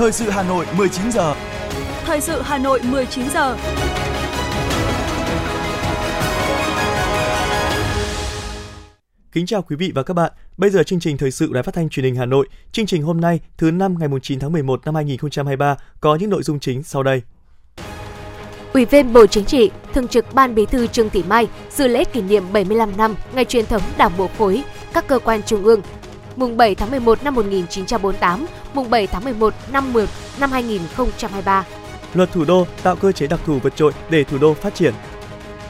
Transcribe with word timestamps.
Thời 0.00 0.12
sự 0.12 0.30
Hà 0.30 0.42
Nội 0.42 0.66
19 0.76 1.12
giờ. 1.12 1.34
Thời 2.04 2.20
sự 2.20 2.40
Hà 2.42 2.58
Nội 2.58 2.80
19 2.90 3.24
giờ. 3.30 3.56
Kính 9.32 9.46
chào 9.46 9.62
quý 9.62 9.76
vị 9.76 9.92
và 9.94 10.02
các 10.02 10.14
bạn. 10.14 10.32
Bây 10.56 10.70
giờ 10.70 10.82
chương 10.82 11.00
trình 11.00 11.16
thời 11.16 11.30
sự 11.30 11.52
Đài 11.52 11.62
Phát 11.62 11.74
thanh 11.74 11.88
Truyền 11.88 12.04
hình 12.04 12.14
Hà 12.14 12.26
Nội. 12.26 12.48
Chương 12.72 12.86
trình 12.86 13.02
hôm 13.02 13.20
nay, 13.20 13.40
thứ 13.58 13.70
năm 13.70 13.94
ngày 13.98 14.08
9 14.22 14.38
tháng 14.38 14.52
11 14.52 14.80
năm 14.84 14.94
2023 14.94 15.76
có 16.00 16.14
những 16.14 16.30
nội 16.30 16.42
dung 16.42 16.60
chính 16.60 16.82
sau 16.82 17.02
đây. 17.02 17.22
Ủy 18.72 18.84
viên 18.84 19.12
Bộ 19.12 19.26
Chính 19.26 19.44
trị, 19.44 19.70
Thường 19.94 20.08
trực 20.08 20.34
Ban 20.34 20.54
Bí 20.54 20.66
thư 20.66 20.86
Trương 20.86 21.10
Thị 21.10 21.24
Mai 21.28 21.48
dự 21.70 21.88
lễ 21.88 22.04
kỷ 22.04 22.22
niệm 22.22 22.44
75 22.52 22.96
năm 22.96 23.14
ngày 23.34 23.44
truyền 23.44 23.66
thống 23.66 23.82
Đảng 23.98 24.12
bộ 24.18 24.28
khối, 24.38 24.62
các 24.92 25.06
cơ 25.06 25.18
quan 25.18 25.42
trung 25.42 25.64
ương, 25.64 25.80
mùng 26.40 26.56
7 26.56 26.74
tháng 26.74 26.90
11 26.90 27.24
năm 27.24 27.34
1948, 27.34 28.46
mùng 28.74 28.90
7 28.90 29.06
tháng 29.06 29.24
11 29.24 29.54
năm 29.72 29.92
10 29.92 30.06
năm 30.40 30.52
2023. 30.52 31.64
Luật 32.14 32.32
thủ 32.32 32.44
đô 32.44 32.66
tạo 32.82 32.96
cơ 32.96 33.12
chế 33.12 33.26
đặc 33.26 33.40
thù 33.46 33.58
vượt 33.62 33.76
trội 33.76 33.92
để 34.10 34.24
thủ 34.24 34.38
đô 34.38 34.54
phát 34.54 34.74
triển. 34.74 34.94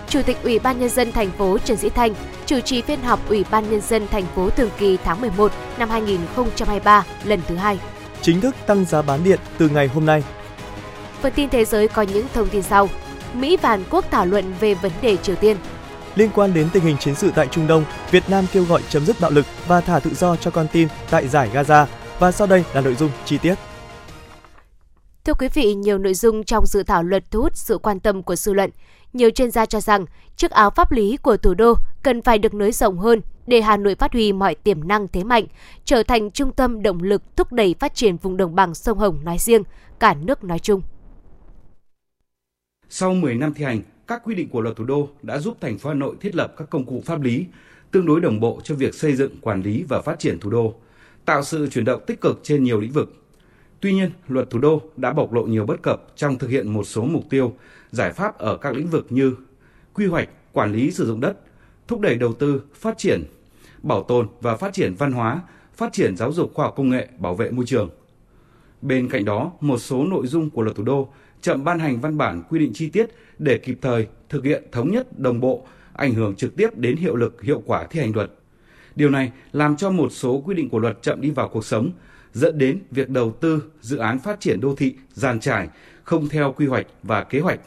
Chủ 0.08 0.22
tịch 0.26 0.36
Ủy 0.42 0.58
ban 0.58 0.80
nhân 0.80 0.88
dân 0.88 1.12
thành 1.12 1.30
phố 1.30 1.58
Trần 1.58 1.76
Sĩ 1.76 1.88
Thanh 1.88 2.14
chủ 2.46 2.60
trì 2.60 2.82
phiên 2.82 3.02
họp 3.02 3.28
Ủy 3.28 3.44
ban 3.50 3.70
nhân 3.70 3.80
dân 3.80 4.06
thành 4.08 4.24
phố 4.34 4.50
thường 4.50 4.70
kỳ 4.78 4.96
tháng 5.04 5.20
11 5.20 5.52
năm 5.78 5.90
2023 5.90 7.04
lần 7.24 7.40
thứ 7.46 7.56
hai. 7.56 7.78
Chính 8.22 8.40
thức 8.40 8.56
tăng 8.66 8.84
giá 8.84 9.02
bán 9.02 9.24
điện 9.24 9.38
từ 9.58 9.68
ngày 9.68 9.88
hôm 9.88 10.06
nay. 10.06 10.22
Phần 11.22 11.32
tin 11.36 11.48
thế 11.48 11.64
giới 11.64 11.88
có 11.88 12.02
những 12.02 12.26
thông 12.34 12.48
tin 12.48 12.62
sau. 12.62 12.88
Mỹ 13.34 13.56
và 13.56 13.68
Hàn 13.68 13.84
Quốc 13.90 14.04
thảo 14.10 14.26
luận 14.26 14.54
về 14.60 14.74
vấn 14.74 14.92
đề 15.02 15.16
Triều 15.16 15.36
Tiên. 15.36 15.56
Liên 16.20 16.30
quan 16.34 16.54
đến 16.54 16.68
tình 16.72 16.84
hình 16.84 16.96
chiến 16.96 17.14
sự 17.14 17.32
tại 17.34 17.48
Trung 17.50 17.66
Đông, 17.66 17.84
Việt 18.10 18.22
Nam 18.28 18.44
kêu 18.52 18.64
gọi 18.64 18.82
chấm 18.88 19.04
dứt 19.06 19.16
bạo 19.20 19.30
lực 19.30 19.46
và 19.66 19.80
thả 19.80 19.98
tự 19.98 20.14
do 20.14 20.36
cho 20.36 20.50
con 20.50 20.66
tin 20.72 20.88
tại 21.10 21.28
giải 21.28 21.50
Gaza. 21.52 21.86
Và 22.18 22.32
sau 22.32 22.46
đây 22.46 22.64
là 22.74 22.80
nội 22.80 22.94
dung 22.94 23.10
chi 23.24 23.38
tiết. 23.38 23.54
Thưa 25.24 25.34
quý 25.34 25.48
vị, 25.54 25.74
nhiều 25.74 25.98
nội 25.98 26.14
dung 26.14 26.44
trong 26.44 26.66
dự 26.66 26.82
thảo 26.82 27.02
luật 27.02 27.30
thu 27.30 27.42
hút 27.42 27.56
sự 27.56 27.78
quan 27.78 28.00
tâm 28.00 28.22
của 28.22 28.36
dư 28.36 28.52
luận. 28.52 28.70
Nhiều 29.12 29.30
chuyên 29.30 29.50
gia 29.50 29.66
cho 29.66 29.80
rằng, 29.80 30.06
chiếc 30.36 30.50
áo 30.50 30.70
pháp 30.70 30.92
lý 30.92 31.16
của 31.16 31.36
thủ 31.36 31.54
đô 31.54 31.74
cần 32.02 32.22
phải 32.22 32.38
được 32.38 32.54
nới 32.54 32.72
rộng 32.72 32.98
hơn 32.98 33.20
để 33.46 33.60
Hà 33.60 33.76
Nội 33.76 33.94
phát 33.94 34.12
huy 34.12 34.32
mọi 34.32 34.54
tiềm 34.54 34.88
năng 34.88 35.08
thế 35.08 35.24
mạnh, 35.24 35.44
trở 35.84 36.02
thành 36.02 36.30
trung 36.30 36.52
tâm 36.52 36.82
động 36.82 37.02
lực 37.02 37.36
thúc 37.36 37.52
đẩy 37.52 37.74
phát 37.80 37.94
triển 37.94 38.16
vùng 38.16 38.36
đồng 38.36 38.54
bằng 38.54 38.74
sông 38.74 38.98
Hồng 38.98 39.20
nói 39.24 39.38
riêng, 39.38 39.62
cả 40.00 40.14
nước 40.14 40.44
nói 40.44 40.58
chung. 40.58 40.82
Sau 42.88 43.14
10 43.14 43.34
năm 43.34 43.54
thi 43.54 43.64
hành, 43.64 43.82
các 44.10 44.22
quy 44.24 44.34
định 44.34 44.48
của 44.48 44.60
luật 44.60 44.76
thủ 44.76 44.84
đô 44.84 45.08
đã 45.22 45.38
giúp 45.38 45.56
thành 45.60 45.78
phố 45.78 45.90
Hà 45.90 45.94
Nội 45.94 46.16
thiết 46.20 46.34
lập 46.34 46.54
các 46.56 46.70
công 46.70 46.84
cụ 46.84 47.02
pháp 47.06 47.22
lý 47.22 47.46
tương 47.90 48.06
đối 48.06 48.20
đồng 48.20 48.40
bộ 48.40 48.60
cho 48.64 48.74
việc 48.74 48.94
xây 48.94 49.16
dựng, 49.16 49.40
quản 49.40 49.62
lý 49.62 49.84
và 49.88 50.00
phát 50.00 50.18
triển 50.18 50.38
thủ 50.38 50.50
đô, 50.50 50.74
tạo 51.24 51.42
sự 51.42 51.68
chuyển 51.68 51.84
động 51.84 52.02
tích 52.06 52.20
cực 52.20 52.40
trên 52.42 52.64
nhiều 52.64 52.80
lĩnh 52.80 52.92
vực. 52.92 53.14
Tuy 53.80 53.92
nhiên, 53.92 54.10
luật 54.28 54.50
thủ 54.50 54.58
đô 54.58 54.82
đã 54.96 55.12
bộc 55.12 55.32
lộ 55.32 55.42
nhiều 55.42 55.66
bất 55.66 55.82
cập 55.82 56.02
trong 56.16 56.38
thực 56.38 56.50
hiện 56.50 56.72
một 56.72 56.84
số 56.84 57.04
mục 57.04 57.24
tiêu, 57.30 57.54
giải 57.90 58.12
pháp 58.12 58.38
ở 58.38 58.56
các 58.56 58.74
lĩnh 58.74 58.86
vực 58.86 59.06
như 59.10 59.34
quy 59.94 60.06
hoạch, 60.06 60.28
quản 60.52 60.72
lý 60.72 60.90
sử 60.90 61.06
dụng 61.06 61.20
đất, 61.20 61.36
thúc 61.88 62.00
đẩy 62.00 62.14
đầu 62.14 62.32
tư, 62.32 62.62
phát 62.74 62.98
triển, 62.98 63.24
bảo 63.82 64.02
tồn 64.02 64.28
và 64.40 64.56
phát 64.56 64.72
triển 64.72 64.94
văn 64.98 65.12
hóa, 65.12 65.42
phát 65.74 65.92
triển 65.92 66.16
giáo 66.16 66.32
dục 66.32 66.54
khoa 66.54 66.64
học 66.64 66.74
công 66.76 66.90
nghệ, 66.90 67.08
bảo 67.18 67.34
vệ 67.34 67.50
môi 67.50 67.66
trường. 67.66 67.90
Bên 68.82 69.08
cạnh 69.08 69.24
đó, 69.24 69.52
một 69.60 69.78
số 69.78 70.04
nội 70.04 70.26
dung 70.26 70.50
của 70.50 70.62
luật 70.62 70.76
thủ 70.76 70.84
đô 70.84 71.08
chậm 71.40 71.64
ban 71.64 71.78
hành 71.78 72.00
văn 72.00 72.18
bản 72.18 72.42
quy 72.48 72.58
định 72.58 72.72
chi 72.74 72.88
tiết 72.88 73.06
để 73.38 73.58
kịp 73.58 73.78
thời 73.82 74.06
thực 74.28 74.44
hiện 74.44 74.64
thống 74.72 74.90
nhất 74.90 75.18
đồng 75.18 75.40
bộ, 75.40 75.66
ảnh 75.92 76.14
hưởng 76.14 76.34
trực 76.34 76.56
tiếp 76.56 76.76
đến 76.76 76.96
hiệu 76.96 77.16
lực 77.16 77.42
hiệu 77.42 77.62
quả 77.66 77.86
thi 77.90 78.00
hành 78.00 78.14
luật. 78.14 78.30
Điều 78.96 79.10
này 79.10 79.32
làm 79.52 79.76
cho 79.76 79.90
một 79.90 80.12
số 80.12 80.42
quy 80.46 80.54
định 80.54 80.68
của 80.68 80.78
luật 80.78 81.02
chậm 81.02 81.20
đi 81.20 81.30
vào 81.30 81.48
cuộc 81.48 81.64
sống, 81.64 81.90
dẫn 82.32 82.58
đến 82.58 82.78
việc 82.90 83.08
đầu 83.08 83.32
tư 83.40 83.62
dự 83.80 83.96
án 83.96 84.18
phát 84.18 84.40
triển 84.40 84.60
đô 84.60 84.74
thị 84.74 84.94
giàn 85.12 85.40
trải 85.40 85.68
không 86.04 86.28
theo 86.28 86.52
quy 86.52 86.66
hoạch 86.66 86.86
và 87.02 87.24
kế 87.24 87.40
hoạch. 87.40 87.60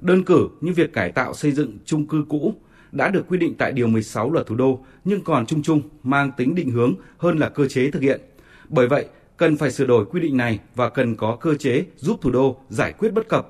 Đơn 0.00 0.24
cử 0.24 0.48
như 0.60 0.72
việc 0.72 0.92
cải 0.92 1.12
tạo 1.12 1.34
xây 1.34 1.52
dựng 1.52 1.78
chung 1.84 2.06
cư 2.06 2.24
cũ 2.28 2.54
đã 2.92 3.08
được 3.08 3.24
quy 3.28 3.38
định 3.38 3.54
tại 3.58 3.72
điều 3.72 3.86
16 3.86 4.32
luật 4.32 4.46
thủ 4.46 4.54
đô 4.54 4.84
nhưng 5.04 5.20
còn 5.20 5.46
chung 5.46 5.62
chung 5.62 5.82
mang 6.02 6.32
tính 6.36 6.54
định 6.54 6.70
hướng 6.70 6.94
hơn 7.18 7.38
là 7.38 7.48
cơ 7.48 7.68
chế 7.68 7.90
thực 7.90 8.02
hiện. 8.02 8.20
Bởi 8.68 8.88
vậy, 8.88 9.06
cần 9.38 9.56
phải 9.56 9.70
sửa 9.70 9.86
đổi 9.86 10.04
quy 10.04 10.20
định 10.20 10.36
này 10.36 10.58
và 10.74 10.88
cần 10.88 11.16
có 11.16 11.36
cơ 11.40 11.54
chế 11.54 11.84
giúp 11.96 12.16
thủ 12.20 12.30
đô 12.30 12.56
giải 12.68 12.92
quyết 12.92 13.12
bất 13.12 13.28
cập. 13.28 13.48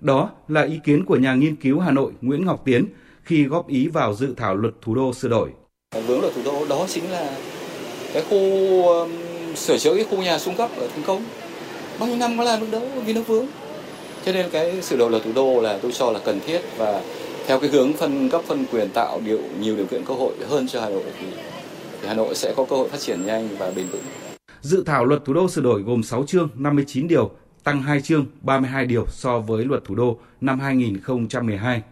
Đó 0.00 0.30
là 0.48 0.62
ý 0.62 0.78
kiến 0.84 1.04
của 1.04 1.16
nhà 1.16 1.34
nghiên 1.34 1.56
cứu 1.56 1.80
Hà 1.80 1.90
Nội 1.90 2.12
Nguyễn 2.20 2.46
Ngọc 2.46 2.62
Tiến 2.64 2.86
khi 3.22 3.44
góp 3.44 3.68
ý 3.68 3.88
vào 3.88 4.14
dự 4.14 4.34
thảo 4.36 4.56
luật 4.56 4.74
thủ 4.82 4.94
đô 4.94 5.12
sửa 5.12 5.28
đổi. 5.28 5.50
Vướng 6.06 6.20
luật 6.20 6.34
thủ 6.34 6.40
đô 6.44 6.66
đó 6.68 6.86
chính 6.88 7.10
là 7.10 7.36
cái 8.12 8.22
khu 8.30 8.38
um, 8.82 9.10
sửa 9.54 9.78
chữa 9.78 9.94
cái 9.94 10.04
khu 10.04 10.22
nhà 10.22 10.38
xuống 10.38 10.54
cấp 10.56 10.70
ở 10.76 10.88
thành 10.94 11.02
công. 11.06 11.24
Bao 11.98 12.08
nhiêu 12.08 12.18
năm 12.18 12.38
có 12.38 12.44
làm 12.44 12.60
được 12.60 12.66
đâu 12.70 12.88
vì 13.06 13.12
nó 13.12 13.20
vướng. 13.20 13.46
Cho 14.24 14.32
nên 14.32 14.46
cái 14.50 14.82
sửa 14.82 14.96
đổi 14.96 15.10
luật 15.10 15.22
thủ 15.24 15.32
đô 15.34 15.60
là 15.60 15.78
tôi 15.82 15.92
cho 15.92 16.10
là 16.10 16.20
cần 16.24 16.40
thiết 16.46 16.60
và 16.76 17.02
theo 17.46 17.60
cái 17.60 17.70
hướng 17.70 17.92
phân 17.92 18.30
cấp 18.30 18.42
phân 18.46 18.64
quyền 18.72 18.88
tạo 18.88 19.20
điều 19.24 19.40
nhiều 19.60 19.76
điều 19.76 19.86
kiện 19.86 20.04
cơ 20.04 20.14
hội 20.14 20.34
hơn 20.48 20.68
cho 20.68 20.80
Hà 20.80 20.88
Nội 20.88 21.04
thì, 21.20 21.26
thì 22.02 22.08
Hà 22.08 22.14
Nội 22.14 22.34
sẽ 22.34 22.54
có 22.56 22.64
cơ 22.64 22.76
hội 22.76 22.88
phát 22.88 23.00
triển 23.00 23.26
nhanh 23.26 23.48
và 23.58 23.70
bền 23.70 23.86
vững. 23.86 24.02
Dự 24.60 24.82
thảo 24.86 25.04
luật 25.04 25.24
thủ 25.24 25.32
đô 25.32 25.48
sửa 25.48 25.62
đổi 25.62 25.82
gồm 25.82 26.02
6 26.02 26.24
chương, 26.26 26.48
59 26.54 27.08
điều, 27.08 27.30
tăng 27.64 27.82
2 27.82 28.00
chương, 28.00 28.26
32 28.40 28.86
điều 28.86 29.06
so 29.08 29.38
với 29.38 29.64
luật 29.64 29.84
thủ 29.84 29.94
đô 29.94 30.18
năm 30.40 30.60
2012. 30.60 31.82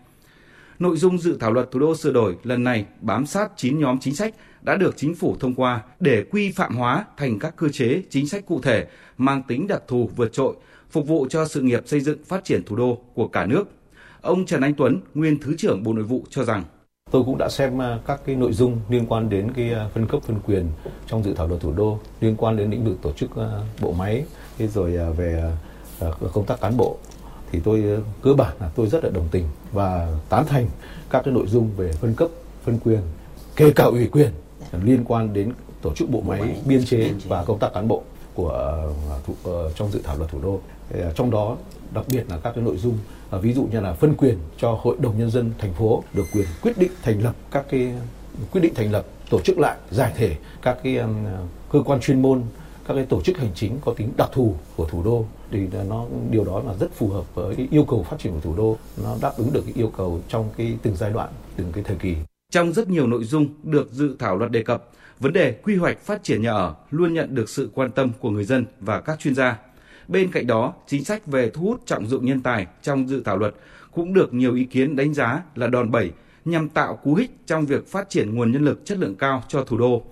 Nội 0.79 0.97
dung 0.97 1.19
dự 1.19 1.37
thảo 1.41 1.53
luật 1.53 1.71
thủ 1.71 1.81
đô 1.81 1.97
sửa 1.97 2.13
đổi 2.13 2.37
lần 2.43 2.65
này 2.65 2.87
bám 3.01 3.27
sát 3.27 3.53
9 3.57 3.81
nhóm 3.81 3.99
chính 4.01 4.15
sách 4.15 4.35
đã 4.63 4.77
được 4.77 4.97
chính 4.97 5.15
phủ 5.15 5.37
thông 5.41 5.55
qua 5.55 5.81
để 6.01 6.25
quy 6.31 6.51
phạm 6.51 6.77
hóa 6.77 7.05
thành 7.17 7.39
các 7.39 7.57
cơ 7.57 7.69
chế 7.69 8.03
chính 8.11 8.29
sách 8.29 8.47
cụ 8.47 8.61
thể 8.61 8.87
mang 9.19 9.43
tính 9.43 9.67
đặc 9.67 9.83
thù 9.89 10.11
vượt 10.17 10.33
trội, 10.33 10.55
phục 10.91 11.07
vụ 11.07 11.27
cho 11.31 11.47
sự 11.47 11.61
nghiệp 11.61 11.83
xây 11.87 12.01
dựng 12.01 12.25
phát 12.25 12.45
triển 12.45 12.63
thủ 12.67 12.77
đô 12.77 12.99
của 13.15 13.29
cả 13.29 13.47
nước. 13.47 13.65
Ông 14.21 14.47
Trần 14.47 14.61
Anh 14.61 14.75
Tuấn, 14.75 15.01
nguyên 15.15 15.39
Thứ 15.41 15.55
trưởng 15.59 15.83
Bộ 15.83 15.93
Nội 15.93 16.05
vụ 16.05 16.25
cho 16.31 16.45
rằng 16.45 16.65
Tôi 17.15 17.25
cũng 17.25 17.39
đã 17.39 17.49
xem 17.49 17.83
à, 17.83 17.99
các 18.07 18.21
cái 18.27 18.37
nội 18.37 18.53
dung 18.53 18.81
liên 18.89 19.07
quan 19.07 19.29
đến 19.29 19.53
cái 19.57 19.73
à, 19.73 19.89
phân 19.95 20.07
cấp 20.07 20.23
phân 20.23 20.37
quyền 20.47 20.67
trong 21.07 21.25
dự 21.25 21.35
thảo 21.35 21.47
luật 21.47 21.61
thủ 21.61 21.73
đô 21.73 21.99
liên 22.21 22.37
quan 22.37 22.57
đến 22.57 22.71
lĩnh 22.71 22.85
vực 22.85 22.97
tổ 23.03 23.13
chức 23.13 23.37
à, 23.37 23.61
bộ 23.81 23.93
máy 23.93 24.25
thế 24.59 24.67
rồi 24.67 24.99
về 25.17 25.53
công 26.33 26.47
tác 26.47 26.61
cán 26.61 26.77
bộ. 26.77 26.97
Thì 27.53 27.61
tôi 27.65 28.03
cơ 28.23 28.35
bản 28.35 28.53
là 28.61 28.71
tôi 28.75 28.87
rất 28.87 29.05
là 29.05 29.11
đồng 29.11 29.29
tình 29.31 29.45
và 29.73 30.09
tán 30.29 30.47
thành 30.47 30.69
các 31.11 31.25
cái 31.25 31.35
nội 31.35 31.47
dung 31.47 31.71
về 31.77 31.93
phân 31.93 32.15
cấp 32.15 32.29
phân 32.65 32.79
quyền 32.85 33.01
kể 33.57 33.73
cả 33.77 33.85
ủy 33.85 34.07
quyền 34.07 34.31
liên 34.83 35.05
quan 35.05 35.33
đến 35.33 35.53
tổ 35.83 35.95
chức 35.95 36.11
bộ 36.11 36.21
máy 36.21 36.57
biên 36.67 36.85
chế 36.85 37.13
và 37.29 37.45
công 37.45 37.59
tác 37.59 37.75
cán 37.75 37.89
bộ 37.89 38.03
của 38.35 38.83
thủ, 39.27 39.35
uh, 39.51 39.77
trong 39.77 39.91
dự 39.91 40.01
thảo 40.05 40.17
luật 40.17 40.31
thủ 40.31 40.39
đô. 40.43 40.61
Trong 41.15 41.31
đó 41.31 41.57
đặc 41.95 42.05
biệt 42.09 42.25
là 42.31 42.39
các 42.39 42.53
cái 42.55 42.65
nội 42.65 42.77
dung 42.77 42.99
À, 43.35 43.39
ví 43.39 43.53
dụ 43.53 43.69
như 43.73 43.81
là 43.81 43.93
phân 43.93 44.15
quyền 44.15 44.39
cho 44.57 44.79
hội 44.83 44.97
đồng 45.01 45.19
nhân 45.19 45.31
dân 45.31 45.53
thành 45.59 45.73
phố 45.73 46.05
được 46.13 46.25
quyền 46.33 46.47
quyết 46.63 46.79
định 46.79 46.91
thành 47.03 47.23
lập 47.23 47.35
các 47.51 47.65
cái, 47.71 47.93
quyết 48.53 48.61
định 48.61 48.75
thành 48.75 48.93
lập, 48.93 49.07
tổ 49.31 49.41
chức 49.41 49.59
lại, 49.59 49.77
giải 49.91 50.13
thể 50.17 50.37
các 50.63 50.79
cái 50.83 50.97
um, 50.97 51.15
cơ 51.73 51.83
quan 51.85 52.01
chuyên 52.01 52.23
môn, 52.23 52.43
các 52.89 52.95
cái 52.95 53.05
tổ 53.05 53.23
chức 53.23 53.39
hành 53.39 53.51
chính 53.55 53.79
có 53.85 53.95
tính 53.97 54.13
đặc 54.17 54.29
thù 54.33 54.55
của 54.77 54.89
thủ 54.89 55.03
đô. 55.03 55.27
Thì 55.51 55.69
nó, 55.89 56.07
điều 56.31 56.45
đó 56.45 56.63
là 56.67 56.75
rất 56.75 56.93
phù 56.95 57.09
hợp 57.09 57.35
với 57.35 57.69
yêu 57.71 57.85
cầu 57.85 58.03
phát 58.03 58.17
triển 58.19 58.33
của 58.33 58.41
thủ 58.41 58.55
đô. 58.57 58.77
Nó 59.03 59.17
đáp 59.21 59.33
ứng 59.37 59.53
được 59.53 59.63
cái 59.65 59.75
yêu 59.77 59.93
cầu 59.97 60.21
trong 60.29 60.51
cái 60.57 60.79
từng 60.83 60.97
giai 60.97 61.11
đoạn, 61.11 61.29
từng 61.57 61.73
cái 61.73 61.85
thời 61.85 61.97
kỳ. 61.97 62.17
Trong 62.53 62.73
rất 62.73 62.89
nhiều 62.89 63.07
nội 63.07 63.25
dung 63.25 63.47
được 63.63 63.93
dự 63.93 64.17
thảo 64.19 64.37
luật 64.37 64.51
đề 64.51 64.63
cập, 64.63 64.91
vấn 65.21 65.33
đề 65.33 65.53
quy 65.53 65.77
hoạch 65.77 65.99
phát 65.99 66.25
triển 66.25 66.43
nhà 66.43 66.53
ở 66.53 66.75
luôn 66.91 67.15
nhận 67.15 67.35
được 67.35 67.49
sự 67.49 67.71
quan 67.75 67.91
tâm 67.91 68.13
của 68.21 68.31
người 68.31 68.45
dân 68.45 68.67
và 68.81 69.01
các 69.01 69.19
chuyên 69.19 69.35
gia. 69.35 69.59
Bên 70.09 70.31
cạnh 70.33 70.47
đó, 70.47 70.75
chính 70.87 71.05
sách 71.05 71.27
về 71.27 71.51
thu 71.51 71.63
hút 71.63 71.81
trọng 71.87 72.07
dụng 72.07 72.27
nhân 72.27 72.41
tài 72.41 72.67
trong 72.83 73.09
dự 73.09 73.23
thảo 73.25 73.39
luật 73.39 73.55
cũng 73.93 74.15
được 74.15 74.35
nhiều 74.35 74.55
ý 74.55 74.65
kiến 74.65 74.97
đánh 74.97 75.15
giá 75.15 75.43
là 75.55 75.67
đòn 75.67 75.91
bẩy 75.91 76.11
nhằm 76.45 76.69
tạo 76.69 76.97
cú 76.97 77.15
hích 77.15 77.31
trong 77.47 77.67
việc 77.67 77.89
phát 77.89 78.11
triển 78.11 78.35
nguồn 78.35 78.53
nhân 78.53 78.65
lực 78.65 78.85
chất 78.85 78.99
lượng 78.99 79.15
cao 79.15 79.43
cho 79.49 79.65
thủ 79.65 79.79
đô. 79.79 80.03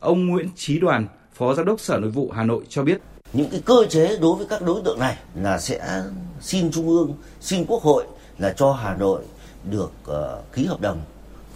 Ông 0.00 0.26
Nguyễn 0.26 0.48
Chí 0.56 0.78
Đoàn, 0.78 1.06
Phó 1.34 1.54
Giám 1.54 1.66
đốc 1.66 1.80
Sở 1.80 1.98
Nội 1.98 2.10
vụ 2.10 2.30
Hà 2.34 2.44
Nội 2.44 2.64
cho 2.68 2.82
biết. 2.82 3.00
Những 3.32 3.50
cái 3.50 3.62
cơ 3.64 3.86
chế 3.88 4.16
đối 4.20 4.36
với 4.36 4.46
các 4.50 4.62
đối 4.62 4.82
tượng 4.84 4.98
này 4.98 5.16
là 5.34 5.58
sẽ 5.58 6.02
xin 6.40 6.70
Trung 6.70 6.88
ương, 6.88 7.14
xin 7.40 7.64
Quốc 7.68 7.82
hội 7.82 8.04
là 8.38 8.54
cho 8.56 8.72
Hà 8.72 8.96
Nội 8.96 9.22
được 9.70 9.92
uh, 10.10 10.52
ký 10.52 10.66
hợp 10.66 10.80
đồng 10.80 11.00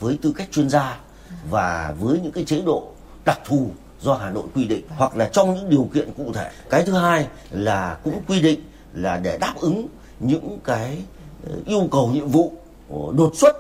với 0.01 0.19
tư 0.23 0.33
cách 0.37 0.49
chuyên 0.53 0.71
gia 0.71 0.99
và 1.51 1.95
với 2.01 2.21
những 2.23 2.33
cái 2.33 2.45
chế 2.45 2.63
độ 2.67 2.89
đặc 3.25 3.39
thù 3.45 3.71
do 4.05 4.15
Hà 4.15 4.31
Nội 4.31 4.45
quy 4.55 4.65
định, 4.65 4.85
hoặc 4.89 5.17
là 5.17 5.29
trong 5.33 5.55
những 5.55 5.71
điều 5.71 5.89
kiện 5.95 6.13
cụ 6.17 6.33
thể. 6.33 6.51
Cái 6.71 6.83
thứ 6.83 6.93
hai 6.93 7.27
là 7.51 7.99
cũng 8.05 8.23
quy 8.29 8.43
định 8.43 8.61
là 8.95 9.17
để 9.17 9.39
đáp 9.39 9.55
ứng 9.61 9.87
những 10.21 10.59
cái 10.65 10.99
ờ, 11.47 11.53
yêu 11.67 11.89
cầu 11.91 12.09
nhiệm 12.09 12.29
vụ 12.29 12.53
đột 13.17 13.33
xuất 13.37 13.57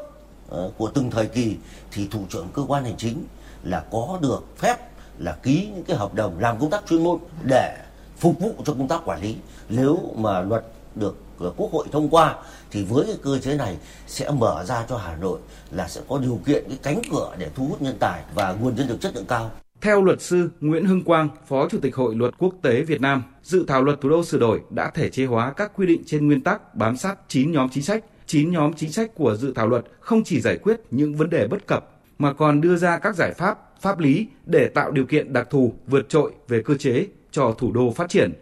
ờ, 0.49 0.71
của 0.77 0.91
từng 0.95 1.11
thời 1.11 1.27
kỳ, 1.27 1.57
thì 1.93 2.09
thủ 2.11 2.21
trưởng 2.31 2.49
cơ 2.55 2.63
quan 2.69 2.85
hành 2.85 2.97
chính 2.99 3.25
là 3.63 3.85
có 3.91 4.19
được 4.23 4.45
phép 4.59 4.77
là 5.19 5.33
ký 5.33 5.69
những 5.75 5.85
cái 5.85 5.97
hợp 5.97 6.15
đồng 6.15 6.39
làm 6.39 6.61
công 6.61 6.71
tác 6.71 6.83
chuyên 6.89 7.05
môn 7.05 7.19
để 7.43 7.77
phục 8.19 8.41
vụ 8.41 8.53
cho 8.65 8.73
công 8.73 8.89
tác 8.89 9.01
quản 9.05 9.23
lý. 9.23 9.37
Nếu 9.69 9.99
mà 10.17 10.41
luật 10.41 10.65
được 10.95 11.17
ờ, 11.39 11.53
Quốc 11.57 11.73
hội 11.73 11.87
thông 11.93 12.09
qua, 12.09 12.37
thì 12.71 12.85
với 12.85 13.05
cái 13.07 13.17
cơ 13.23 13.39
chế 13.39 13.55
này 13.55 13.77
sẽ 14.07 14.31
mở 14.31 14.65
ra 14.65 14.85
cho 14.89 14.97
Hà 14.97 15.17
Nội 15.17 15.39
là 15.71 15.89
sẽ 15.89 16.01
có 16.09 16.19
điều 16.19 16.41
kiện 16.47 16.65
cái 16.69 16.79
cánh 16.83 17.03
cửa 17.11 17.35
để 17.39 17.51
thu 17.55 17.67
hút 17.67 17.83
nhân 17.83 17.97
tài 18.01 18.23
và 18.35 18.53
nguồn 18.53 18.77
nhân 18.77 18.89
lực 18.89 19.01
chất 19.01 19.15
lượng 19.15 19.27
cao. 19.27 19.51
Theo 19.85 20.03
luật 20.03 20.23
sư 20.23 20.51
Nguyễn 20.61 20.85
Hưng 20.85 21.05
Quang, 21.05 21.29
Phó 21.49 21.69
Chủ 21.69 21.79
tịch 21.83 21.97
Hội 21.97 22.15
Luật 22.15 22.35
Quốc 22.39 22.55
tế 22.63 22.83
Việt 22.83 23.01
Nam, 23.01 23.23
dự 23.43 23.65
thảo 23.69 23.83
luật 23.83 24.01
thủ 24.01 24.09
đô 24.09 24.25
sửa 24.25 24.39
đổi 24.39 24.61
đã 24.71 24.91
thể 24.95 25.11
chế 25.11 25.25
hóa 25.25 25.53
các 25.53 25.73
quy 25.77 25.87
định 25.87 26.03
trên 26.07 26.27
nguyên 26.27 26.41
tắc 26.41 26.75
bám 26.75 26.97
sát 26.97 27.19
9 27.29 27.53
nhóm 27.53 27.69
chính 27.69 27.83
sách. 27.83 28.05
9 28.27 28.53
nhóm 28.53 28.73
chính 28.73 28.93
sách 28.93 29.15
của 29.15 29.37
dự 29.37 29.53
thảo 29.57 29.69
luật 29.69 29.85
không 30.01 30.25
chỉ 30.25 30.41
giải 30.41 30.57
quyết 30.57 30.81
những 30.91 31.15
vấn 31.15 31.31
đề 31.31 31.47
bất 31.47 31.67
cập 31.67 31.91
mà 32.19 32.33
còn 32.33 32.61
đưa 32.61 32.77
ra 32.77 32.99
các 32.99 33.17
giải 33.17 33.33
pháp 33.33 33.59
pháp 33.81 33.99
lý 33.99 34.27
để 34.47 34.69
tạo 34.69 34.91
điều 34.91 35.07
kiện 35.07 35.33
đặc 35.33 35.51
thù 35.51 35.75
vượt 35.87 36.09
trội 36.09 36.33
về 36.49 36.63
cơ 36.63 36.75
chế 36.75 37.07
cho 37.31 37.55
thủ 37.59 37.73
đô 37.73 37.93
phát 37.93 38.09
triển. 38.09 38.33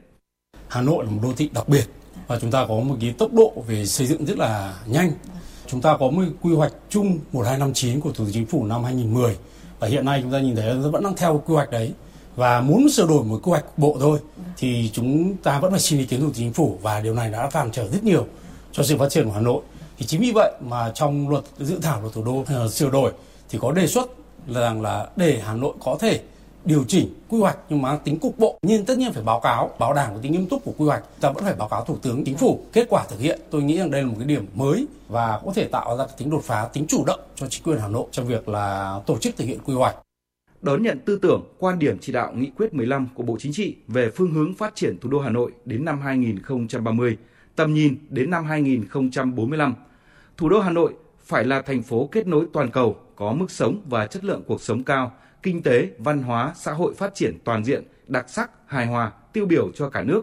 Hà 0.69 0.83
Nội 0.83 1.05
là 1.05 1.11
một 1.11 1.21
đô 1.23 1.33
thị 1.37 1.51
đặc 1.55 1.69
biệt 1.69 1.85
và 2.27 2.39
chúng 2.41 2.51
ta 2.51 2.67
có 2.69 2.75
một 2.75 2.97
cái 3.01 3.15
tốc 3.19 3.33
độ 3.33 3.65
về 3.67 3.87
xây 3.87 4.07
dựng 4.07 4.25
rất 4.25 4.39
là 4.39 4.79
nhanh. 4.87 5.11
Chúng 5.67 5.81
ta 5.81 5.97
có 6.01 6.11
một 6.11 6.23
quy 6.41 6.55
hoạch 6.55 6.73
chung 6.89 7.19
1259 7.33 8.01
của 8.01 8.13
Thủ 8.13 8.25
tướng 8.25 8.33
Chính 8.33 8.47
phủ 8.47 8.67
năm 8.67 8.85
2010 8.85 9.37
và 9.83 9.89
hiện 9.89 10.05
nay 10.05 10.21
chúng 10.23 10.33
ta 10.33 10.41
nhìn 10.41 10.57
thấy 10.57 10.75
vẫn 10.75 11.03
đang 11.03 11.17
theo 11.17 11.43
quy 11.47 11.55
hoạch 11.55 11.71
đấy 11.71 11.93
và 12.37 12.61
muốn 12.61 12.89
sửa 12.89 13.07
đổi 13.07 13.25
một 13.25 13.41
quy 13.43 13.51
hoạch 13.51 13.65
bộ 13.79 13.97
thôi 14.01 14.19
thì 14.57 14.91
chúng 14.93 15.37
ta 15.37 15.59
vẫn 15.59 15.71
phải 15.71 15.81
xin 15.81 15.99
ý 15.99 16.05
kiến 16.05 16.21
của 16.21 16.33
Chính 16.35 16.53
phủ 16.53 16.79
và 16.83 17.01
điều 17.01 17.15
này 17.15 17.31
đã 17.31 17.51
cản 17.51 17.71
trở 17.73 17.89
rất 17.89 18.05
nhiều 18.05 18.27
cho 18.73 18.83
sự 18.83 18.97
phát 18.99 19.11
triển 19.11 19.25
của 19.25 19.33
Hà 19.33 19.41
Nội. 19.41 19.63
Thì 19.99 20.07
chính 20.07 20.21
vì 20.21 20.33
vậy 20.35 20.53
mà 20.61 20.93
trong 20.95 21.29
luật 21.29 21.45
dự 21.59 21.79
thảo 21.83 22.01
luật 22.01 22.15
thủ 22.15 22.25
đô 22.25 22.33
uh, 22.33 22.73
sửa 22.73 22.91
đổi 22.91 23.13
thì 23.49 23.59
có 23.63 23.73
đề 23.73 23.87
xuất 23.87 24.07
là 24.47 24.61
rằng 24.61 24.83
là 24.83 25.07
để 25.17 25.41
Hà 25.45 25.55
Nội 25.55 25.75
có 25.85 25.97
thể 26.01 26.21
điều 26.65 26.85
chỉnh 26.89 27.09
quy 27.29 27.39
hoạch 27.39 27.59
nhưng 27.69 27.83
mà 27.83 27.97
tính 27.97 28.19
cục 28.19 28.39
bộ. 28.39 28.59
Nhưng 28.63 28.85
tất 28.85 28.99
nhiên 28.99 29.13
phải 29.13 29.23
báo 29.23 29.41
cáo 29.41 29.71
bảo 29.79 29.95
đảm 29.95 30.11
cái 30.11 30.19
tính 30.23 30.33
nghiêm 30.33 30.47
túc 30.47 30.65
của 30.65 30.73
quy 30.79 30.87
hoạch. 30.87 31.05
Ta 31.21 31.31
vẫn 31.31 31.45
phải 31.45 31.55
báo 31.55 31.69
cáo 31.69 31.85
thủ 31.85 31.97
tướng 32.03 32.25
chính 32.25 32.37
phủ. 32.37 32.65
Kết 32.73 32.87
quả 32.89 33.05
thực 33.09 33.21
hiện 33.21 33.41
tôi 33.51 33.63
nghĩ 33.63 33.79
rằng 33.79 33.91
đây 33.91 34.03
là 34.03 34.09
một 34.09 34.15
cái 34.19 34.27
điểm 34.27 34.47
mới 34.55 34.87
và 35.09 35.41
có 35.45 35.53
thể 35.55 35.65
tạo 35.65 35.97
ra 35.97 36.05
cái 36.07 36.15
tính 36.19 36.31
đột 36.31 36.43
phá 36.45 36.69
tính 36.73 36.87
chủ 36.89 37.05
động 37.05 37.21
cho 37.37 37.47
chính 37.47 37.63
quyền 37.63 37.79
hà 37.79 37.89
nội 37.89 38.07
trong 38.11 38.27
việc 38.27 38.49
là 38.49 39.01
tổ 39.07 39.19
chức 39.19 39.37
thực 39.37 39.45
hiện 39.45 39.59
quy 39.65 39.75
hoạch. 39.75 39.97
Đón 40.63 40.83
nhận 40.83 40.99
tư 41.05 41.19
tưởng, 41.23 41.43
quan 41.59 41.79
điểm 41.79 41.99
chỉ 42.01 42.13
đạo 42.13 42.33
nghị 42.35 42.51
quyết 42.57 42.75
15 42.75 43.09
của 43.15 43.23
Bộ 43.23 43.37
Chính 43.41 43.53
trị 43.53 43.77
về 43.89 44.11
phương 44.11 44.31
hướng 44.31 44.55
phát 44.55 44.75
triển 44.75 44.99
thủ 45.01 45.09
đô 45.09 45.21
Hà 45.21 45.31
Nội 45.31 45.53
đến 45.65 45.85
năm 45.85 46.01
2030, 46.01 47.17
tầm 47.57 47.75
nhìn 47.75 47.99
đến 48.09 48.31
năm 48.31 48.45
2045. 48.45 49.75
Thủ 50.37 50.49
đô 50.49 50.61
Hà 50.61 50.71
Nội 50.71 50.95
phải 51.25 51.45
là 51.45 51.63
thành 51.63 51.83
phố 51.83 52.09
kết 52.13 52.27
nối 52.27 52.47
toàn 52.53 52.71
cầu, 52.71 52.97
có 53.17 53.33
mức 53.33 53.51
sống 53.51 53.81
và 53.89 54.07
chất 54.07 54.25
lượng 54.25 54.43
cuộc 54.47 54.63
sống 54.63 54.83
cao, 54.83 55.13
kinh 55.43 55.63
tế, 55.63 55.91
văn 55.99 56.23
hóa, 56.23 56.53
xã 56.57 56.73
hội 56.73 56.95
phát 56.95 57.15
triển 57.15 57.39
toàn 57.45 57.65
diện, 57.65 57.85
đặc 58.09 58.31
sắc, 58.31 58.51
hài 58.67 58.87
hòa, 58.87 59.13
tiêu 59.33 59.47
biểu 59.47 59.71
cho 59.75 59.89
cả 59.89 60.03
nước, 60.03 60.23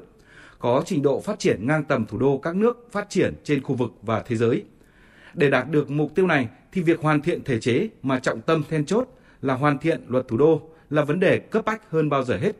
có 0.59 0.83
trình 0.85 1.01
độ 1.01 1.21
phát 1.21 1.39
triển 1.39 1.67
ngang 1.67 1.83
tầm 1.83 2.05
thủ 2.05 2.17
đô 2.17 2.37
các 2.37 2.55
nước 2.55 2.87
phát 2.91 3.09
triển 3.09 3.33
trên 3.43 3.63
khu 3.63 3.75
vực 3.75 3.91
và 4.01 4.23
thế 4.27 4.35
giới. 4.35 4.63
Để 5.33 5.49
đạt 5.49 5.69
được 5.69 5.89
mục 5.89 6.15
tiêu 6.15 6.27
này 6.27 6.47
thì 6.71 6.81
việc 6.81 6.99
hoàn 7.01 7.21
thiện 7.21 7.43
thể 7.43 7.59
chế 7.59 7.89
mà 8.03 8.19
trọng 8.19 8.41
tâm 8.41 8.63
then 8.69 8.85
chốt 8.85 9.07
là 9.41 9.53
hoàn 9.53 9.77
thiện 9.77 10.01
luật 10.07 10.27
thủ 10.27 10.37
đô 10.37 10.61
là 10.89 11.03
vấn 11.03 11.19
đề 11.19 11.37
cấp 11.39 11.65
bách 11.65 11.91
hơn 11.91 12.09
bao 12.09 12.23
giờ 12.23 12.37
hết. 12.37 12.51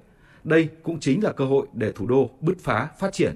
Đây 0.44 0.70
cũng 0.84 1.00
chính 1.00 1.24
là 1.24 1.32
cơ 1.32 1.46
hội 1.46 1.68
để 1.74 1.92
thủ 1.92 2.08
đô 2.08 2.30
bứt 2.40 2.60
phá 2.60 2.88
phát 3.00 3.14
triển. 3.14 3.36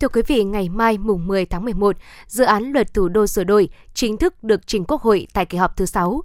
Thưa 0.00 0.08
quý 0.08 0.22
vị, 0.26 0.44
ngày 0.44 0.68
mai 0.68 0.98
mùng 0.98 1.26
10 1.26 1.46
tháng 1.46 1.64
11, 1.64 1.96
dự 2.26 2.44
án 2.44 2.72
luật 2.72 2.94
thủ 2.94 3.08
đô 3.08 3.26
sửa 3.26 3.44
đổi 3.44 3.68
chính 3.94 4.16
thức 4.16 4.44
được 4.44 4.66
trình 4.66 4.84
Quốc 4.84 5.02
hội 5.02 5.26
tại 5.34 5.46
kỳ 5.46 5.58
họp 5.58 5.76
thứ 5.76 5.86
6. 5.86 6.22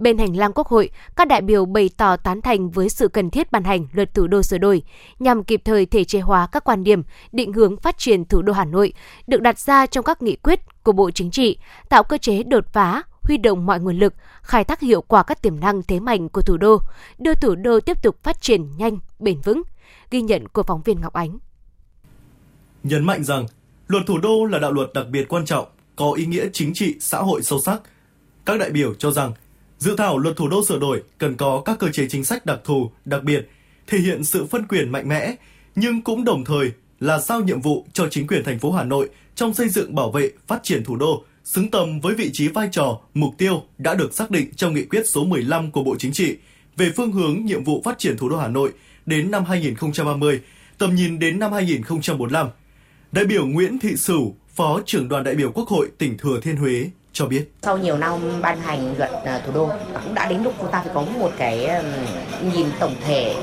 Bên 0.00 0.18
hành 0.18 0.36
lang 0.36 0.52
Quốc 0.54 0.68
hội, 0.68 0.90
các 1.16 1.28
đại 1.28 1.40
biểu 1.40 1.64
bày 1.64 1.90
tỏ 1.96 2.16
tán 2.16 2.42
thành 2.42 2.70
với 2.70 2.88
sự 2.88 3.08
cần 3.08 3.30
thiết 3.30 3.52
ban 3.52 3.64
hành 3.64 3.86
luật 3.92 4.14
thủ 4.14 4.26
đô 4.26 4.42
sửa 4.42 4.58
đổi 4.58 4.82
nhằm 5.18 5.44
kịp 5.44 5.62
thời 5.64 5.86
thể 5.86 6.04
chế 6.04 6.20
hóa 6.20 6.48
các 6.52 6.64
quan 6.64 6.84
điểm, 6.84 7.02
định 7.32 7.52
hướng 7.52 7.76
phát 7.76 7.98
triển 7.98 8.24
thủ 8.24 8.42
đô 8.42 8.52
Hà 8.52 8.64
Nội 8.64 8.92
được 9.26 9.40
đặt 9.40 9.58
ra 9.58 9.86
trong 9.86 10.04
các 10.04 10.22
nghị 10.22 10.36
quyết 10.36 10.60
của 10.82 10.92
Bộ 10.92 11.10
Chính 11.10 11.30
trị, 11.30 11.58
tạo 11.88 12.02
cơ 12.02 12.18
chế 12.18 12.42
đột 12.42 12.72
phá, 12.72 13.02
huy 13.22 13.36
động 13.36 13.66
mọi 13.66 13.80
nguồn 13.80 13.98
lực, 13.98 14.14
khai 14.42 14.64
thác 14.64 14.80
hiệu 14.80 15.02
quả 15.02 15.22
các 15.22 15.42
tiềm 15.42 15.60
năng 15.60 15.82
thế 15.82 16.00
mạnh 16.00 16.28
của 16.28 16.42
thủ 16.42 16.56
đô, 16.56 16.78
đưa 17.18 17.34
thủ 17.34 17.54
đô 17.54 17.80
tiếp 17.80 18.02
tục 18.02 18.16
phát 18.22 18.42
triển 18.42 18.76
nhanh, 18.76 18.98
bền 19.18 19.40
vững. 19.40 19.62
Ghi 20.10 20.22
nhận 20.22 20.48
của 20.48 20.62
phóng 20.62 20.82
viên 20.82 21.00
Ngọc 21.00 21.12
Ánh. 21.12 21.38
Nhấn 22.82 23.04
mạnh 23.04 23.24
rằng, 23.24 23.46
luật 23.88 24.02
thủ 24.06 24.18
đô 24.18 24.44
là 24.44 24.58
đạo 24.58 24.72
luật 24.72 24.90
đặc 24.94 25.06
biệt 25.10 25.28
quan 25.28 25.44
trọng, 25.44 25.66
có 25.96 26.12
ý 26.12 26.26
nghĩa 26.26 26.46
chính 26.52 26.74
trị, 26.74 26.96
xã 27.00 27.18
hội 27.18 27.42
sâu 27.42 27.58
sắc. 27.58 27.80
Các 28.46 28.58
đại 28.58 28.70
biểu 28.70 28.94
cho 28.94 29.10
rằng, 29.10 29.32
dự 29.80 29.96
thảo 29.96 30.18
luật 30.18 30.36
thủ 30.36 30.48
đô 30.48 30.64
sửa 30.64 30.78
đổi 30.78 31.02
cần 31.18 31.36
có 31.36 31.62
các 31.64 31.78
cơ 31.78 31.88
chế 31.92 32.06
chính 32.08 32.24
sách 32.24 32.46
đặc 32.46 32.60
thù, 32.64 32.90
đặc 33.04 33.22
biệt, 33.22 33.48
thể 33.86 33.98
hiện 33.98 34.24
sự 34.24 34.46
phân 34.46 34.66
quyền 34.66 34.92
mạnh 34.92 35.08
mẽ, 35.08 35.34
nhưng 35.74 36.02
cũng 36.02 36.24
đồng 36.24 36.44
thời 36.44 36.72
là 37.00 37.18
giao 37.18 37.40
nhiệm 37.40 37.60
vụ 37.60 37.86
cho 37.92 38.08
chính 38.08 38.26
quyền 38.26 38.44
thành 38.44 38.58
phố 38.58 38.72
Hà 38.72 38.84
Nội 38.84 39.08
trong 39.34 39.54
xây 39.54 39.68
dựng 39.68 39.94
bảo 39.94 40.10
vệ, 40.10 40.30
phát 40.46 40.60
triển 40.62 40.84
thủ 40.84 40.96
đô 40.96 41.24
xứng 41.44 41.70
tầm 41.70 42.00
với 42.00 42.14
vị 42.14 42.30
trí 42.32 42.48
vai 42.48 42.68
trò, 42.72 43.00
mục 43.14 43.34
tiêu 43.38 43.62
đã 43.78 43.94
được 43.94 44.14
xác 44.14 44.30
định 44.30 44.54
trong 44.56 44.74
nghị 44.74 44.84
quyết 44.84 45.08
số 45.08 45.24
15 45.24 45.70
của 45.70 45.84
Bộ 45.84 45.96
Chính 45.98 46.12
trị 46.12 46.36
về 46.76 46.92
phương 46.96 47.12
hướng 47.12 47.44
nhiệm 47.44 47.64
vụ 47.64 47.82
phát 47.84 47.98
triển 47.98 48.16
thủ 48.16 48.28
đô 48.28 48.36
Hà 48.36 48.48
Nội 48.48 48.72
đến 49.06 49.30
năm 49.30 49.44
2030, 49.44 50.40
tầm 50.78 50.94
nhìn 50.94 51.18
đến 51.18 51.38
năm 51.38 51.52
2045. 51.52 52.48
Đại 53.12 53.24
biểu 53.24 53.46
Nguyễn 53.46 53.78
Thị 53.78 53.96
Sửu, 53.96 54.34
Phó 54.54 54.80
trưởng 54.86 55.08
đoàn 55.08 55.24
đại 55.24 55.34
biểu 55.34 55.52
Quốc 55.52 55.68
hội 55.68 55.90
tỉnh 55.98 56.18
Thừa 56.18 56.40
Thiên 56.40 56.56
Huế 56.56 56.90
cho 57.12 57.26
biết. 57.26 57.44
Sau 57.62 57.78
nhiều 57.78 57.98
năm 57.98 58.40
ban 58.42 58.60
hành 58.60 58.94
luật 58.98 59.10
à, 59.24 59.42
thủ 59.46 59.52
đô 59.52 59.66
à, 59.68 60.00
cũng 60.04 60.14
đã 60.14 60.26
đến 60.26 60.42
lúc 60.42 60.54
chúng 60.60 60.70
ta 60.70 60.82
phải 60.84 60.94
có 60.94 61.02
một 61.18 61.30
cái 61.36 61.82
nhìn 62.54 62.66
tổng 62.80 62.94
thể 63.04 63.34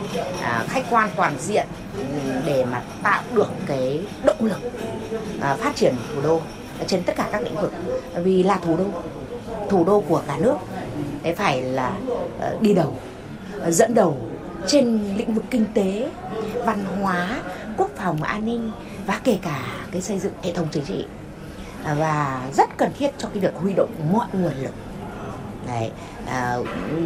à, 0.42 0.66
khách 0.70 0.84
quan 0.90 1.10
toàn 1.16 1.34
diện 1.40 1.68
để 2.46 2.66
mà 2.66 2.82
tạo 3.04 3.24
được 3.36 3.50
cái 3.66 4.00
động 4.24 4.38
lực 4.46 4.58
phát 5.38 5.76
triển 5.76 5.96
thủ 6.16 6.22
đô 6.22 6.42
trên 6.88 7.04
tất 7.04 7.14
cả 7.16 7.30
các 7.32 7.42
lĩnh 7.44 7.56
vực 7.56 7.74
vì 8.24 8.44
là 8.44 8.58
thủ 8.58 8.78
đô 8.78 8.86
thủ 9.70 9.84
đô 9.84 10.02
của 10.02 10.22
cả 10.28 10.38
nước 10.38 10.56
đấy 11.24 11.36
phải 11.36 11.62
là 11.62 11.98
ờ, 12.40 12.58
đi 12.62 12.74
đầu 12.74 12.96
ờ, 13.62 13.72
dẫn 13.72 13.94
đầu 13.94 14.18
trên 14.68 15.16
lĩnh 15.18 15.34
vực 15.34 15.44
kinh 15.52 15.66
tế, 15.74 16.10
văn 16.66 16.86
hóa, 17.02 17.42
quốc 17.78 17.92
phòng 17.96 18.24
an 18.24 18.46
ninh 18.46 18.72
và 19.06 19.22
kể 19.24 19.38
cả 19.42 19.62
cái 19.92 20.02
xây 20.02 20.20
dựng 20.20 20.34
hệ 20.44 20.54
thống 20.54 20.68
chính 20.72 20.86
trị 20.86 21.06
À, 21.88 21.94
và 21.94 22.50
rất 22.54 22.78
cần 22.78 22.92
thiết 23.00 23.10
cho 23.18 23.30
cái 23.34 23.44
việc 23.44 23.54
huy 23.56 23.74
động 23.74 23.90
mọi 24.12 24.28
nguồn 24.34 24.54
lực 24.62 24.74
đấy, 25.68 25.92
à, 26.26 26.58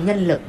nhân 0.05 0.27
lực 0.27 0.41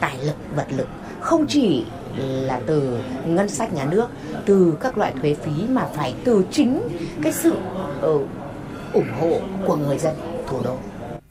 tài 0.00 0.18
lực 0.18 0.36
vật 0.56 0.66
lực 0.70 0.88
không 1.20 1.46
chỉ 1.48 1.84
là 2.18 2.60
từ 2.66 2.98
ngân 3.26 3.48
sách 3.48 3.72
nhà 3.72 3.84
nước 3.84 4.08
từ 4.46 4.74
các 4.80 4.98
loại 4.98 5.12
thuế 5.20 5.34
phí 5.34 5.52
mà 5.68 5.88
phải 5.96 6.14
từ 6.24 6.44
chính 6.50 6.80
cái 7.22 7.32
sự 7.32 7.52
uh, 7.98 8.28
ủng 8.92 9.12
hộ 9.20 9.40
của 9.66 9.76
người 9.76 9.98
dân 9.98 10.14
thủ 10.46 10.60
đô. 10.64 10.78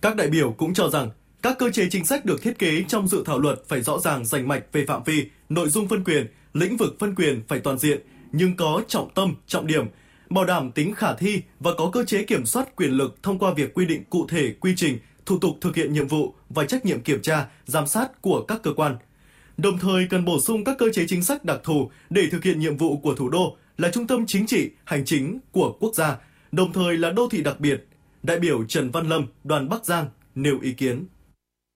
Các 0.02 0.16
đại 0.16 0.28
biểu 0.28 0.52
cũng 0.52 0.74
cho 0.74 0.90
rằng 0.90 1.10
các 1.42 1.58
cơ 1.60 1.70
chế 1.70 1.88
chính 1.92 2.06
sách 2.06 2.26
được 2.26 2.42
thiết 2.42 2.60
kế 2.60 2.84
trong 2.88 3.08
dự 3.08 3.24
thảo 3.26 3.40
luật 3.40 3.60
phải 3.68 3.82
rõ 3.82 4.00
ràng 4.00 4.26
rành 4.26 4.48
mạch 4.48 4.64
về 4.72 4.86
phạm 4.88 5.04
vi, 5.04 5.30
nội 5.50 5.70
dung 5.70 5.88
phân 5.88 6.04
quyền, 6.04 6.28
lĩnh 6.54 6.78
vực 6.78 6.96
phân 7.00 7.16
quyền 7.16 7.44
phải 7.48 7.60
toàn 7.60 7.78
diện 7.78 8.02
nhưng 8.32 8.56
có 8.56 8.82
trọng 8.88 9.10
tâm, 9.14 9.36
trọng 9.48 9.68
điểm, 9.68 9.86
bảo 10.30 10.46
đảm 10.46 10.72
tính 10.72 10.94
khả 10.96 11.14
thi 11.14 11.42
và 11.60 11.72
có 11.78 11.90
cơ 11.94 12.06
chế 12.06 12.24
kiểm 12.24 12.46
soát 12.46 12.76
quyền 12.76 12.92
lực 12.92 13.24
thông 13.24 13.40
qua 13.40 13.54
việc 13.54 13.74
quy 13.74 13.86
định 13.86 14.04
cụ 14.10 14.28
thể 14.30 14.54
quy 14.60 14.74
trình, 14.78 15.00
thủ 15.26 15.40
tục 15.40 15.52
thực 15.62 15.76
hiện 15.76 15.94
nhiệm 15.94 16.08
vụ 16.08 16.34
và 16.50 16.66
trách 16.66 16.86
nhiệm 16.86 17.02
kiểm 17.02 17.22
tra, 17.22 17.48
giám 17.66 17.88
sát 17.88 18.22
của 18.22 18.46
các 18.48 18.64
cơ 18.64 18.74
quan. 18.74 18.98
Đồng 19.58 19.80
thời 19.80 20.08
cần 20.10 20.26
bổ 20.26 20.40
sung 20.40 20.64
các 20.64 20.78
cơ 20.80 20.86
chế 20.94 21.06
chính 21.08 21.24
sách 21.24 21.46
đặc 21.46 21.60
thù 21.64 21.90
để 22.10 22.22
thực 22.32 22.44
hiện 22.44 22.60
nhiệm 22.60 22.78
vụ 22.78 22.98
của 22.98 23.16
thủ 23.16 23.30
đô 23.30 23.58
là 23.78 23.92
trung 23.92 24.08
tâm 24.08 24.26
chính 24.28 24.48
trị, 24.48 24.70
hành 24.84 25.06
chính 25.06 25.40
của 25.52 25.78
quốc 25.80 25.96
gia, 25.96 26.18
đồng 26.52 26.74
thời 26.74 26.98
là 26.98 27.12
đô 27.12 27.28
thị 27.32 27.42
đặc 27.42 27.60
biệt. 27.60 27.88
Đại 28.24 28.40
biểu 28.40 28.64
Trần 28.64 28.92
Văn 28.92 29.10
Lâm, 29.10 29.28
đoàn 29.44 29.70
Bắc 29.70 29.86
Giang 29.86 30.08
nêu 30.36 30.60
ý 30.62 30.72
kiến. 30.72 31.06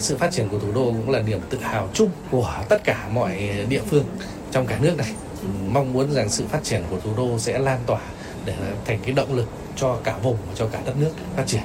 Sự 0.03 0.17
phát 0.17 0.31
triển 0.31 0.47
của 0.49 0.59
thủ 0.59 0.71
đô 0.73 0.85
cũng 0.85 1.09
là 1.09 1.21
niềm 1.21 1.39
tự 1.49 1.57
hào 1.57 1.89
chung 1.93 2.09
của 2.31 2.63
tất 2.69 2.83
cả 2.83 3.09
mọi 3.13 3.65
địa 3.69 3.81
phương 3.89 4.05
trong 4.51 4.67
cả 4.67 4.79
nước 4.81 4.97
này. 4.97 5.13
Mong 5.69 5.93
muốn 5.93 6.11
rằng 6.11 6.29
sự 6.29 6.45
phát 6.47 6.63
triển 6.63 6.83
của 6.89 6.99
thủ 6.99 7.13
đô 7.17 7.39
sẽ 7.39 7.59
lan 7.59 7.79
tỏa 7.85 8.01
để 8.59 8.71
thành 8.85 8.99
cái 9.03 9.11
động 9.11 9.35
lực 9.35 9.47
cho 9.75 9.97
cả 10.03 10.17
vùng 10.17 10.37
và 10.47 10.53
cho 10.55 10.65
cả 10.65 10.79
đất 10.85 10.97
nước 10.97 11.11
phát 11.35 11.43
triển. 11.47 11.61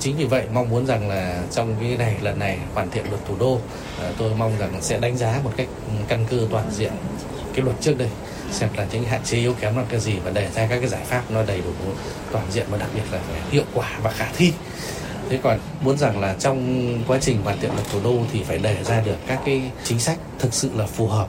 Chính 0.00 0.16
vì 0.16 0.24
vậy, 0.24 0.44
mong 0.52 0.70
muốn 0.70 0.86
rằng 0.86 1.08
là 1.08 1.42
trong 1.50 1.76
cái 1.80 1.96
này, 1.96 2.16
lần 2.22 2.38
này 2.38 2.58
hoàn 2.74 2.90
thiện 2.90 3.04
luật 3.10 3.20
thủ 3.28 3.34
đô 3.38 3.58
ờ, 4.00 4.12
tôi 4.18 4.30
mong 4.34 4.58
rằng 4.58 4.72
sẽ 4.80 4.98
đánh 4.98 5.16
giá 5.16 5.40
một 5.44 5.50
cách 5.56 5.68
ừ, 5.86 5.92
căn 6.08 6.26
cơ 6.30 6.46
toàn 6.50 6.70
diện 6.70 6.92
cái 7.54 7.64
luật 7.64 7.76
trước 7.80 7.98
đây, 7.98 8.08
xem 8.50 8.68
là 8.76 8.86
những 8.92 9.04
hạn 9.04 9.20
chế 9.24 9.38
yếu 9.38 9.54
kém 9.60 9.76
là 9.76 9.84
cái 9.88 10.00
gì 10.00 10.14
và 10.24 10.30
đề 10.30 10.48
ra 10.54 10.66
các 10.66 10.78
cái 10.80 10.88
giải 10.88 11.04
pháp 11.04 11.30
nó 11.30 11.42
đầy 11.42 11.60
đủ, 11.60 11.92
toàn 12.32 12.44
diện 12.50 12.66
và 12.70 12.78
đặc 12.78 12.88
biệt 12.94 13.02
là 13.12 13.18
phải 13.28 13.40
hiệu 13.50 13.64
quả 13.74 13.98
và 14.02 14.10
khả 14.10 14.28
thi 14.36 14.52
thế 15.30 15.38
còn 15.42 15.58
muốn 15.80 15.98
rằng 15.98 16.20
là 16.20 16.34
trong 16.38 16.84
quá 17.06 17.18
trình 17.20 17.42
hoàn 17.42 17.60
thiện 17.60 17.70
luật 17.74 17.86
thủ 17.92 18.00
đô 18.04 18.16
thì 18.32 18.42
phải 18.42 18.58
đề 18.58 18.84
ra 18.84 19.00
được 19.00 19.16
các 19.26 19.40
cái 19.44 19.62
chính 19.84 19.98
sách 19.98 20.18
thực 20.38 20.54
sự 20.54 20.70
là 20.74 20.86
phù 20.86 21.06
hợp 21.06 21.28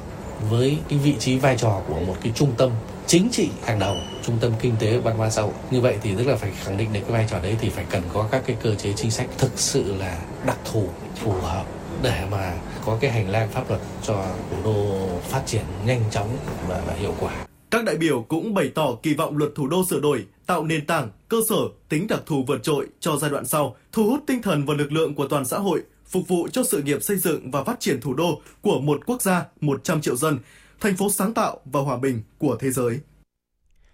với 0.49 0.77
cái 0.89 0.99
vị 0.99 1.15
trí 1.19 1.37
vai 1.37 1.57
trò 1.57 1.81
của 1.87 1.99
một 1.99 2.15
cái 2.23 2.31
trung 2.35 2.51
tâm 2.57 2.71
chính 3.11 3.29
trị 3.31 3.49
hàng 3.63 3.79
đầu 3.79 3.97
trung 4.23 4.37
tâm 4.41 4.51
kinh 4.59 4.75
tế 4.79 4.97
văn 4.97 5.17
hóa 5.17 5.29
xã 5.29 5.41
hội 5.41 5.53
như 5.71 5.81
vậy 5.81 5.97
thì 6.01 6.15
tức 6.17 6.27
là 6.27 6.35
phải 6.35 6.51
khẳng 6.51 6.77
định 6.77 6.93
được 6.93 6.99
cái 7.01 7.11
vai 7.11 7.27
trò 7.29 7.39
đấy 7.39 7.57
thì 7.61 7.69
phải 7.69 7.85
cần 7.89 8.03
có 8.13 8.27
các 8.31 8.43
cái 8.45 8.57
cơ 8.63 8.75
chế 8.75 8.93
chính 8.93 9.11
sách 9.11 9.29
thực 9.37 9.51
sự 9.55 9.95
là 9.97 10.19
đặc 10.45 10.57
thù 10.71 10.89
phù 11.15 11.31
hợp 11.31 11.65
để 12.03 12.25
mà 12.31 12.53
có 12.85 12.97
cái 13.01 13.11
hành 13.11 13.29
lang 13.29 13.49
pháp 13.51 13.69
luật 13.69 13.81
cho 14.03 14.25
thủ 14.51 14.57
đô 14.63 15.07
phát 15.29 15.41
triển 15.45 15.63
nhanh 15.85 16.01
chóng 16.11 16.37
và, 16.67 16.83
và 16.87 16.93
hiệu 16.93 17.15
quả. 17.19 17.45
Các 17.71 17.83
đại 17.83 17.95
biểu 17.95 18.21
cũng 18.21 18.53
bày 18.53 18.71
tỏ 18.75 18.95
kỳ 19.03 19.13
vọng 19.13 19.37
luật 19.37 19.51
thủ 19.55 19.67
đô 19.67 19.85
sửa 19.89 19.99
đổi 19.99 20.25
tạo 20.45 20.63
nền 20.63 20.85
tảng, 20.85 21.09
cơ 21.29 21.37
sở, 21.49 21.61
tính 21.89 22.07
đặc 22.07 22.21
thù 22.25 22.43
vượt 22.47 22.63
trội 22.63 22.87
cho 22.99 23.17
giai 23.17 23.31
đoạn 23.31 23.45
sau, 23.45 23.75
thu 23.91 24.03
hút 24.03 24.23
tinh 24.27 24.41
thần 24.41 24.65
và 24.65 24.73
lực 24.73 24.91
lượng 24.91 25.15
của 25.15 25.27
toàn 25.27 25.45
xã 25.45 25.57
hội, 25.57 25.81
phục 26.07 26.27
vụ 26.27 26.47
cho 26.51 26.63
sự 26.63 26.83
nghiệp 26.83 27.03
xây 27.03 27.17
dựng 27.17 27.51
và 27.51 27.63
phát 27.63 27.79
triển 27.79 28.01
thủ 28.01 28.13
đô 28.13 28.41
của 28.61 28.79
một 28.79 29.05
quốc 29.05 29.21
gia 29.21 29.45
100 29.61 30.01
triệu 30.01 30.15
dân, 30.15 30.37
thành 30.81 30.95
phố 30.95 31.09
sáng 31.09 31.33
tạo 31.33 31.59
và 31.65 31.81
hòa 31.81 31.97
bình 31.97 32.21
của 32.37 32.57
thế 32.59 32.71
giới. 32.71 32.99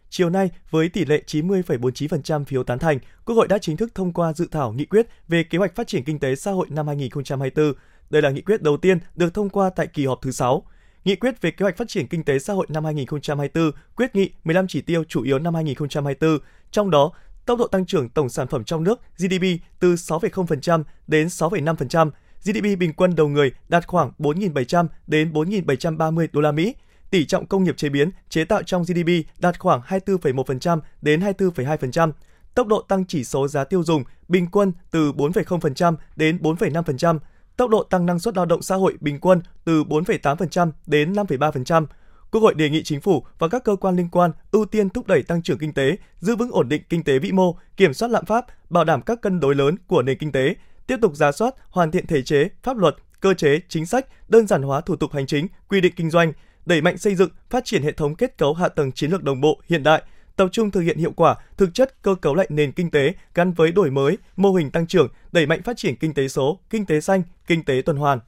Chiều 0.10 0.30
nay, 0.30 0.50
với 0.70 0.90
tỷ 0.90 1.06
lệ 1.06 1.24
90,49% 1.28 2.46
phiếu 2.46 2.64
tán 2.64 2.80
thành, 2.80 3.00
Quốc 3.26 3.36
hội 3.36 3.48
đã 3.48 3.58
chính 3.58 3.78
thức 3.78 3.96
thông 3.96 4.14
qua 4.14 4.34
dự 4.34 4.48
thảo 4.52 4.72
nghị 4.72 4.86
quyết 4.86 5.08
về 5.28 5.44
kế 5.44 5.58
hoạch 5.58 5.76
phát 5.76 5.88
triển 5.88 6.04
kinh 6.04 6.20
tế 6.20 6.36
xã 6.36 6.52
hội 6.52 6.68
năm 6.70 6.88
2024. 6.88 7.74
Đây 8.10 8.22
là 8.22 8.30
nghị 8.30 8.42
quyết 8.42 8.62
đầu 8.62 8.78
tiên 8.78 9.00
được 9.16 9.34
thông 9.34 9.50
qua 9.50 9.70
tại 9.70 9.88
kỳ 9.88 10.06
họp 10.06 10.20
thứ 10.22 10.32
6. 10.32 10.64
Nghị 11.04 11.16
quyết 11.16 11.42
về 11.42 11.52
kế 11.52 11.64
hoạch 11.64 11.78
phát 11.78 11.88
triển 11.88 12.08
kinh 12.08 12.24
tế 12.24 12.40
xã 12.40 12.54
hội 12.54 12.66
năm 12.70 12.86
2024 12.86 13.72
quyết 13.96 14.16
nghị 14.16 14.32
15 14.44 14.68
chỉ 14.68 14.82
tiêu 14.82 15.04
chủ 15.04 15.24
yếu 15.24 15.40
năm 15.40 15.56
2024, 15.56 16.40
trong 16.72 16.92
đó 16.92 17.12
tốc 17.46 17.60
độ 17.60 17.68
tăng 17.68 17.86
trưởng 17.86 18.10
tổng 18.10 18.30
sản 18.30 18.48
phẩm 18.48 18.64
trong 18.64 18.84
nước 18.84 19.00
GDP 19.18 19.44
từ 19.80 19.94
6,0% 19.94 20.84
đến 21.08 21.28
6,5%, 21.28 22.10
GDP 22.44 22.80
bình 22.80 22.94
quân 22.94 23.16
đầu 23.16 23.28
người 23.28 23.52
đạt 23.70 23.88
khoảng 23.88 24.12
4.700 24.20 24.88
đến 25.08 25.34
4.730 25.34 26.28
đô 26.34 26.42
la 26.42 26.52
Mỹ. 26.52 26.76
Tỷ 27.10 27.26
trọng 27.26 27.46
công 27.46 27.64
nghiệp 27.64 27.78
chế 27.78 27.90
biến, 27.90 28.10
chế 28.30 28.46
tạo 28.46 28.64
trong 28.64 28.84
GDP 28.84 29.40
đạt 29.40 29.60
khoảng 29.60 29.82
24,1% 29.82 30.80
đến 31.02 31.20
24,2%. 31.20 32.12
Tốc 32.54 32.68
độ 32.68 32.82
tăng 32.82 33.06
chỉ 33.06 33.24
số 33.24 33.48
giá 33.48 33.64
tiêu 33.64 33.84
dùng 33.84 34.04
bình 34.28 34.48
quân 34.52 34.74
từ 34.92 35.12
4,0% 35.12 35.96
đến 36.16 36.38
4,5%. 36.38 37.20
Tốc 37.58 37.70
độ 37.70 37.84
tăng 37.84 38.06
năng 38.06 38.20
suất 38.20 38.38
lao 38.38 38.46
động 38.46 38.62
xã 38.62 38.76
hội 38.76 38.98
bình 39.00 39.20
quân 39.20 39.42
từ 39.66 39.84
4,8% 39.84 40.72
đến 40.88 41.14
5,3%. 41.14 41.86
Quốc 42.32 42.42
hội 42.42 42.54
đề 42.54 42.70
nghị 42.70 42.84
chính 42.84 43.02
phủ 43.02 43.26
và 43.40 43.48
các 43.48 43.64
cơ 43.64 43.76
quan 43.76 43.96
liên 43.96 44.10
quan 44.10 44.32
ưu 44.52 44.66
tiên 44.66 44.90
thúc 44.90 45.08
đẩy 45.08 45.24
tăng 45.24 45.42
trưởng 45.42 45.58
kinh 45.58 45.74
tế, 45.74 45.98
giữ 46.20 46.36
vững 46.36 46.52
ổn 46.52 46.70
định 46.70 46.82
kinh 46.90 47.04
tế 47.04 47.20
vĩ 47.20 47.32
mô, 47.32 47.58
kiểm 47.78 47.94
soát 47.94 48.12
lạm 48.12 48.26
phát, 48.26 48.46
bảo 48.70 48.84
đảm 48.84 49.02
các 49.02 49.22
cân 49.22 49.40
đối 49.40 49.56
lớn 49.56 49.76
của 49.88 50.02
nền 50.02 50.18
kinh 50.18 50.32
tế, 50.32 50.56
tiếp 50.88 50.98
tục 51.02 51.16
giả 51.16 51.32
soát, 51.32 51.56
hoàn 51.70 51.92
thiện 51.92 52.08
thể 52.08 52.22
chế, 52.22 52.50
pháp 52.64 52.78
luật, 52.78 52.96
cơ 53.20 53.34
chế, 53.34 53.60
chính 53.70 53.86
sách, 53.86 54.06
đơn 54.30 54.48
giản 54.48 54.62
hóa 54.62 54.82
thủ 54.82 54.96
tục 54.96 55.14
hành 55.14 55.28
chính, 55.28 55.48
quy 55.70 55.82
định 55.82 55.94
kinh 55.96 56.10
doanh, 56.10 56.34
đẩy 56.66 56.82
mạnh 56.82 56.98
xây 56.98 57.16
dựng, 57.16 57.30
phát 57.50 57.66
triển 57.66 57.84
hệ 57.84 57.92
thống 57.92 58.16
kết 58.16 58.38
cấu 58.38 58.54
hạ 58.54 58.70
tầng 58.70 58.92
chiến 58.92 59.12
lược 59.12 59.24
đồng 59.24 59.42
bộ 59.42 59.62
hiện 59.70 59.84
đại, 59.84 60.04
tập 60.36 60.48
trung 60.52 60.72
thực 60.72 60.82
hiện 60.82 60.98
hiệu 60.98 61.12
quả 61.16 61.36
thực 61.58 61.74
chất 61.74 62.02
cơ 62.02 62.16
cấu 62.16 62.36
lại 62.36 62.48
nền 62.50 62.72
kinh 62.72 62.92
tế 62.92 63.14
gắn 63.34 63.54
với 63.54 63.72
đổi 63.72 63.92
mới, 63.92 64.18
mô 64.36 64.54
hình 64.54 64.72
tăng 64.72 64.88
trưởng, 64.88 65.08
đẩy 65.32 65.46
mạnh 65.46 65.62
phát 65.64 65.78
triển 65.78 65.96
kinh 65.96 66.14
tế 66.14 66.28
số, 66.28 66.60
kinh 66.70 66.86
tế 66.86 67.02
xanh, 67.02 67.24
kinh 67.48 67.64
tế 67.64 67.82
tuần 67.86 67.98
hoàn. 67.98 68.20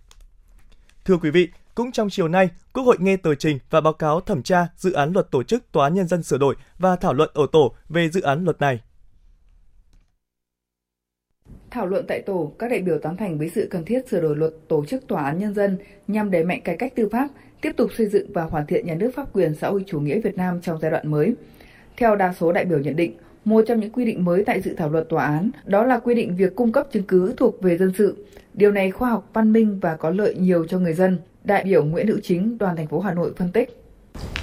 Thưa 1.06 1.18
quý 1.18 1.30
vị, 1.32 1.50
cũng 1.76 1.92
trong 1.92 2.10
chiều 2.10 2.28
nay, 2.28 2.50
Quốc 2.74 2.84
hội 2.84 2.98
nghe 3.00 3.18
tờ 3.18 3.36
trình 3.36 3.60
và 3.70 3.82
báo 3.82 3.94
cáo 3.94 4.22
thẩm 4.22 4.44
tra 4.44 4.68
dự 4.78 4.92
án 4.92 5.14
luật 5.14 5.32
tổ 5.32 5.44
chức 5.44 5.72
Tòa 5.72 5.86
án 5.86 5.94
Nhân 5.94 6.08
dân 6.08 6.24
sửa 6.24 6.38
đổi 6.38 6.56
và 6.80 6.96
thảo 6.96 7.14
luận 7.14 7.30
ở 7.34 7.48
tổ 7.52 7.76
về 7.90 8.10
dự 8.10 8.22
án 8.22 8.44
luật 8.44 8.62
này. 8.62 8.80
Thảo 11.72 11.88
luận 11.88 12.06
tại 12.08 12.22
tổ, 12.22 12.52
các 12.60 12.72
đại 12.72 12.80
biểu 12.80 12.98
tán 13.00 13.18
thành 13.18 13.38
với 13.38 13.52
sự 13.56 13.68
cần 13.72 13.86
thiết 13.86 14.10
sửa 14.10 14.22
đổi 14.22 14.36
luật 14.36 14.54
tổ 14.68 14.86
chức 14.86 15.08
tòa 15.08 15.24
án 15.24 15.40
nhân 15.40 15.54
dân 15.54 15.78
nhằm 16.08 16.32
đẩy 16.32 16.44
mạnh 16.44 16.62
cải 16.64 16.78
cách 16.78 16.96
tư 16.96 17.10
pháp, 17.12 17.28
tiếp 17.62 17.72
tục 17.78 17.90
xây 17.98 18.08
dựng 18.08 18.34
và 18.34 18.44
hoàn 18.44 18.66
thiện 18.66 18.86
nhà 18.86 18.96
nước 18.96 19.12
pháp 19.16 19.34
quyền 19.34 19.56
xã 19.56 19.70
hội 19.70 19.84
chủ 19.88 20.00
nghĩa 20.00 20.20
Việt 20.20 20.38
Nam 20.38 20.62
trong 20.62 20.80
giai 20.82 20.92
đoạn 20.92 21.12
mới. 21.12 21.34
Theo 21.98 22.16
đa 22.16 22.34
số 22.40 22.52
đại 22.52 22.66
biểu 22.66 22.80
nhận 22.80 22.96
định, 22.96 23.14
một 23.46 23.64
trong 23.68 23.80
những 23.80 23.92
quy 23.92 24.06
định 24.06 24.26
mới 24.26 24.44
tại 24.44 24.62
dự 24.62 24.74
thảo 24.78 24.90
luật 24.90 25.10
tòa 25.10 25.26
án 25.26 25.52
đó 25.66 25.84
là 25.84 26.00
quy 26.00 26.16
định 26.16 26.36
việc 26.36 26.56
cung 26.56 26.72
cấp 26.72 26.88
chứng 26.92 27.04
cứ 27.04 27.34
thuộc 27.38 27.62
về 27.62 27.78
dân 27.78 27.94
sự. 27.98 28.26
Điều 28.54 28.72
này 28.72 28.92
khoa 28.92 29.10
học, 29.10 29.30
văn 29.34 29.54
minh 29.54 29.80
và 29.82 29.96
có 29.96 30.10
lợi 30.10 30.36
nhiều 30.36 30.66
cho 30.66 30.80
người 30.80 30.94
dân. 30.94 31.18
Đại 31.44 31.64
biểu 31.64 31.84
Nguyễn 31.86 32.08
Hữu 32.08 32.20
Chính, 32.24 32.58
đoàn 32.58 32.76
thành 32.76 32.88
phố 32.88 33.00
Hà 33.00 33.14
Nội 33.14 33.34
phân 33.38 33.52
tích. 33.52 33.82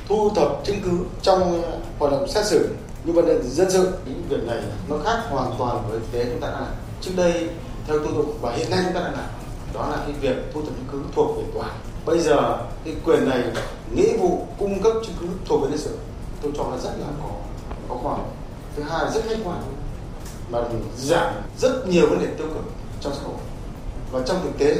Thu 0.08 0.30
thập 0.36 0.48
chứng 0.64 0.76
cứ 0.84 0.90
trong 1.22 1.62
hoạt 1.98 2.12
động 2.12 2.28
xét 2.28 2.44
xử 2.44 2.68
như 3.04 3.12
vấn 3.12 3.26
đề 3.26 3.42
dân 3.42 3.70
sự, 3.70 3.92
những 4.06 4.22
việc 4.28 4.46
này 4.46 4.62
nó 4.90 4.98
khác 4.98 5.16
hoàn 5.28 5.50
toàn 5.58 5.76
với 5.90 6.00
thế 6.12 6.24
chúng 6.30 6.40
ta 6.40 6.48
đang 6.48 6.60
làm. 6.60 6.72
Trước 7.06 7.12
đây, 7.16 7.48
theo 7.86 7.98
tôi 7.98 8.12
tục 8.16 8.38
và 8.40 8.52
hiện 8.52 8.70
nay 8.70 8.80
chúng 8.84 8.94
ta 8.94 9.00
đang 9.00 9.12
làm, 9.12 9.28
đó 9.74 9.88
là 9.90 9.96
cái 9.96 10.12
việc 10.20 10.36
thu 10.54 10.60
thập 10.60 10.70
chứng 10.70 10.86
cứ 10.92 11.00
thuộc 11.14 11.36
về 11.36 11.42
tòa. 11.54 11.70
Bây 12.06 12.18
giờ, 12.18 12.58
cái 12.84 12.94
quyền 13.04 13.28
này 13.28 13.42
nghĩa 13.94 14.16
vụ 14.16 14.46
cung 14.58 14.82
cấp 14.82 14.92
chứng 15.06 15.14
cứ 15.20 15.26
thuộc 15.48 15.62
về 15.62 15.68
dân 15.70 15.78
sự, 15.78 15.96
tôi 16.42 16.52
cho 16.56 16.64
là 16.70 16.76
rất 16.76 16.90
là 17.00 17.06
có 17.22 17.28
có 17.88 17.94
khoảng. 18.02 18.30
Thứ 18.76 18.82
hai 18.82 19.04
là 19.04 19.10
rất 19.10 19.20
khách 19.28 19.36
quan, 19.44 19.62
mà 20.50 20.58
giảm 20.98 21.34
rất 21.58 21.88
nhiều 21.88 22.06
vấn 22.10 22.18
đề 22.18 22.26
tiêu 22.26 22.46
cực 22.54 22.64
trong 23.00 23.12
xã 23.14 23.22
hội 23.22 23.36
và 24.12 24.20
trong 24.26 24.40
thực 24.42 24.58
tế 24.58 24.76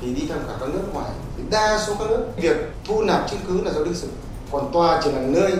thì 0.00 0.14
đi 0.14 0.26
tham 0.28 0.38
khảo 0.46 0.56
các 0.60 0.68
nước 0.68 0.94
ngoài, 0.94 1.10
thì 1.36 1.42
đa 1.50 1.78
số 1.86 1.94
các 1.98 2.10
nước, 2.10 2.26
việc 2.36 2.56
thu 2.84 3.02
nạp 3.02 3.30
chứng 3.30 3.40
cứ 3.48 3.62
là 3.64 3.72
do 3.72 3.84
đương 3.84 3.94
sự 3.94 4.08
còn 4.52 4.72
tòa 4.72 5.00
chỉ 5.04 5.12
là 5.12 5.20
nơi 5.20 5.52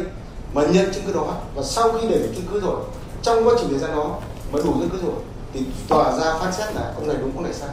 mà 0.54 0.62
nhận 0.62 0.94
chứng 0.94 1.04
cứ 1.06 1.12
đó, 1.12 1.36
và 1.54 1.62
sau 1.62 1.92
khi 1.92 2.08
để 2.08 2.18
được 2.18 2.32
chứng 2.36 2.46
cứ 2.52 2.60
rồi, 2.60 2.80
trong 3.22 3.48
quá 3.48 3.54
trình 3.58 3.68
thời 3.70 3.78
gian 3.78 3.96
đó 3.96 4.18
mà 4.52 4.58
đủ 4.64 4.72
chứng 4.72 4.90
cứ 4.92 4.98
rồi 5.06 5.14
thì 5.52 5.60
tòa 5.88 6.18
ra 6.18 6.38
phán 6.40 6.52
xét 6.52 6.74
là 6.74 6.92
ông 6.96 7.08
này 7.08 7.16
đúng 7.20 7.32
ông 7.34 7.44
này 7.44 7.52
sai 7.52 7.70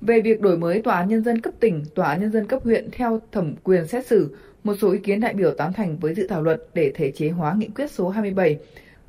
về 0.00 0.20
việc 0.20 0.40
đổi 0.40 0.58
mới 0.58 0.82
tòa 0.82 0.94
án 0.94 1.08
nhân 1.08 1.24
dân 1.24 1.40
cấp 1.40 1.54
tỉnh, 1.60 1.84
tòa 1.94 2.08
án 2.08 2.20
nhân 2.20 2.32
dân 2.32 2.46
cấp 2.46 2.60
huyện 2.64 2.88
theo 2.92 3.20
thẩm 3.32 3.54
quyền 3.62 3.86
xét 3.86 4.06
xử, 4.06 4.36
một 4.64 4.74
số 4.80 4.92
ý 4.92 4.98
kiến 4.98 5.20
đại 5.20 5.34
biểu 5.34 5.50
tán 5.54 5.72
thành 5.72 5.98
với 5.98 6.14
dự 6.14 6.26
thảo 6.26 6.42
luật 6.42 6.62
để 6.74 6.92
thể 6.94 7.10
chế 7.10 7.28
hóa 7.28 7.54
nghị 7.58 7.68
quyết 7.74 7.90
số 7.90 8.08
27. 8.08 8.58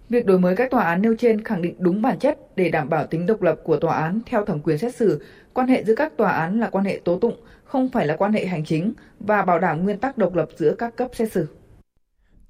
Việc 0.10 0.26
đổi 0.26 0.40
mới 0.40 0.56
các 0.56 0.72
tòa 0.72 0.84
án 0.84 1.02
nêu 1.02 1.16
trên 1.20 1.44
khẳng 1.44 1.62
định 1.62 1.76
đúng 1.80 2.02
bản 2.02 2.20
chất 2.20 2.38
để 2.56 2.70
đảm 2.70 2.90
bảo 2.90 3.08
tính 3.08 3.26
độc 3.26 3.42
lập 3.42 3.60
của 3.64 3.78
tòa 3.78 3.96
án 3.96 4.20
theo 4.26 4.46
thẩm 4.46 4.60
quyền 4.60 4.78
xét 4.78 4.96
xử, 4.96 5.22
quan 5.54 5.68
hệ 5.68 5.84
giữa 5.84 5.96
các 5.96 6.18
tòa 6.18 6.32
án 6.32 6.60
là 6.60 6.70
quan 6.70 6.86
hệ 6.86 7.00
tố 7.04 7.20
tụng, 7.20 7.36
không 7.64 7.90
phải 7.90 8.08
là 8.08 8.16
quan 8.16 8.34
hệ 8.34 8.46
hành 8.46 8.66
chính 8.66 8.94
và 9.20 9.42
bảo 9.42 9.60
đảm 9.60 9.84
nguyên 9.84 9.98
tắc 9.98 10.18
độc 10.18 10.36
lập 10.36 10.50
giữa 10.58 10.76
các 10.78 10.96
cấp 10.96 11.10
xét 11.14 11.32
xử. 11.32 11.48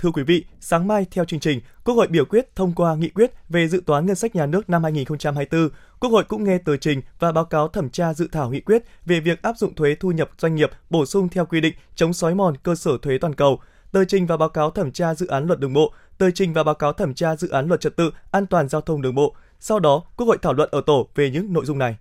Thưa 0.01 0.11
quý 0.11 0.23
vị, 0.23 0.45
sáng 0.59 0.87
mai 0.87 1.05
theo 1.11 1.25
chương 1.25 1.39
trình, 1.39 1.59
Quốc 1.83 1.95
hội 1.95 2.07
biểu 2.07 2.25
quyết 2.25 2.55
thông 2.55 2.73
qua 2.75 2.95
nghị 2.95 3.09
quyết 3.09 3.31
về 3.49 3.67
dự 3.67 3.83
toán 3.85 4.05
ngân 4.05 4.15
sách 4.15 4.35
nhà 4.35 4.45
nước 4.45 4.69
năm 4.69 4.83
2024. 4.83 5.69
Quốc 5.99 6.09
hội 6.09 6.23
cũng 6.23 6.43
nghe 6.43 6.57
tờ 6.57 6.77
trình 6.77 7.01
và 7.19 7.31
báo 7.31 7.45
cáo 7.45 7.67
thẩm 7.67 7.89
tra 7.89 8.13
dự 8.13 8.27
thảo 8.31 8.49
nghị 8.49 8.59
quyết 8.61 8.83
về 9.05 9.19
việc 9.19 9.41
áp 9.41 9.57
dụng 9.57 9.75
thuế 9.75 9.95
thu 9.99 10.11
nhập 10.11 10.29
doanh 10.37 10.55
nghiệp 10.55 10.71
bổ 10.89 11.05
sung 11.05 11.29
theo 11.29 11.45
quy 11.45 11.61
định 11.61 11.73
chống 11.95 12.13
xói 12.13 12.35
mòn 12.35 12.57
cơ 12.63 12.75
sở 12.75 12.91
thuế 13.01 13.17
toàn 13.17 13.35
cầu. 13.35 13.59
Tờ 13.91 14.05
trình 14.05 14.27
và 14.27 14.37
báo 14.37 14.49
cáo 14.49 14.71
thẩm 14.71 14.91
tra 14.91 15.15
dự 15.15 15.27
án 15.27 15.47
luật 15.47 15.59
đường 15.59 15.73
bộ, 15.73 15.93
tờ 16.17 16.31
trình 16.31 16.53
và 16.53 16.63
báo 16.63 16.75
cáo 16.75 16.93
thẩm 16.93 17.13
tra 17.13 17.35
dự 17.35 17.49
án 17.49 17.67
luật 17.67 17.81
trật 17.81 17.95
tự 17.95 18.11
an 18.31 18.45
toàn 18.45 18.69
giao 18.69 18.81
thông 18.81 19.01
đường 19.01 19.15
bộ. 19.15 19.35
Sau 19.59 19.79
đó, 19.79 20.03
Quốc 20.17 20.27
hội 20.27 20.37
thảo 20.41 20.53
luận 20.53 20.69
ở 20.71 20.81
tổ 20.85 21.07
về 21.15 21.29
những 21.29 21.53
nội 21.53 21.65
dung 21.65 21.77
này. 21.77 21.97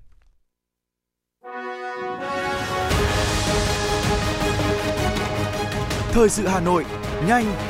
Thời 6.13 6.29
sự 6.29 6.47
Hà 6.47 6.61
Nội, 6.61 6.85
nhanh, 7.27 7.70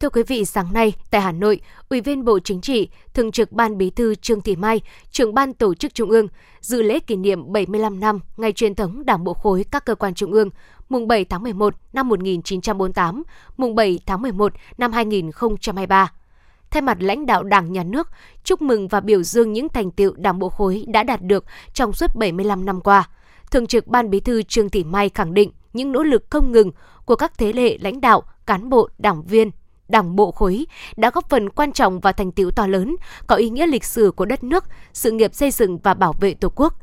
Thưa 0.00 0.08
quý 0.08 0.22
vị, 0.22 0.44
sáng 0.44 0.72
nay 0.72 0.92
tại 1.10 1.20
Hà 1.20 1.32
Nội, 1.32 1.60
Ủy 1.88 2.00
viên 2.00 2.24
Bộ 2.24 2.38
Chính 2.38 2.60
trị, 2.60 2.88
Thường 3.14 3.32
trực 3.32 3.52
Ban 3.52 3.78
Bí 3.78 3.90
thư 3.90 4.14
Trương 4.14 4.40
Thị 4.40 4.56
Mai, 4.56 4.80
trưởng 5.10 5.34
ban 5.34 5.52
tổ 5.52 5.74
chức 5.74 5.94
Trung 5.94 6.10
ương, 6.10 6.28
dự 6.60 6.82
lễ 6.82 6.98
kỷ 6.98 7.16
niệm 7.16 7.52
75 7.52 8.00
năm 8.00 8.20
ngày 8.36 8.52
truyền 8.52 8.74
thống 8.74 9.06
Đảng 9.06 9.24
bộ 9.24 9.34
khối 9.34 9.64
các 9.70 9.84
cơ 9.84 9.94
quan 9.94 10.14
Trung 10.14 10.32
ương, 10.32 10.50
mùng 10.88 11.08
7 11.08 11.24
tháng 11.24 11.42
11 11.42 11.74
năm 11.92 12.08
1948, 12.08 13.22
mùng 13.56 13.74
7 13.74 13.98
tháng 14.06 14.22
11 14.22 14.52
năm 14.78 14.92
2023. 14.92 16.12
Thay 16.70 16.82
mặt 16.82 16.96
lãnh 17.00 17.26
đạo 17.26 17.42
Đảng, 17.42 17.72
Nhà 17.72 17.82
nước, 17.82 18.08
chúc 18.44 18.62
mừng 18.62 18.88
và 18.88 19.00
biểu 19.00 19.22
dương 19.22 19.52
những 19.52 19.68
thành 19.68 19.90
tiệu 19.90 20.12
Đảng 20.16 20.38
bộ 20.38 20.48
khối 20.48 20.84
đã 20.88 21.02
đạt 21.02 21.22
được 21.22 21.44
trong 21.74 21.92
suốt 21.92 22.10
75 22.14 22.64
năm 22.64 22.80
qua. 22.80 23.08
Thường 23.50 23.66
trực 23.66 23.86
Ban 23.86 24.10
Bí 24.10 24.20
thư 24.20 24.42
Trương 24.42 24.70
Thị 24.70 24.84
Mai 24.84 25.08
khẳng 25.08 25.34
định 25.34 25.50
những 25.72 25.92
nỗ 25.92 26.02
lực 26.02 26.24
không 26.30 26.52
ngừng 26.52 26.70
của 27.04 27.16
các 27.16 27.38
thế 27.38 27.52
hệ 27.56 27.78
lãnh 27.78 28.00
đạo, 28.00 28.22
cán 28.46 28.68
bộ, 28.68 28.88
đảng 28.98 29.22
viên, 29.22 29.50
Đảng 29.88 30.16
bộ 30.16 30.30
khối 30.30 30.66
đã 30.96 31.10
góp 31.10 31.28
phần 31.28 31.50
quan 31.50 31.72
trọng 31.72 32.00
và 32.00 32.12
thành 32.12 32.32
tiệu 32.32 32.50
to 32.50 32.66
lớn, 32.66 32.96
có 33.26 33.36
ý 33.36 33.50
nghĩa 33.50 33.66
lịch 33.66 33.84
sử 33.84 34.10
của 34.16 34.24
đất 34.24 34.44
nước, 34.44 34.64
sự 34.92 35.10
nghiệp 35.10 35.34
xây 35.34 35.50
dựng 35.50 35.78
và 35.78 35.94
bảo 35.94 36.12
vệ 36.20 36.34
Tổ 36.34 36.48
quốc. 36.56 36.74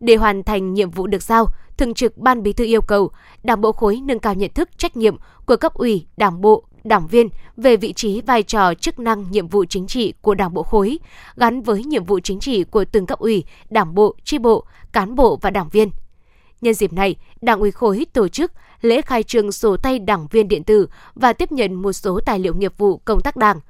Để 0.00 0.16
hoàn 0.16 0.42
thành 0.42 0.74
nhiệm 0.74 0.90
vụ 0.90 1.06
được 1.06 1.22
giao, 1.22 1.46
Thường 1.76 1.94
trực 1.94 2.18
Ban 2.18 2.42
Bí 2.42 2.52
thư 2.52 2.64
yêu 2.64 2.80
cầu 2.80 3.10
Đảng 3.42 3.60
bộ 3.60 3.72
khối 3.72 4.00
nâng 4.04 4.18
cao 4.18 4.34
nhận 4.34 4.50
thức 4.54 4.78
trách 4.78 4.96
nhiệm 4.96 5.16
của 5.46 5.56
cấp 5.56 5.74
ủy, 5.74 6.06
đảng 6.16 6.40
bộ, 6.40 6.64
đảng 6.84 7.06
viên 7.06 7.28
về 7.56 7.76
vị 7.76 7.92
trí 7.92 8.20
vai 8.20 8.42
trò 8.42 8.74
chức 8.74 8.98
năng 8.98 9.30
nhiệm 9.30 9.48
vụ 9.48 9.64
chính 9.64 9.86
trị 9.86 10.14
của 10.20 10.34
đảng 10.34 10.54
bộ 10.54 10.62
khối 10.62 10.98
gắn 11.36 11.62
với 11.62 11.84
nhiệm 11.84 12.04
vụ 12.04 12.20
chính 12.20 12.40
trị 12.40 12.64
của 12.64 12.84
từng 12.84 13.06
cấp 13.06 13.18
ủy, 13.18 13.44
đảng 13.70 13.94
bộ, 13.94 14.14
tri 14.24 14.38
bộ, 14.38 14.64
cán 14.92 15.14
bộ 15.14 15.38
và 15.42 15.50
đảng 15.50 15.68
viên. 15.68 15.90
Nhân 16.60 16.74
dịp 16.74 16.92
này, 16.92 17.16
Đảng 17.40 17.60
ủy 17.60 17.70
khối 17.70 18.06
tổ 18.12 18.28
chức 18.28 18.52
lễ 18.86 19.02
khai 19.02 19.22
trương 19.22 19.52
sổ 19.52 19.76
tay 19.76 19.98
đảng 19.98 20.26
viên 20.30 20.48
điện 20.48 20.64
tử 20.64 20.86
và 21.14 21.32
tiếp 21.32 21.52
nhận 21.52 21.74
một 21.74 21.92
số 21.92 22.20
tài 22.26 22.38
liệu 22.38 22.54
nghiệp 22.54 22.72
vụ 22.78 22.96
công 22.96 23.20
tác 23.20 23.36
đảng. 23.36 23.60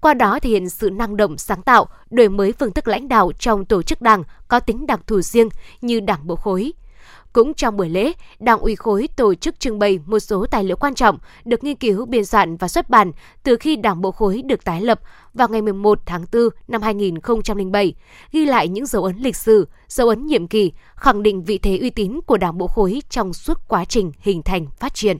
Qua 0.00 0.14
đó 0.14 0.38
thể 0.42 0.50
hiện 0.50 0.68
sự 0.68 0.90
năng 0.90 1.16
động, 1.16 1.38
sáng 1.38 1.62
tạo, 1.62 1.86
đổi 2.10 2.28
mới 2.28 2.52
phương 2.52 2.72
thức 2.72 2.88
lãnh 2.88 3.08
đạo 3.08 3.32
trong 3.38 3.64
tổ 3.64 3.82
chức 3.82 4.02
đảng 4.02 4.22
có 4.48 4.60
tính 4.60 4.86
đặc 4.86 5.00
thù 5.06 5.20
riêng 5.20 5.48
như 5.80 6.00
đảng 6.00 6.26
bộ 6.26 6.36
khối. 6.36 6.72
Cũng 7.36 7.54
trong 7.54 7.76
buổi 7.76 7.88
lễ, 7.88 8.12
Đảng 8.38 8.58
ủy 8.58 8.76
khối 8.76 9.08
tổ 9.16 9.34
chức 9.34 9.60
trưng 9.60 9.78
bày 9.78 9.98
một 10.06 10.18
số 10.18 10.46
tài 10.46 10.64
liệu 10.64 10.76
quan 10.76 10.94
trọng 10.94 11.18
được 11.44 11.64
nghiên 11.64 11.76
cứu, 11.76 12.06
biên 12.06 12.24
soạn 12.24 12.56
và 12.56 12.68
xuất 12.68 12.90
bản 12.90 13.12
từ 13.42 13.56
khi 13.56 13.76
Đảng 13.76 14.00
bộ 14.00 14.10
khối 14.10 14.42
được 14.42 14.64
tái 14.64 14.80
lập 14.80 15.00
vào 15.34 15.48
ngày 15.48 15.62
11 15.62 15.98
tháng 16.06 16.24
4 16.32 16.42
năm 16.68 16.82
2007, 16.82 17.94
ghi 18.32 18.44
lại 18.44 18.68
những 18.68 18.86
dấu 18.86 19.04
ấn 19.04 19.16
lịch 19.16 19.36
sử, 19.36 19.68
dấu 19.88 20.08
ấn 20.08 20.26
nhiệm 20.26 20.46
kỳ, 20.48 20.72
khẳng 20.94 21.22
định 21.22 21.44
vị 21.44 21.58
thế 21.58 21.78
uy 21.78 21.90
tín 21.90 22.20
của 22.26 22.36
Đảng 22.36 22.58
bộ 22.58 22.66
khối 22.66 23.02
trong 23.10 23.32
suốt 23.32 23.58
quá 23.68 23.84
trình 23.84 24.12
hình 24.18 24.42
thành 24.42 24.66
phát 24.78 24.94
triển. 24.94 25.18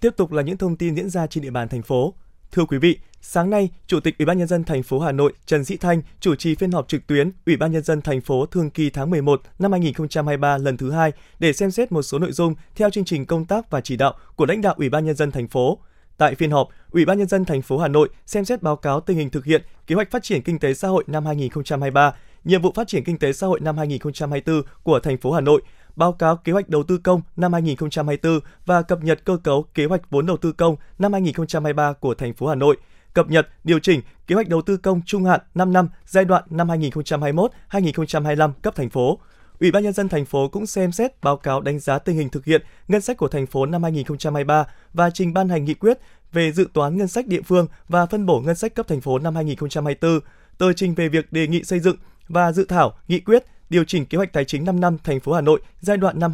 Tiếp 0.00 0.10
tục 0.16 0.32
là 0.32 0.42
những 0.42 0.56
thông 0.56 0.76
tin 0.76 0.96
diễn 0.96 1.10
ra 1.10 1.26
trên 1.26 1.42
địa 1.42 1.50
bàn 1.50 1.68
thành 1.68 1.82
phố. 1.82 2.14
Thưa 2.52 2.64
quý 2.64 2.78
vị, 2.78 2.98
sáng 3.28 3.50
nay, 3.50 3.68
Chủ 3.86 4.00
tịch 4.00 4.18
Ủy 4.18 4.26
ban 4.26 4.38
nhân 4.38 4.48
dân 4.48 4.64
thành 4.64 4.82
phố 4.82 4.98
Hà 4.98 5.12
Nội 5.12 5.32
Trần 5.46 5.64
Sĩ 5.64 5.76
Thanh 5.76 6.02
chủ 6.20 6.34
trì 6.34 6.54
phiên 6.54 6.72
họp 6.72 6.88
trực 6.88 7.06
tuyến 7.06 7.30
Ủy 7.46 7.56
ban 7.56 7.72
nhân 7.72 7.82
dân 7.82 8.02
thành 8.02 8.20
phố 8.20 8.46
thường 8.46 8.70
kỳ 8.70 8.90
tháng 8.90 9.10
11 9.10 9.42
năm 9.58 9.72
2023 9.72 10.58
lần 10.58 10.76
thứ 10.76 10.90
hai 10.90 11.12
để 11.38 11.52
xem 11.52 11.70
xét 11.70 11.92
một 11.92 12.02
số 12.02 12.18
nội 12.18 12.32
dung 12.32 12.54
theo 12.74 12.90
chương 12.90 13.04
trình 13.04 13.26
công 13.26 13.44
tác 13.44 13.70
và 13.70 13.80
chỉ 13.80 13.96
đạo 13.96 14.14
của 14.36 14.46
lãnh 14.46 14.62
đạo 14.62 14.74
Ủy 14.78 14.88
ban 14.88 15.04
nhân 15.04 15.16
dân 15.16 15.30
thành 15.30 15.48
phố. 15.48 15.78
Tại 16.16 16.34
phiên 16.34 16.50
họp, 16.50 16.68
Ủy 16.90 17.04
ban 17.04 17.18
nhân 17.18 17.28
dân 17.28 17.44
thành 17.44 17.62
phố 17.62 17.78
Hà 17.78 17.88
Nội 17.88 18.08
xem 18.26 18.44
xét 18.44 18.62
báo 18.62 18.76
cáo 18.76 19.00
tình 19.00 19.16
hình 19.16 19.30
thực 19.30 19.44
hiện 19.44 19.62
kế 19.86 19.94
hoạch 19.94 20.10
phát 20.10 20.22
triển 20.22 20.42
kinh 20.42 20.58
tế 20.58 20.74
xã 20.74 20.88
hội 20.88 21.04
năm 21.06 21.26
2023, 21.26 22.14
nhiệm 22.44 22.62
vụ 22.62 22.72
phát 22.74 22.88
triển 22.88 23.04
kinh 23.04 23.18
tế 23.18 23.32
xã 23.32 23.46
hội 23.46 23.60
năm 23.60 23.78
2024 23.78 24.62
của 24.82 25.00
thành 25.00 25.16
phố 25.16 25.32
Hà 25.32 25.40
Nội, 25.40 25.62
báo 25.96 26.12
cáo 26.12 26.36
kế 26.36 26.52
hoạch 26.52 26.68
đầu 26.68 26.82
tư 26.82 26.98
công 26.98 27.22
năm 27.36 27.52
2024 27.52 28.40
và 28.66 28.82
cập 28.82 29.04
nhật 29.04 29.24
cơ 29.24 29.36
cấu 29.36 29.62
kế 29.74 29.84
hoạch 29.84 30.10
vốn 30.10 30.26
đầu 30.26 30.36
tư 30.36 30.52
công 30.52 30.76
năm 30.98 31.12
2023 31.12 31.92
của 31.92 32.14
thành 32.14 32.34
phố 32.34 32.46
Hà 32.46 32.54
Nội, 32.54 32.76
cập 33.16 33.30
nhật, 33.30 33.48
điều 33.64 33.78
chỉnh 33.78 34.00
kế 34.26 34.34
hoạch 34.34 34.48
đầu 34.48 34.62
tư 34.62 34.76
công 34.76 35.00
trung 35.06 35.24
hạn 35.24 35.40
5 35.54 35.72
năm 35.72 35.88
giai 36.06 36.24
đoạn 36.24 36.42
năm 36.50 36.68
2021-2025 36.68 38.52
cấp 38.62 38.74
thành 38.74 38.90
phố. 38.90 39.18
Ủy 39.60 39.70
ban 39.70 39.82
nhân 39.82 39.92
dân 39.92 40.08
thành 40.08 40.24
phố 40.24 40.48
cũng 40.48 40.66
xem 40.66 40.92
xét 40.92 41.22
báo 41.22 41.36
cáo 41.36 41.60
đánh 41.60 41.78
giá 41.78 41.98
tình 41.98 42.16
hình 42.16 42.28
thực 42.28 42.44
hiện 42.44 42.62
ngân 42.88 43.00
sách 43.00 43.16
của 43.16 43.28
thành 43.28 43.46
phố 43.46 43.66
năm 43.66 43.82
2023 43.82 44.64
và 44.94 45.10
trình 45.10 45.34
ban 45.34 45.48
hành 45.48 45.64
nghị 45.64 45.74
quyết 45.74 45.98
về 46.32 46.52
dự 46.52 46.68
toán 46.72 46.96
ngân 46.96 47.08
sách 47.08 47.26
địa 47.26 47.42
phương 47.42 47.66
và 47.88 48.06
phân 48.06 48.26
bổ 48.26 48.40
ngân 48.40 48.54
sách 48.54 48.74
cấp 48.74 48.88
thành 48.88 49.00
phố 49.00 49.18
năm 49.18 49.34
2024, 49.34 50.20
tờ 50.58 50.72
trình 50.72 50.94
về 50.94 51.08
việc 51.08 51.32
đề 51.32 51.46
nghị 51.46 51.64
xây 51.64 51.80
dựng 51.80 51.96
và 52.28 52.52
dự 52.52 52.64
thảo 52.64 52.98
nghị 53.08 53.20
quyết 53.20 53.44
điều 53.70 53.84
chỉnh 53.84 54.06
kế 54.06 54.16
hoạch 54.16 54.32
tài 54.32 54.44
chính 54.44 54.64
5 54.64 54.80
năm 54.80 54.96
thành 55.04 55.20
phố 55.20 55.32
Hà 55.32 55.40
Nội 55.40 55.60
giai 55.80 55.96
đoạn 55.96 56.18
năm 56.18 56.32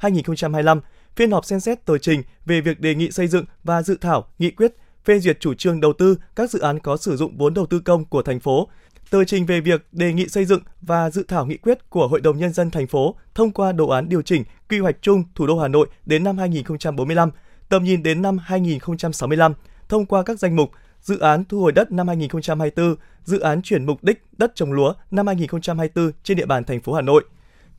2021-2025, 0.00 0.80
phiên 1.16 1.30
họp 1.30 1.44
xem 1.44 1.60
xét 1.60 1.84
tờ 1.84 1.98
trình 1.98 2.22
về 2.46 2.60
việc 2.60 2.80
đề 2.80 2.94
nghị 2.94 3.10
xây 3.10 3.26
dựng 3.26 3.44
và 3.64 3.82
dự 3.82 3.96
thảo 4.00 4.26
nghị 4.38 4.50
quyết 4.50 4.72
phê 5.06 5.18
duyệt 5.18 5.40
chủ 5.40 5.54
trương 5.54 5.80
đầu 5.80 5.92
tư 5.92 6.16
các 6.36 6.50
dự 6.50 6.58
án 6.58 6.78
có 6.78 6.96
sử 6.96 7.16
dụng 7.16 7.36
vốn 7.38 7.54
đầu 7.54 7.66
tư 7.66 7.80
công 7.80 8.04
của 8.04 8.22
thành 8.22 8.40
phố, 8.40 8.68
tờ 9.10 9.24
trình 9.24 9.46
về 9.46 9.60
việc 9.60 9.86
đề 9.92 10.12
nghị 10.12 10.28
xây 10.28 10.44
dựng 10.44 10.60
và 10.80 11.10
dự 11.10 11.24
thảo 11.28 11.46
nghị 11.46 11.56
quyết 11.56 11.90
của 11.90 12.08
Hội 12.08 12.20
đồng 12.20 12.38
nhân 12.38 12.52
dân 12.52 12.70
thành 12.70 12.86
phố 12.86 13.16
thông 13.34 13.50
qua 13.50 13.72
đồ 13.72 13.88
án 13.88 14.08
điều 14.08 14.22
chỉnh 14.22 14.44
quy 14.68 14.78
hoạch 14.78 14.96
chung 15.00 15.24
thủ 15.34 15.46
đô 15.46 15.58
Hà 15.58 15.68
Nội 15.68 15.86
đến 16.06 16.24
năm 16.24 16.38
2045, 16.38 17.30
tầm 17.68 17.84
nhìn 17.84 18.02
đến 18.02 18.22
năm 18.22 18.38
2065 18.38 19.52
thông 19.88 20.06
qua 20.06 20.22
các 20.22 20.38
danh 20.38 20.56
mục 20.56 20.70
dự 21.00 21.18
án 21.18 21.44
thu 21.44 21.60
hồi 21.60 21.72
đất 21.72 21.92
năm 21.92 22.08
2024, 22.08 22.96
dự 23.24 23.40
án 23.40 23.62
chuyển 23.62 23.86
mục 23.86 24.04
đích 24.04 24.22
đất 24.38 24.52
trồng 24.54 24.72
lúa 24.72 24.94
năm 25.10 25.26
2024 25.26 26.12
trên 26.22 26.36
địa 26.36 26.46
bàn 26.46 26.64
thành 26.64 26.80
phố 26.80 26.92
Hà 26.92 27.02
Nội. 27.02 27.24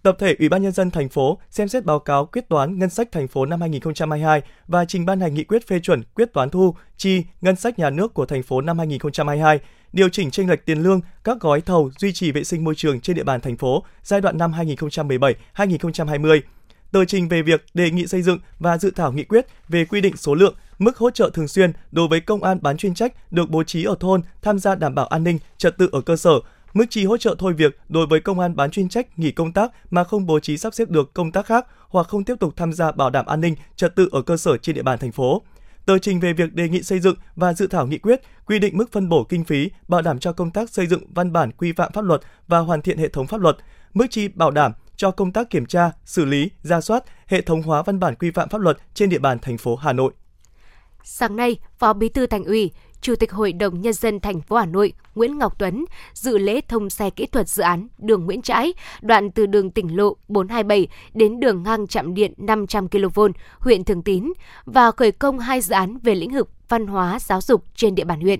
Tập 0.03 0.15
thể 0.19 0.35
Ủy 0.39 0.49
ban 0.49 0.61
nhân 0.61 0.71
dân 0.71 0.91
thành 0.91 1.09
phố 1.09 1.39
xem 1.49 1.67
xét 1.67 1.85
báo 1.85 1.99
cáo 1.99 2.25
quyết 2.25 2.49
toán 2.49 2.79
ngân 2.79 2.89
sách 2.89 3.11
thành 3.11 3.27
phố 3.27 3.45
năm 3.45 3.61
2022 3.61 4.41
và 4.67 4.85
trình 4.85 5.05
ban 5.05 5.19
hành 5.19 5.33
nghị 5.33 5.43
quyết 5.43 5.67
phê 5.67 5.79
chuẩn 5.79 6.03
quyết 6.03 6.33
toán 6.33 6.49
thu 6.49 6.75
chi 6.97 7.23
ngân 7.41 7.55
sách 7.55 7.79
nhà 7.79 7.89
nước 7.89 8.13
của 8.13 8.25
thành 8.25 8.43
phố 8.43 8.61
năm 8.61 8.77
2022, 8.77 9.59
điều 9.93 10.09
chỉnh 10.09 10.31
chênh 10.31 10.49
lệch 10.49 10.65
tiền 10.65 10.79
lương 10.79 11.01
các 11.23 11.39
gói 11.39 11.61
thầu 11.61 11.91
duy 11.99 12.13
trì 12.13 12.31
vệ 12.31 12.43
sinh 12.43 12.63
môi 12.63 12.75
trường 12.75 13.01
trên 13.01 13.15
địa 13.15 13.23
bàn 13.23 13.41
thành 13.41 13.57
phố 13.57 13.83
giai 14.03 14.21
đoạn 14.21 14.37
năm 14.37 14.51
2017-2020 15.55 16.41
tờ 16.91 17.05
trình 17.05 17.27
về 17.27 17.41
việc 17.41 17.65
đề 17.73 17.91
nghị 17.91 18.07
xây 18.07 18.21
dựng 18.21 18.39
và 18.59 18.77
dự 18.77 18.91
thảo 18.91 19.11
nghị 19.11 19.23
quyết 19.23 19.45
về 19.67 19.85
quy 19.85 20.01
định 20.01 20.17
số 20.17 20.35
lượng, 20.35 20.55
mức 20.79 20.97
hỗ 20.97 21.11
trợ 21.11 21.29
thường 21.33 21.47
xuyên 21.47 21.73
đối 21.91 22.07
với 22.07 22.19
công 22.19 22.43
an 22.43 22.57
bán 22.61 22.77
chuyên 22.77 22.93
trách 22.93 23.31
được 23.31 23.49
bố 23.49 23.63
trí 23.63 23.83
ở 23.83 23.95
thôn 23.99 24.21
tham 24.41 24.59
gia 24.59 24.75
đảm 24.75 24.95
bảo 24.95 25.07
an 25.07 25.23
ninh, 25.23 25.39
trật 25.57 25.77
tự 25.77 25.89
ở 25.91 26.01
cơ 26.01 26.15
sở, 26.15 26.31
mức 26.77 26.85
chi 26.89 27.05
hỗ 27.05 27.17
trợ 27.17 27.35
thôi 27.39 27.53
việc 27.53 27.79
đối 27.89 28.07
với 28.07 28.19
công 28.19 28.39
an 28.39 28.55
bán 28.55 28.71
chuyên 28.71 28.89
trách 28.89 29.19
nghỉ 29.19 29.31
công 29.31 29.53
tác 29.53 29.71
mà 29.89 30.03
không 30.03 30.25
bố 30.25 30.39
trí 30.39 30.57
sắp 30.57 30.73
xếp 30.73 30.89
được 30.89 31.13
công 31.13 31.31
tác 31.31 31.45
khác 31.45 31.67
hoặc 31.89 32.07
không 32.07 32.23
tiếp 32.23 32.35
tục 32.39 32.53
tham 32.55 32.73
gia 32.73 32.91
bảo 32.91 33.09
đảm 33.09 33.25
an 33.25 33.41
ninh, 33.41 33.55
trật 33.75 33.95
tự 33.95 34.09
ở 34.11 34.21
cơ 34.21 34.37
sở 34.37 34.57
trên 34.57 34.75
địa 34.75 34.83
bàn 34.83 34.99
thành 34.99 35.11
phố 35.11 35.41
tờ 35.87 35.97
trình 35.99 36.19
về 36.19 36.33
việc 36.33 36.53
đề 36.53 36.69
nghị 36.69 36.83
xây 36.83 36.99
dựng 36.99 37.15
và 37.35 37.53
dự 37.53 37.67
thảo 37.67 37.87
nghị 37.87 37.97
quyết 37.97 38.21
quy 38.45 38.59
định 38.59 38.77
mức 38.77 38.91
phân 38.91 39.09
bổ 39.09 39.23
kinh 39.23 39.43
phí 39.43 39.69
bảo 39.87 40.01
đảm 40.01 40.19
cho 40.19 40.33
công 40.33 40.51
tác 40.51 40.69
xây 40.69 40.87
dựng 40.87 41.13
văn 41.13 41.33
bản 41.33 41.51
quy 41.51 41.71
phạm 41.71 41.91
pháp 41.91 42.01
luật 42.01 42.21
và 42.47 42.59
hoàn 42.59 42.81
thiện 42.81 42.97
hệ 42.97 43.09
thống 43.09 43.27
pháp 43.27 43.41
luật, 43.41 43.57
mức 43.93 44.05
chi 44.09 44.27
bảo 44.27 44.51
đảm 44.51 44.71
cho 44.95 45.11
công 45.11 45.31
tác 45.31 45.49
kiểm 45.49 45.65
tra, 45.65 45.91
xử 46.05 46.25
lý, 46.25 46.49
ra 46.61 46.81
soát, 46.81 47.03
hệ 47.27 47.41
thống 47.41 47.61
hóa 47.61 47.81
văn 47.81 47.99
bản 47.99 48.15
quy 48.15 48.31
phạm 48.31 48.49
pháp 48.49 48.61
luật 48.61 48.77
trên 48.93 49.09
địa 49.09 49.19
bàn 49.19 49.39
thành 49.39 49.57
phố 49.57 49.75
Hà 49.75 49.93
Nội. 49.93 50.13
Sáng 51.03 51.35
nay, 51.35 51.55
Phó 51.79 51.93
Bí 51.93 52.09
thư 52.09 52.27
Thành 52.27 52.43
ủy, 52.43 52.71
Chủ 53.01 53.15
tịch 53.15 53.31
Hội 53.31 53.53
đồng 53.53 53.81
Nhân 53.81 53.93
dân 53.93 54.19
thành 54.19 54.41
phố 54.41 54.55
Hà 54.55 54.65
Nội 54.65 54.93
Nguyễn 55.15 55.37
Ngọc 55.37 55.59
Tuấn 55.59 55.85
dự 56.13 56.37
lễ 56.37 56.61
thông 56.61 56.89
xe 56.89 57.09
kỹ 57.09 57.25
thuật 57.25 57.49
dự 57.49 57.63
án 57.63 57.87
đường 57.97 58.25
Nguyễn 58.25 58.41
Trãi, 58.41 58.73
đoạn 59.01 59.31
từ 59.31 59.45
đường 59.45 59.71
tỉnh 59.71 59.97
lộ 59.97 60.15
427 60.27 60.87
đến 61.13 61.39
đường 61.39 61.63
ngang 61.63 61.87
chạm 61.87 62.13
điện 62.13 62.33
500 62.37 62.87
kV, 62.89 63.19
huyện 63.59 63.83
Thường 63.83 64.01
Tín 64.01 64.33
và 64.65 64.91
khởi 64.91 65.11
công 65.11 65.39
hai 65.39 65.61
dự 65.61 65.73
án 65.73 65.97
về 66.03 66.15
lĩnh 66.15 66.33
vực 66.33 66.49
văn 66.69 66.87
hóa 66.87 67.19
giáo 67.19 67.41
dục 67.41 67.63
trên 67.75 67.95
địa 67.95 68.03
bàn 68.03 68.21
huyện. 68.21 68.39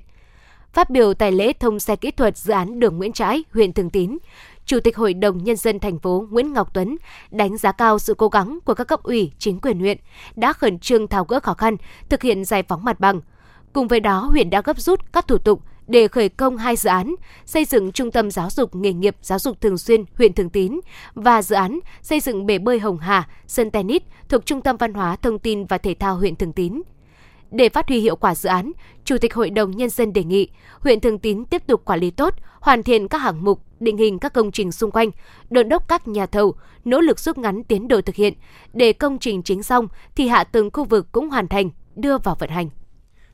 Phát 0.74 0.90
biểu 0.90 1.14
tại 1.14 1.32
lễ 1.32 1.54
thông 1.54 1.80
xe 1.80 1.96
kỹ 1.96 2.12
thuật 2.12 2.38
dự 2.38 2.54
án 2.54 2.80
đường 2.80 2.98
Nguyễn 2.98 3.14
Trãi, 3.14 3.44
huyện 3.54 3.74
Thường 3.74 3.90
Tín, 3.90 4.18
Chủ 4.66 4.80
tịch 4.80 4.98
Hội 4.98 5.14
đồng 5.14 5.44
Nhân 5.44 5.56
dân 5.56 5.80
thành 5.80 6.00
phố 6.00 6.26
Nguyễn 6.30 6.54
Ngọc 6.54 6.74
Tuấn 6.74 6.98
đánh 7.32 7.58
giá 7.58 7.72
cao 7.72 8.00
sự 8.00 8.14
cố 8.14 8.28
gắng 8.28 8.60
của 8.66 8.74
các 8.74 8.84
cấp 8.84 9.04
ủy, 9.04 9.32
chính 9.40 9.60
quyền 9.60 9.80
huyện 9.80 9.98
đã 10.36 10.54
khẩn 10.54 10.80
trương 10.80 11.08
tháo 11.08 11.26
gỡ 11.26 11.40
khó 11.40 11.54
khăn, 11.54 11.78
thực 12.10 12.22
hiện 12.22 12.46
giải 12.46 12.64
phóng 12.64 12.84
mặt 12.84 13.00
bằng. 13.00 13.22
Cùng 13.74 13.88
với 13.88 14.00
đó, 14.00 14.20
huyện 14.20 14.50
đã 14.50 14.62
gấp 14.62 14.82
rút 14.82 15.14
các 15.14 15.28
thủ 15.28 15.38
tục 15.38 15.62
để 15.88 16.08
khởi 16.08 16.30
công 16.30 16.58
hai 16.58 16.76
dự 16.76 16.90
án 16.90 17.16
xây 17.46 17.66
dựng 17.66 17.92
trung 17.92 18.12
tâm 18.12 18.32
giáo 18.32 18.50
dục 18.50 18.76
nghề 18.76 18.94
nghiệp 18.94 19.16
giáo 19.22 19.40
dục 19.40 19.62
thường 19.62 19.78
xuyên 19.78 20.06
huyện 20.18 20.34
Thường 20.34 20.50
Tín 20.50 20.80
và 21.14 21.42
dự 21.42 21.56
án 21.56 21.80
xây 22.02 22.20
dựng 22.20 22.46
bể 22.46 22.58
bơi 22.58 22.80
Hồng 22.80 22.98
Hà, 22.98 23.30
sân 23.48 23.72
tennis 23.72 24.02
thuộc 24.30 24.46
Trung 24.46 24.62
tâm 24.62 24.78
Văn 24.78 24.94
hóa 24.94 25.16
Thông 25.16 25.40
tin 25.40 25.66
và 25.66 25.78
Thể 25.78 25.96
thao 26.00 26.16
huyện 26.16 26.36
Thường 26.36 26.54
Tín. 26.54 26.82
Để 27.52 27.70
phát 27.70 27.88
huy 27.88 28.00
hiệu 28.00 28.16
quả 28.16 28.36
dự 28.36 28.50
án, 28.50 28.72
Chủ 29.04 29.18
tịch 29.18 29.34
Hội 29.34 29.50
đồng 29.50 29.72
Nhân 29.72 29.90
dân 29.90 30.14
đề 30.14 30.24
nghị 30.24 30.48
huyện 30.80 31.00
Thường 31.00 31.20
Tín 31.20 31.46
tiếp 31.46 31.68
tục 31.68 31.86
quản 31.86 32.00
lý 32.00 32.12
tốt, 32.12 32.34
hoàn 32.60 32.84
thiện 32.84 33.08
các 33.08 33.18
hạng 33.18 33.44
mục, 33.44 33.62
định 33.80 33.98
hình 33.98 34.20
các 34.20 34.34
công 34.34 34.52
trình 34.52 34.72
xung 34.72 34.92
quanh, 34.92 35.12
đôn 35.50 35.70
đốc 35.70 35.88
các 35.88 36.08
nhà 36.08 36.26
thầu, 36.26 36.56
nỗ 36.86 37.02
lực 37.02 37.20
rút 37.20 37.38
ngắn 37.38 37.64
tiến 37.64 37.88
độ 37.88 38.02
thực 38.02 38.16
hiện. 38.16 38.34
Để 38.74 38.94
công 38.94 39.20
trình 39.20 39.44
chính 39.44 39.64
xong 39.64 39.88
thì 40.16 40.28
hạ 40.28 40.44
tầng 40.44 40.70
khu 40.74 40.84
vực 40.84 41.12
cũng 41.12 41.30
hoàn 41.30 41.48
thành, 41.48 41.70
đưa 41.96 42.18
vào 42.18 42.36
vận 42.40 42.50
hành. 42.50 42.70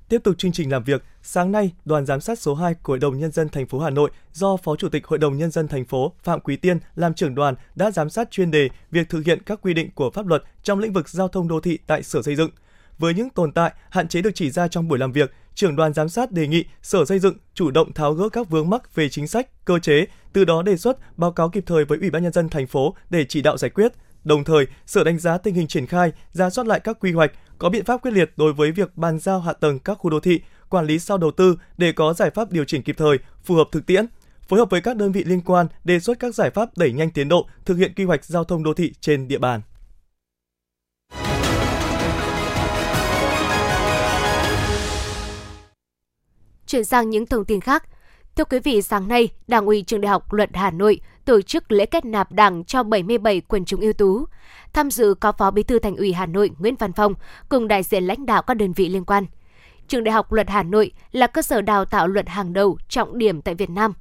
Tiếp 0.10 0.22
tục 0.24 0.36
chương 0.38 0.52
trình 0.52 0.72
làm 0.72 0.84
việc, 0.84 1.04
sáng 1.22 1.52
nay, 1.52 1.72
đoàn 1.86 2.06
giám 2.06 2.22
sát 2.22 2.39
số 2.39 2.56
2 2.56 2.74
của 2.74 2.94
Hội 2.94 3.00
đồng 3.00 3.20
nhân 3.20 3.32
dân 3.32 3.50
thành 3.50 3.68
phố 3.68 3.80
Hà 3.80 3.89
Nội 3.89 4.10
do 4.34 4.58
Phó 4.58 4.76
Chủ 4.76 4.89
tịch 4.89 5.08
Hội 5.08 5.20
đồng 5.20 5.38
nhân 5.38 5.52
dân 5.52 5.68
thành 5.68 5.86
phố 5.86 6.13
Phạm 6.24 6.39
Quý 6.39 6.56
Tiên 6.56 6.80
làm 6.96 7.13
trưởng 7.13 7.36
đoàn 7.36 7.56
đã 7.76 7.92
giám 7.92 8.10
sát 8.10 8.32
chuyên 8.32 8.52
đề 8.52 8.70
việc 8.92 9.10
thực 9.10 9.26
hiện 9.26 9.44
các 9.46 9.60
quy 9.62 9.74
định 9.74 9.89
của 9.96 10.12
pháp 10.12 10.28
luật 10.28 10.44
trong 10.63 10.80
lĩnh 10.80 10.94
vực 10.94 11.10
giao 11.10 11.28
thông 11.28 11.48
đô 11.48 11.60
thị 11.60 11.80
tại 11.88 12.04
Sở 12.04 12.22
Xây 12.22 12.36
dựng. 12.36 12.50
Với 12.98 13.13
những 13.13 13.30
tồn 13.30 13.52
tại, 13.52 13.74
hạn 13.89 14.08
chế 14.08 14.22
được 14.22 14.32
chỉ 14.36 14.50
ra 14.52 14.68
trong 14.68 14.88
buổi 14.88 15.00
làm 15.00 15.12
việc, 15.12 15.34
trưởng 15.56 15.76
đoàn 15.76 15.94
giám 15.94 16.10
sát 16.10 16.32
đề 16.32 16.48
nghị 16.48 16.66
Sở 16.82 17.06
Xây 17.06 17.20
dựng 17.20 17.38
chủ 17.54 17.72
động 17.72 17.94
tháo 17.94 18.13
gỡ 18.13 18.30
các 18.30 18.50
vướng 18.50 18.70
mắc 18.70 18.96
về 18.96 19.10
chính 19.10 19.28
sách, 19.28 19.66
cơ 19.66 19.80
chế, 19.80 20.06
từ 20.34 20.46
đó 20.46 20.62
đề 20.62 20.78
xuất 20.78 21.18
báo 21.18 21.32
cáo 21.32 21.50
kịp 21.50 21.63
thời 21.68 21.86
với 21.86 21.98
Ủy 21.98 22.10
ban 22.10 22.24
nhân 22.24 22.34
dân 22.34 22.50
thành 22.50 22.68
phố 22.68 22.96
để 23.10 23.26
chỉ 23.30 23.42
đạo 23.42 23.58
giải 23.58 23.70
quyết. 23.70 23.94
Đồng 24.24 24.44
thời, 24.44 24.68
Sở 24.86 25.04
đánh 25.04 25.20
giá 25.20 25.38
tình 25.38 25.56
hình 25.56 25.68
triển 25.68 25.86
khai, 25.86 26.12
ra 26.32 26.50
soát 26.50 26.68
lại 26.68 26.80
các 26.80 26.98
quy 27.00 27.12
hoạch, 27.12 27.32
có 27.58 27.70
biện 27.70 27.86
pháp 27.86 28.02
quyết 28.02 28.12
liệt 28.12 28.32
đối 28.36 28.54
với 28.54 28.72
việc 28.72 28.98
bàn 28.98 29.20
giao 29.20 29.40
hạ 29.40 29.54
tầng 29.54 29.80
các 29.80 29.94
khu 29.94 30.10
đô 30.10 30.20
thị, 30.20 30.42
quản 30.70 30.86
lý 30.86 31.00
sau 31.00 31.18
đầu 31.18 31.32
tư 31.32 31.58
để 31.78 31.92
có 31.92 32.14
giải 32.14 32.30
pháp 32.30 32.52
điều 32.52 32.66
chỉnh 32.66 32.84
kịp 32.84 32.96
thời, 32.98 33.18
phù 33.44 33.56
hợp 33.56 33.68
thực 33.72 33.86
tiễn, 33.86 34.06
phối 34.48 34.60
hợp 34.60 34.70
với 34.70 34.82
các 34.82 34.98
đơn 34.98 35.12
vị 35.12 35.24
liên 35.24 35.42
quan 35.42 35.68
đề 35.84 36.00
xuất 36.00 36.20
các 36.20 36.36
giải 36.36 36.50
pháp 36.50 36.70
đẩy 36.78 36.92
nhanh 36.94 37.12
tiến 37.12 37.30
độ 37.30 37.48
thực 37.66 37.76
hiện 37.76 37.94
quy 37.96 38.04
hoạch 38.04 38.26
giao 38.26 38.44
thông 38.44 38.64
đô 38.64 38.74
thị 38.74 38.94
trên 39.00 39.28
địa 39.28 39.38
bàn. 39.38 39.62
Chuyển 46.68 46.86
sang 46.86 47.10
những 47.10 47.26
thông 47.26 47.46
tin 47.46 47.62
khác. 47.62 47.84
Thưa 48.36 48.46
quý 48.46 48.60
vị, 48.60 48.82
sáng 48.82 49.08
nay, 49.08 49.30
Đảng 49.48 49.65
ủy 49.65 49.84
Trường 49.88 50.02
Đại 50.02 50.10
học 50.10 50.34
Luật 50.34 50.50
Hà 50.54 50.72
Nội 50.72 51.00
tổ 51.26 51.41
chức 51.41 51.72
lễ 51.72 51.86
kết 51.86 52.06
nạp 52.06 52.32
Đảng 52.32 52.63
cho 52.63 52.84
77 52.84 53.41
quần 53.41 53.65
chúng 53.65 53.82
ưu 53.82 53.93
tú. 53.93 54.26
Tham 54.74 54.91
dự 54.91 55.13
có 55.19 55.32
Phó 55.32 55.52
Bí 55.52 55.63
thư 55.63 55.80
Thành 55.80 55.96
ủy 55.96 56.13
Hà 56.13 56.26
Nội 56.26 56.52
Nguyễn 56.60 56.76
Văn 56.76 56.93
Phong 56.93 57.13
cùng 57.50 57.67
đại 57.67 57.84
diện 57.84 58.04
lãnh 58.04 58.26
đạo 58.26 58.41
các 58.41 58.54
đơn 58.54 58.74
vị 58.74 58.89
liên 58.89 59.06
quan. 59.06 59.26
Trường 59.88 60.04
Đại 60.04 60.13
học 60.13 60.32
Luật 60.32 60.50
Hà 60.50 60.63
Nội 60.63 60.91
là 61.12 61.28
cơ 61.28 61.41
sở 61.41 61.62
đào 61.62 61.86
tạo 61.86 62.08
luật 62.08 62.30
hàng 62.30 62.54
đầu 62.54 62.78
trọng 62.89 63.17
điểm 63.17 63.41
tại 63.41 63.56
Việt 63.56 63.69
Nam. 63.69 63.93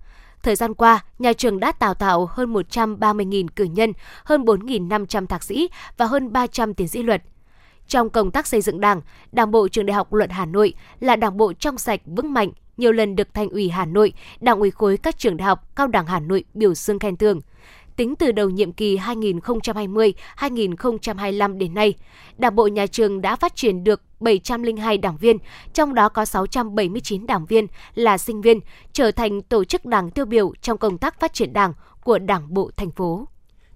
Thời 0.43 0.57
gian 0.57 0.75
qua, 0.75 1.05
nhà 1.19 1.33
trường 1.33 1.61
đã 1.61 1.73
đào 1.81 1.95
tạo 1.95 2.29
hơn 2.31 2.53
130.000 2.53 3.49
cử 3.57 3.65
nhân, 3.65 3.93
hơn 4.25 4.45
4.500 4.45 5.27
thạc 5.27 5.43
sĩ 5.43 5.71
và 5.97 6.07
hơn 6.07 6.33
300 6.33 6.75
tiến 6.75 6.89
sĩ 6.89 7.03
luật. 7.03 7.23
Trong 7.89 8.11
công 8.11 8.31
tác 8.31 8.47
xây 8.47 8.63
dựng 8.63 8.81
Đảng, 8.81 9.01
Đảng 9.33 9.51
bộ 9.51 9.69
Trường 9.69 9.87
Đại 9.87 9.95
học 9.95 10.13
Luật 10.13 10.31
Hà 10.31 10.47
Nội 10.47 10.75
là 11.01 11.17
đảng 11.17 11.37
bộ 11.37 11.53
trong 11.53 11.79
sạch 11.79 12.01
vững 12.07 12.33
mạnh, 12.33 12.51
nhiều 12.83 12.93
lần 12.93 13.17
được 13.17 13.35
Thành 13.35 13.49
ủy 13.49 13.69
Hà 13.69 13.85
Nội, 13.85 14.13
Đảng 14.41 14.59
ủy 14.59 14.71
khối 14.71 14.97
các 14.97 15.19
trường 15.19 15.37
đại 15.37 15.47
học, 15.47 15.77
cao 15.77 15.89
đẳng 15.89 16.07
Hà 16.07 16.21
Nội 16.21 16.45
biểu 16.55 16.75
dương 16.75 16.99
khen 16.99 17.17
thưởng. 17.17 17.41
tính 17.97 18.17
từ 18.17 18.33
đầu 18.33 18.51
nhiệm 18.51 18.73
kỳ 18.73 18.97
2020-2025 18.97 21.59
đến 21.59 21.75
nay. 21.75 21.95
Đảng 22.39 22.55
bộ 22.55 22.67
nhà 22.67 22.87
trường 22.87 23.21
đã 23.21 23.37
phát 23.37 23.57
triển 23.57 23.85
được 23.85 24.03
702 24.21 24.99
đảng 24.99 25.17
viên, 25.17 25.37
trong 25.73 25.95
đó 25.95 26.09
có 26.09 26.25
679 26.25 27.27
đảng 27.27 27.47
viên 27.47 27.67
là 27.95 28.19
sinh 28.19 28.41
viên, 28.41 28.61
trở 28.93 29.11
thành 29.11 29.43
tổ 29.43 29.65
chức 29.65 29.85
đảng 29.85 30.11
tiêu 30.11 30.25
biểu 30.25 30.53
trong 30.63 30.79
công 30.79 30.99
tác 30.99 31.21
phát 31.21 31.35
triển 31.35 31.53
đảng 31.53 31.73
của 32.05 32.19
Đảng 32.19 32.55
bộ 32.55 32.71
thành 32.77 32.91
phố. 32.91 33.29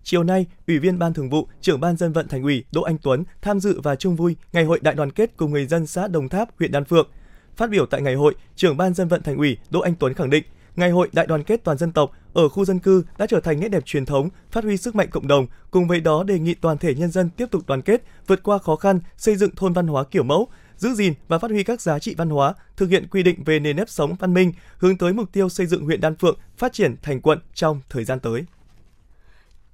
Chiều 0.03 0.23
nay, 0.23 0.47
Ủy 0.67 0.79
viên 0.79 0.99
Ban 0.99 1.15
Thường 1.15 1.31
vụ, 1.31 1.49
trưởng 1.61 1.81
Ban 1.81 1.97
Dân 1.97 2.13
vận 2.13 2.29
Thành 2.29 2.43
ủy 2.43 2.65
Đỗ 2.73 2.83
Anh 2.83 2.99
Tuấn 3.03 3.25
tham 3.43 3.61
dự 3.61 3.81
và 3.81 3.97
chung 3.97 4.17
vui 4.17 4.37
Ngày 4.53 4.65
hội 4.65 4.81
đại 4.83 4.95
đoàn 4.95 5.11
kết 5.11 5.31
cùng 5.37 5.53
người 5.53 5.67
dân 5.67 5.87
xã 5.87 6.09
Đồng 6.09 6.29
Tháp, 6.29 6.49
huyện 6.59 6.73
Đan 6.73 6.85
Phượng. 6.85 7.09
Phát 7.57 7.71
biểu 7.71 7.87
tại 7.87 8.03
ngày 8.03 8.15
hội, 8.15 8.35
trưởng 8.57 8.77
Ban 8.77 8.95
Dân 8.95 9.09
vận 9.09 9.23
Thành 9.23 9.37
ủy 9.37 9.57
Đỗ 9.71 9.81
Anh 9.81 9.95
Tuấn 9.95 10.15
khẳng 10.15 10.31
định, 10.31 10.45
Ngày 10.77 10.91
hội 10.91 11.09
đại 11.13 11.27
đoàn 11.27 11.43
kết 11.43 11.65
toàn 11.65 11.79
dân 11.79 11.93
tộc 11.93 12.11
ở 12.33 12.49
khu 12.49 12.65
dân 12.65 12.79
cư 12.79 13.05
đã 13.19 13.27
trở 13.27 13.41
thành 13.41 13.61
nét 13.61 13.69
đẹp 13.69 13.87
truyền 13.87 14.07
thống, 14.07 14.29
phát 14.51 14.65
huy 14.65 14.77
sức 14.77 14.95
mạnh 14.95 15.09
cộng 15.11 15.27
đồng, 15.27 15.47
cùng 15.71 15.89
với 15.89 16.01
đó 16.01 16.23
đề 16.23 16.39
nghị 16.39 16.55
toàn 16.55 16.79
thể 16.79 16.95
nhân 16.95 17.11
dân 17.11 17.31
tiếp 17.31 17.47
tục 17.51 17.63
đoàn 17.67 17.83
kết, 17.83 18.03
vượt 18.27 18.43
qua 18.43 18.59
khó 18.59 18.77
khăn, 18.77 19.01
xây 19.17 19.37
dựng 19.37 19.51
thôn 19.57 19.73
văn 19.73 19.87
hóa 19.87 20.05
kiểu 20.05 20.23
mẫu, 20.23 20.49
giữ 20.77 20.95
gìn 20.95 21.15
và 21.29 21.39
phát 21.39 21.51
huy 21.51 21.65
các 21.65 21.81
giá 21.81 21.99
trị 21.99 22.15
văn 22.19 22.31
hóa, 22.31 22.55
thực 22.77 22.91
hiện 22.91 23.07
quy 23.11 23.23
định 23.23 23.45
về 23.45 23.59
nền 23.59 23.77
nếp 23.77 23.89
sống 23.89 24.15
văn 24.15 24.35
minh, 24.35 24.53
hướng 24.79 24.99
tới 24.99 25.13
mục 25.13 25.33
tiêu 25.33 25.49
xây 25.49 25.67
dựng 25.67 25.85
huyện 25.85 26.01
Đan 26.01 26.17
Phượng 26.17 26.39
phát 26.57 26.73
triển 26.73 26.97
thành 27.03 27.21
quận 27.21 27.39
trong 27.55 27.81
thời 27.89 28.05
gian 28.05 28.21
tới. 28.21 28.45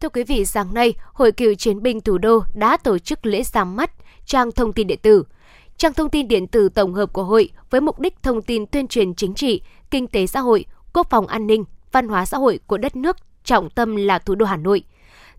Thưa 0.00 0.08
quý 0.08 0.24
vị, 0.24 0.44
sáng 0.44 0.74
nay, 0.74 0.94
Hội 1.12 1.32
cựu 1.32 1.54
chiến 1.54 1.82
binh 1.82 2.00
thủ 2.00 2.18
đô 2.18 2.44
đã 2.54 2.76
tổ 2.76 2.98
chức 2.98 3.26
lễ 3.26 3.42
ra 3.42 3.64
mắt 3.64 3.90
trang 4.26 4.52
thông 4.52 4.72
tin 4.72 4.86
điện 4.86 4.98
tử. 5.02 5.24
Trang 5.82 5.94
thông 5.94 6.10
tin 6.10 6.28
điện 6.28 6.46
tử 6.46 6.68
tổng 6.68 6.94
hợp 6.94 7.12
của 7.12 7.24
hội 7.24 7.50
với 7.70 7.80
mục 7.80 8.00
đích 8.00 8.22
thông 8.22 8.42
tin 8.42 8.66
tuyên 8.66 8.88
truyền 8.88 9.14
chính 9.14 9.34
trị, 9.34 9.62
kinh 9.90 10.06
tế 10.06 10.26
xã 10.26 10.40
hội, 10.40 10.64
quốc 10.92 11.06
phòng 11.10 11.26
an 11.26 11.46
ninh, 11.46 11.64
văn 11.92 12.08
hóa 12.08 12.24
xã 12.24 12.38
hội 12.38 12.60
của 12.66 12.78
đất 12.78 12.96
nước, 12.96 13.16
trọng 13.44 13.70
tâm 13.70 13.96
là 13.96 14.18
thủ 14.18 14.34
đô 14.34 14.46
Hà 14.46 14.56
Nội. 14.56 14.82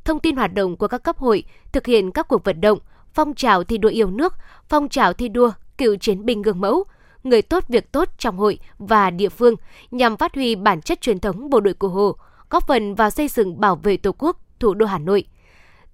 Thông 0.06 0.20
tin 0.20 0.36
hoạt 0.36 0.54
động 0.54 0.78
của 0.78 0.88
các 0.88 1.04
cấp 1.04 1.18
hội, 1.18 1.44
thực 1.72 1.86
hiện 1.86 2.12
các 2.12 2.28
cuộc 2.28 2.44
vận 2.44 2.62
động, 2.62 2.80
phong 3.14 3.34
trào 3.34 3.64
thi 3.64 3.78
đua 3.78 3.90
yêu 3.90 4.10
nước, 4.10 4.34
phong 4.70 4.90
trào 4.90 5.14
thi 5.14 5.28
đua 5.30 5.52
cựu 5.78 5.96
chiến 5.96 6.26
binh 6.26 6.42
gương 6.42 6.62
mẫu, 6.62 6.84
người 7.24 7.42
tốt 7.42 7.64
việc 7.68 7.92
tốt 7.92 8.10
trong 8.18 8.38
hội 8.38 8.60
và 8.78 9.10
địa 9.10 9.30
phương 9.30 9.56
nhằm 9.92 10.18
phát 10.18 10.36
huy 10.36 10.56
bản 10.56 10.82
chất 10.82 11.02
truyền 11.02 11.20
thống 11.20 11.50
bộ 11.50 11.60
đội 11.60 11.74
của 11.74 11.90
Hồ, 11.90 12.16
góp 12.50 12.68
phần 12.68 12.96
vào 12.96 13.10
xây 13.10 13.28
dựng 13.28 13.60
bảo 13.60 13.76
vệ 13.76 13.98
Tổ 13.98 14.12
quốc, 14.18 14.38
thủ 14.60 14.74
đô 14.74 14.86
Hà 14.86 14.98
Nội. 14.98 15.24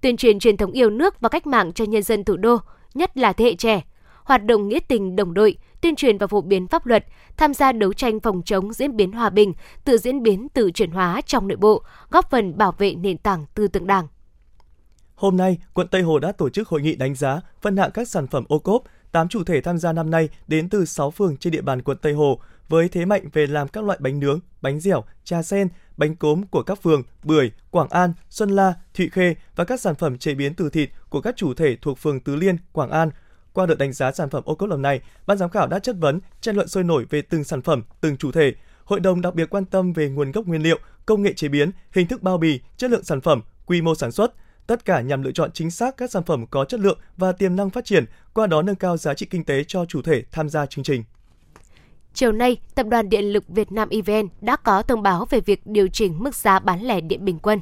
Tuyên 0.00 0.16
truyền 0.16 0.38
truyền 0.38 0.56
thống 0.56 0.72
yêu 0.72 0.90
nước 0.90 1.20
và 1.20 1.28
cách 1.28 1.46
mạng 1.46 1.72
cho 1.72 1.84
nhân 1.84 2.02
dân 2.02 2.24
thủ 2.24 2.36
đô, 2.36 2.56
nhất 2.94 3.16
là 3.16 3.32
thế 3.32 3.44
hệ 3.44 3.54
trẻ, 3.54 3.82
hoạt 4.30 4.44
động 4.44 4.68
nghĩa 4.68 4.80
tình 4.88 5.16
đồng 5.16 5.34
đội, 5.34 5.56
tuyên 5.80 5.96
truyền 5.96 6.18
và 6.18 6.26
phổ 6.26 6.40
biến 6.40 6.66
pháp 6.66 6.86
luật, 6.86 7.04
tham 7.36 7.54
gia 7.54 7.72
đấu 7.72 7.92
tranh 7.92 8.20
phòng 8.20 8.42
chống 8.44 8.72
diễn 8.72 8.96
biến 8.96 9.12
hòa 9.12 9.30
bình, 9.30 9.52
tự 9.84 9.98
diễn 9.98 10.22
biến 10.22 10.48
tự 10.48 10.70
chuyển 10.70 10.90
hóa 10.90 11.20
trong 11.26 11.48
nội 11.48 11.56
bộ, 11.56 11.82
góp 12.10 12.30
phần 12.30 12.58
bảo 12.58 12.74
vệ 12.78 12.94
nền 12.94 13.18
tảng 13.18 13.46
tư 13.54 13.68
tưởng 13.68 13.86
Đảng. 13.86 14.08
Hôm 15.14 15.36
nay, 15.36 15.58
quận 15.74 15.88
Tây 15.88 16.02
Hồ 16.02 16.18
đã 16.18 16.32
tổ 16.32 16.48
chức 16.48 16.68
hội 16.68 16.82
nghị 16.82 16.94
đánh 16.94 17.14
giá, 17.14 17.40
phân 17.62 17.76
hạng 17.76 17.90
các 17.90 18.08
sản 18.08 18.26
phẩm 18.26 18.44
ô 18.48 18.58
cốp. 18.58 18.82
8 19.12 19.28
chủ 19.28 19.44
thể 19.44 19.60
tham 19.60 19.78
gia 19.78 19.92
năm 19.92 20.10
nay 20.10 20.28
đến 20.46 20.68
từ 20.68 20.84
6 20.84 21.10
phường 21.10 21.36
trên 21.36 21.52
địa 21.52 21.62
bàn 21.62 21.82
quận 21.82 21.98
Tây 22.02 22.12
Hồ 22.12 22.40
với 22.68 22.88
thế 22.88 23.04
mạnh 23.04 23.28
về 23.32 23.46
làm 23.46 23.68
các 23.68 23.84
loại 23.84 23.98
bánh 24.00 24.20
nướng, 24.20 24.40
bánh 24.62 24.80
dẻo, 24.80 25.04
trà 25.24 25.42
sen, 25.42 25.68
bánh 25.96 26.16
cốm 26.16 26.42
của 26.46 26.62
các 26.62 26.82
phường 26.82 27.02
Bưởi, 27.24 27.50
Quảng 27.70 27.88
An, 27.88 28.12
Xuân 28.28 28.50
La, 28.50 28.74
Thụy 28.94 29.08
Khê 29.08 29.34
và 29.56 29.64
các 29.64 29.80
sản 29.80 29.94
phẩm 29.94 30.18
chế 30.18 30.34
biến 30.34 30.54
từ 30.54 30.70
thịt 30.70 30.90
của 31.08 31.20
các 31.20 31.36
chủ 31.36 31.54
thể 31.54 31.76
thuộc 31.82 31.98
phường 31.98 32.20
Tứ 32.20 32.36
Liên, 32.36 32.56
Quảng 32.72 32.90
An, 32.90 33.10
qua 33.52 33.66
đợt 33.66 33.74
đánh 33.74 33.92
giá 33.92 34.12
sản 34.12 34.30
phẩm 34.30 34.42
ô 34.46 34.54
cốp 34.54 34.68
lần 34.68 34.82
này, 34.82 35.00
ban 35.26 35.38
giám 35.38 35.50
khảo 35.50 35.66
đã 35.66 35.78
chất 35.78 35.96
vấn, 36.00 36.20
tranh 36.40 36.56
luận 36.56 36.68
sôi 36.68 36.84
nổi 36.84 37.06
về 37.10 37.22
từng 37.22 37.44
sản 37.44 37.62
phẩm, 37.62 37.82
từng 38.00 38.16
chủ 38.16 38.32
thể. 38.32 38.54
Hội 38.84 39.00
đồng 39.00 39.20
đặc 39.20 39.34
biệt 39.34 39.50
quan 39.50 39.64
tâm 39.64 39.92
về 39.92 40.08
nguồn 40.08 40.32
gốc 40.32 40.46
nguyên 40.46 40.62
liệu, 40.62 40.78
công 41.06 41.22
nghệ 41.22 41.32
chế 41.32 41.48
biến, 41.48 41.70
hình 41.92 42.06
thức 42.06 42.22
bao 42.22 42.38
bì, 42.38 42.60
chất 42.76 42.90
lượng 42.90 43.04
sản 43.04 43.20
phẩm, 43.20 43.42
quy 43.66 43.82
mô 43.82 43.94
sản 43.94 44.12
xuất, 44.12 44.34
tất 44.66 44.84
cả 44.84 45.00
nhằm 45.00 45.22
lựa 45.22 45.32
chọn 45.32 45.50
chính 45.52 45.70
xác 45.70 45.96
các 45.96 46.10
sản 46.10 46.22
phẩm 46.22 46.46
có 46.46 46.64
chất 46.64 46.80
lượng 46.80 46.98
và 47.16 47.32
tiềm 47.32 47.56
năng 47.56 47.70
phát 47.70 47.84
triển, 47.84 48.04
qua 48.34 48.46
đó 48.46 48.62
nâng 48.62 48.76
cao 48.76 48.96
giá 48.96 49.14
trị 49.14 49.26
kinh 49.30 49.44
tế 49.44 49.64
cho 49.64 49.84
chủ 49.84 50.02
thể 50.02 50.24
tham 50.30 50.48
gia 50.48 50.66
chương 50.66 50.84
trình. 50.84 51.04
Chiều 52.14 52.32
nay, 52.32 52.56
Tập 52.74 52.86
đoàn 52.86 53.08
Điện 53.08 53.24
lực 53.24 53.44
Việt 53.48 53.72
Nam 53.72 53.88
EVN 53.88 54.28
đã 54.40 54.56
có 54.56 54.82
thông 54.82 55.02
báo 55.02 55.26
về 55.30 55.40
việc 55.40 55.66
điều 55.66 55.88
chỉnh 55.88 56.14
mức 56.18 56.34
giá 56.34 56.58
bán 56.58 56.82
lẻ 56.82 57.00
điện 57.00 57.24
bình 57.24 57.38
quân. 57.38 57.60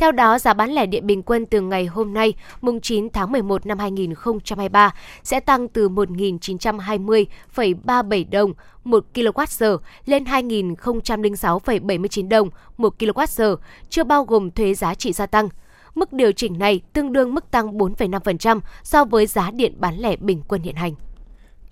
Theo 0.00 0.12
đó, 0.12 0.38
giá 0.38 0.54
bán 0.54 0.70
lẻ 0.70 0.86
điện 0.86 1.06
bình 1.06 1.22
quân 1.22 1.46
từ 1.46 1.60
ngày 1.60 1.86
hôm 1.86 2.14
nay, 2.14 2.34
mùng 2.60 2.80
9 2.80 3.10
tháng 3.10 3.32
11 3.32 3.66
năm 3.66 3.78
2023 3.78 4.94
sẽ 5.22 5.40
tăng 5.40 5.68
từ 5.68 5.88
1.920,37 5.88 8.24
đồng 8.30 8.52
1 8.84 9.04
kWh 9.14 9.78
lên 10.06 10.24
2.006,79 10.24 12.28
đồng 12.28 12.48
1 12.78 12.94
kWh, 12.98 13.56
chưa 13.88 14.04
bao 14.04 14.24
gồm 14.24 14.50
thuế 14.50 14.74
giá 14.74 14.94
trị 14.94 15.12
gia 15.12 15.26
tăng. 15.26 15.48
Mức 15.94 16.12
điều 16.12 16.32
chỉnh 16.32 16.58
này 16.58 16.80
tương 16.92 17.12
đương 17.12 17.34
mức 17.34 17.50
tăng 17.50 17.78
4,5% 17.78 18.60
so 18.82 19.04
với 19.04 19.26
giá 19.26 19.50
điện 19.50 19.74
bán 19.78 19.98
lẻ 19.98 20.16
bình 20.16 20.42
quân 20.48 20.62
hiện 20.62 20.76
hành. 20.76 20.94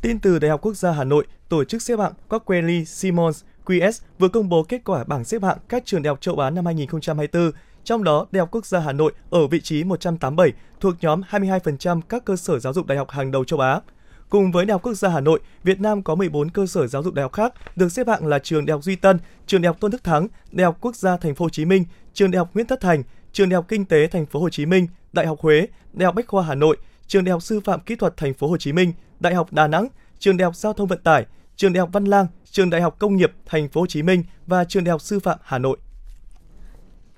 Tin 0.02 0.18
từ 0.18 0.38
Đại 0.38 0.50
học 0.50 0.60
Quốc 0.62 0.74
gia 0.74 0.92
Hà 0.92 1.04
Nội, 1.04 1.26
tổ 1.48 1.64
chức 1.64 1.82
xếp 1.82 1.98
hạng 1.98 2.12
Coquelin 2.28 2.84
Simons 2.84 3.44
QS 3.66 4.00
vừa 4.18 4.28
công 4.28 4.48
bố 4.48 4.62
kết 4.62 4.80
quả 4.84 5.04
bảng 5.04 5.24
xếp 5.24 5.42
hạng 5.42 5.58
các 5.68 5.82
trường 5.86 6.02
đại 6.02 6.08
học 6.08 6.20
châu 6.20 6.38
Á 6.38 6.50
năm 6.50 6.66
2024 6.66 7.50
trong 7.88 8.04
đó, 8.04 8.26
Đại 8.30 8.38
học 8.38 8.48
Quốc 8.52 8.66
gia 8.66 8.78
Hà 8.78 8.92
Nội 8.92 9.12
ở 9.30 9.46
vị 9.46 9.60
trí 9.60 9.84
187 9.84 10.52
thuộc 10.80 10.94
nhóm 11.00 11.20
22% 11.30 12.00
các 12.00 12.24
cơ 12.24 12.36
sở 12.36 12.58
giáo 12.58 12.72
dục 12.72 12.86
đại 12.86 12.98
học 12.98 13.10
hàng 13.10 13.30
đầu 13.30 13.44
châu 13.44 13.60
Á. 13.60 13.80
Cùng 14.28 14.52
với 14.52 14.64
Đại 14.64 14.72
học 14.72 14.82
Quốc 14.82 14.94
gia 14.94 15.08
Hà 15.08 15.20
Nội, 15.20 15.40
Việt 15.64 15.80
Nam 15.80 16.02
có 16.02 16.14
14 16.14 16.50
cơ 16.50 16.66
sở 16.66 16.86
giáo 16.86 17.02
dục 17.02 17.14
đại 17.14 17.22
học 17.22 17.32
khác 17.32 17.54
được 17.76 17.88
xếp 17.88 18.08
hạng 18.08 18.26
là 18.26 18.38
trường 18.38 18.66
Đại 18.66 18.72
học 18.72 18.84
Duy 18.84 18.96
Tân, 18.96 19.18
trường 19.46 19.62
Đại 19.62 19.66
học 19.66 19.80
Tôn 19.80 19.90
Đức 19.90 20.04
Thắng, 20.04 20.28
Đại 20.52 20.64
học 20.64 20.76
Quốc 20.80 20.96
gia 20.96 21.16
Thành 21.16 21.34
phố 21.34 21.44
Hồ 21.44 21.48
Chí 21.48 21.64
Minh, 21.64 21.84
trường 22.14 22.30
Đại 22.30 22.38
học 22.38 22.50
Nguyễn 22.54 22.66
Tất 22.66 22.80
Thành, 22.80 23.02
trường 23.32 23.48
Đại 23.48 23.54
học 23.54 23.64
Kinh 23.68 23.84
tế 23.84 24.06
Thành 24.06 24.26
phố 24.26 24.40
Hồ 24.40 24.50
Chí 24.50 24.66
Minh, 24.66 24.86
Đại 25.12 25.26
học 25.26 25.38
Huế, 25.40 25.66
Đại 25.92 26.06
học 26.06 26.14
Bách 26.14 26.26
khoa 26.26 26.42
Hà 26.42 26.54
Nội, 26.54 26.76
trường 27.06 27.24
Đại 27.24 27.32
học 27.32 27.42
Sư 27.42 27.60
phạm 27.64 27.80
Kỹ 27.80 27.96
thuật 27.96 28.16
Thành 28.16 28.34
phố 28.34 28.48
Hồ 28.48 28.56
Chí 28.56 28.72
Minh, 28.72 28.92
Đại 29.20 29.34
học 29.34 29.52
Đà 29.52 29.66
Nẵng, 29.66 29.88
trường 30.18 30.36
Đại 30.36 30.44
học 30.44 30.56
Giao 30.56 30.72
thông 30.72 30.88
Vận 30.88 31.02
tải, 31.02 31.26
trường 31.56 31.72
Đại 31.72 31.80
học 31.80 31.90
Văn 31.92 32.04
Lang, 32.04 32.26
trường 32.50 32.70
Đại 32.70 32.80
học 32.80 32.96
Công 32.98 33.16
nghiệp 33.16 33.32
Thành 33.46 33.68
phố 33.68 33.80
Hồ 33.80 33.86
Chí 33.86 34.02
Minh 34.02 34.22
và 34.46 34.64
trường 34.64 34.84
Đại 34.84 34.90
học 34.90 35.00
Sư 35.00 35.20
phạm 35.20 35.38
Hà 35.42 35.58
Nội. 35.58 35.78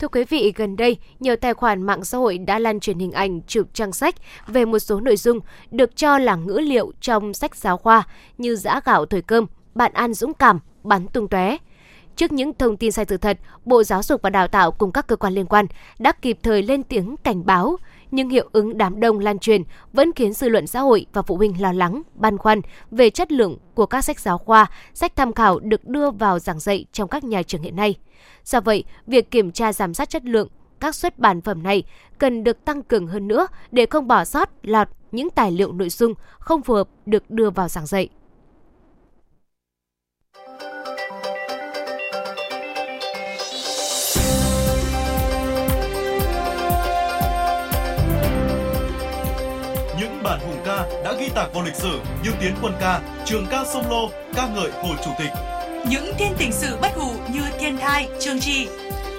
Thưa 0.01 0.09
quý 0.09 0.25
vị, 0.25 0.53
gần 0.57 0.77
đây, 0.77 0.97
nhiều 1.21 1.37
tài 1.37 1.55
khoản 1.55 1.83
mạng 1.83 2.05
xã 2.05 2.19
hội 2.19 2.39
đã 2.39 2.59
lan 2.59 2.81
truyền 2.81 2.99
hình 2.99 3.13
ảnh 3.13 3.41
chụp 3.47 3.67
trang 3.73 3.93
sách 3.93 4.15
về 4.47 4.65
một 4.65 4.79
số 4.79 5.01
nội 5.01 5.17
dung 5.17 5.41
được 5.71 5.97
cho 5.97 6.19
là 6.19 6.37
ngữ 6.37 6.59
liệu 6.63 6.93
trong 7.01 7.35
sách 7.35 7.57
giáo 7.57 7.77
khoa 7.77 8.03
như 8.39 8.57
giã 8.57 8.81
gạo 8.85 9.07
thổi 9.07 9.23
cơm, 9.23 9.47
bạn 9.75 9.93
ăn 9.93 10.15
dũng 10.15 10.35
cảm, 10.35 10.61
bắn 10.83 11.09
tung 11.09 11.29
tóe. 11.29 11.57
Trước 12.17 12.33
những 12.33 12.53
thông 12.55 12.77
tin 12.77 12.93
sai 12.93 13.05
sự 13.09 13.17
thật, 13.17 13.39
Bộ 13.65 13.83
Giáo 13.83 14.03
dục 14.03 14.23
và 14.23 14.31
Đào 14.31 14.49
tạo 14.49 14.71
cùng 14.71 14.93
các 14.93 15.07
cơ 15.07 15.17
quan 15.17 15.33
liên 15.33 15.47
quan 15.47 15.67
đã 15.99 16.13
kịp 16.13 16.39
thời 16.43 16.63
lên 16.63 16.83
tiếng 16.83 17.17
cảnh 17.17 17.47
báo, 17.47 17.77
nhưng 18.11 18.29
hiệu 18.29 18.49
ứng 18.53 18.79
đám 18.79 19.01
đông 19.01 19.19
lan 19.19 19.39
truyền 19.39 19.63
vẫn 19.93 20.13
khiến 20.13 20.33
dư 20.33 20.49
luận 20.49 20.67
xã 20.67 20.81
hội 20.81 21.07
và 21.13 21.23
phụ 21.23 21.37
huynh 21.37 21.63
lo 21.63 21.73
lắng, 21.73 22.03
băn 22.15 22.39
khoăn 22.39 22.61
về 22.91 23.11
chất 23.11 23.33
lượng 23.33 23.57
của 23.75 23.87
các 23.87 24.03
sách 24.03 24.21
giáo 24.21 24.39
khoa, 24.39 24.67
sách 24.95 25.17
tham 25.17 25.33
khảo 25.33 25.59
được 25.61 25.85
đưa 25.85 26.11
vào 26.11 26.39
giảng 26.39 26.61
dạy 26.61 26.85
trong 26.93 27.09
các 27.09 27.25
nhà 27.25 27.43
trường 27.43 27.63
hiện 27.63 27.77
nay. 27.77 27.95
Do 28.45 28.61
vậy, 28.61 28.85
việc 29.07 29.31
kiểm 29.31 29.53
tra 29.53 29.73
giám 29.73 29.95
sát 29.95 30.11
chất 30.11 30.25
lượng 30.25 30.49
các 30.81 30.95
xuất 30.95 31.19
bản 31.19 31.41
phẩm 31.41 31.63
này 31.63 31.83
cần 32.19 32.45
được 32.45 32.65
tăng 32.65 32.83
cường 32.83 33.07
hơn 33.07 33.29
nữa 33.29 33.47
để 33.71 33.87
không 33.87 34.09
bỏ 34.09 34.25
sót 34.25 34.51
lọt 34.63 34.89
những 35.13 35.31
tài 35.31 35.53
liệu 35.53 35.73
nội 35.73 35.89
dung 35.89 36.15
không 36.39 36.63
phù 36.63 36.75
hợp 36.75 36.89
được 37.07 37.31
đưa 37.31 37.51
vào 37.51 37.69
giảng 37.69 37.87
dạy. 37.87 38.09
Những 50.01 50.23
bản 50.23 50.41
hùng 50.41 50.63
ca 50.65 50.87
đã 51.05 51.13
ghi 51.21 51.29
tạc 51.35 51.55
vào 51.55 51.65
lịch 51.65 51.75
sử 51.75 52.01
như 52.25 52.31
Tiến 52.41 52.55
quân 52.63 52.73
ca, 52.81 53.01
Trường 53.27 53.47
ca 53.51 53.65
sông 53.73 53.91
Lô, 53.91 54.11
ca 54.35 54.47
ngợi 54.47 54.71
Hồ 54.71 54.95
Chủ 55.05 55.11
tịch, 55.19 55.31
những 55.89 56.13
thiên 56.19 56.33
tình 56.39 56.53
sự 56.53 56.77
bất 56.83 56.95
hủ 56.97 57.13
như 57.33 57.41
Thiên 57.61 57.79
Thai, 57.79 58.09
Trương 58.21 58.41
Trì 58.41 58.69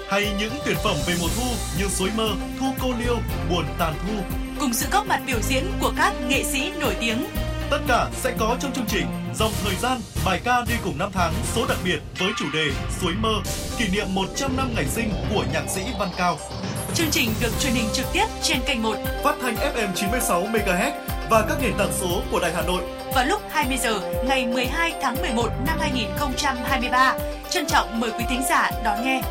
hay 0.08 0.28
những 0.38 0.52
tuyệt 0.64 0.76
phẩm 0.84 0.96
về 1.06 1.14
mùa 1.20 1.28
thu 1.36 1.48
như 1.78 1.88
Suối 1.88 2.10
Mơ, 2.16 2.28
Thu 2.60 2.66
Cô 2.82 2.88
Liêu, 2.98 3.16
Buồn 3.50 3.64
Tàn 3.78 3.94
Thu 4.06 4.36
cùng 4.60 4.72
sự 4.72 4.86
góp 4.92 5.06
mặt 5.06 5.20
biểu 5.26 5.40
diễn 5.40 5.64
của 5.80 5.92
các 5.96 6.12
nghệ 6.28 6.44
sĩ 6.44 6.72
nổi 6.80 6.96
tiếng. 7.00 7.26
Tất 7.70 7.78
cả 7.88 8.08
sẽ 8.12 8.34
có 8.38 8.56
trong 8.60 8.72
chương 8.72 8.86
trình 8.88 9.06
Dòng 9.34 9.52
thời 9.64 9.74
gian, 9.74 10.00
bài 10.24 10.40
ca 10.44 10.64
đi 10.68 10.74
cùng 10.84 10.98
năm 10.98 11.10
tháng 11.12 11.32
số 11.54 11.66
đặc 11.68 11.78
biệt 11.84 11.98
với 12.18 12.30
chủ 12.38 12.44
đề 12.54 12.66
Suối 13.00 13.12
Mơ, 13.22 13.32
kỷ 13.78 13.88
niệm 13.88 14.06
100 14.14 14.56
năm 14.56 14.70
ngày 14.74 14.86
sinh 14.86 15.10
của 15.34 15.44
nhạc 15.52 15.64
sĩ 15.68 15.82
Văn 15.98 16.08
Cao. 16.16 16.38
Chương 16.94 17.10
trình 17.10 17.30
được 17.40 17.50
truyền 17.60 17.72
hình 17.72 17.88
trực 17.92 18.06
tiếp 18.12 18.24
trên 18.42 18.58
kênh 18.66 18.82
1 18.82 18.96
phát 19.24 19.34
thanh 19.42 19.54
FM 19.54 19.88
96 19.94 20.42
MHz 20.42 20.92
và 21.30 21.44
các 21.48 21.58
nền 21.62 21.72
tảng 21.78 21.92
số 21.92 22.22
của 22.30 22.40
Đài 22.40 22.52
Hà 22.54 22.62
Nội 22.62 22.82
vào 23.14 23.24
lúc 23.24 23.42
20 23.50 23.78
giờ 23.82 24.00
ngày 24.28 24.46
12 24.46 24.94
tháng 25.02 25.16
11 25.20 25.48
năm 25.66 25.78
2023. 25.80 27.14
Trân 27.50 27.66
trọng 27.66 28.00
mời 28.00 28.10
quý 28.10 28.24
thính 28.28 28.42
giả 28.48 28.70
đón 28.84 29.04
nghe. 29.04 29.22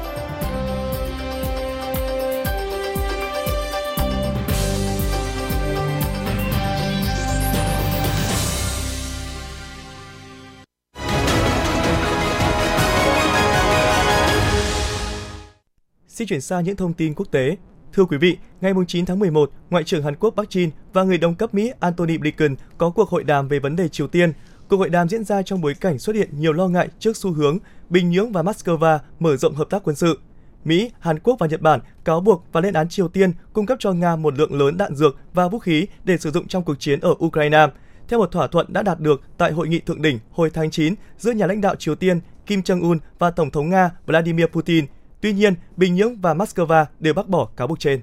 Xin 16.21 16.27
chuyển 16.27 16.41
sang 16.41 16.63
những 16.63 16.75
thông 16.75 16.93
tin 16.93 17.13
quốc 17.13 17.31
tế. 17.31 17.57
Thưa 17.93 18.05
quý 18.05 18.17
vị, 18.17 18.37
ngày 18.61 18.73
9 18.87 19.05
tháng 19.05 19.19
11, 19.19 19.51
Ngoại 19.69 19.83
trưởng 19.83 20.03
Hàn 20.03 20.15
Quốc 20.15 20.33
Park 20.37 20.49
Jin 20.49 20.69
và 20.93 21.03
người 21.03 21.17
đồng 21.17 21.35
cấp 21.35 21.53
Mỹ 21.53 21.71
Antony 21.79 22.17
Blinken 22.17 22.55
có 22.77 22.89
cuộc 22.89 23.09
hội 23.09 23.23
đàm 23.23 23.47
về 23.47 23.59
vấn 23.59 23.75
đề 23.75 23.87
Triều 23.87 24.07
Tiên. 24.07 24.33
Cuộc 24.67 24.77
hội 24.77 24.89
đàm 24.89 25.09
diễn 25.09 25.23
ra 25.23 25.41
trong 25.41 25.61
bối 25.61 25.73
cảnh 25.73 25.99
xuất 25.99 26.15
hiện 26.15 26.29
nhiều 26.39 26.53
lo 26.53 26.67
ngại 26.67 26.89
trước 26.99 27.17
xu 27.17 27.31
hướng 27.31 27.57
Bình 27.89 28.11
Nhưỡng 28.11 28.31
và 28.31 28.43
Moscow 28.43 28.99
mở 29.19 29.37
rộng 29.37 29.55
hợp 29.55 29.69
tác 29.69 29.83
quân 29.83 29.95
sự. 29.95 30.19
Mỹ, 30.65 30.91
Hàn 30.99 31.19
Quốc 31.19 31.35
và 31.39 31.47
Nhật 31.47 31.61
Bản 31.61 31.79
cáo 32.03 32.21
buộc 32.21 32.45
và 32.51 32.61
lên 32.61 32.73
án 32.73 32.89
Triều 32.89 33.07
Tiên 33.07 33.31
cung 33.53 33.65
cấp 33.65 33.77
cho 33.81 33.93
Nga 33.93 34.15
một 34.15 34.37
lượng 34.37 34.59
lớn 34.59 34.77
đạn 34.77 34.95
dược 34.95 35.17
và 35.33 35.47
vũ 35.47 35.59
khí 35.59 35.87
để 36.03 36.17
sử 36.17 36.31
dụng 36.31 36.47
trong 36.47 36.63
cuộc 36.63 36.79
chiến 36.79 36.99
ở 36.99 37.15
Ukraine, 37.25 37.67
theo 38.07 38.19
một 38.19 38.31
thỏa 38.31 38.47
thuận 38.47 38.73
đã 38.73 38.83
đạt 38.83 38.99
được 38.99 39.21
tại 39.37 39.51
hội 39.51 39.67
nghị 39.67 39.79
thượng 39.79 40.01
đỉnh 40.01 40.19
hồi 40.31 40.49
tháng 40.53 40.71
9 40.71 40.95
giữa 41.17 41.31
nhà 41.31 41.47
lãnh 41.47 41.61
đạo 41.61 41.75
Triều 41.75 41.95
Tiên 41.95 42.19
Kim 42.45 42.59
Jong-un 42.61 42.97
và 43.19 43.31
Tổng 43.31 43.51
thống 43.51 43.69
Nga 43.69 43.89
Vladimir 44.05 44.45
Putin. 44.45 44.85
Tuy 45.21 45.33
nhiên, 45.33 45.55
Bình 45.77 45.95
Nhưỡng 45.95 46.21
và 46.21 46.33
Moscow 46.33 46.85
đều 46.99 47.13
bác 47.13 47.27
bỏ 47.27 47.45
cáo 47.45 47.67
buộc 47.67 47.79
trên. 47.79 48.01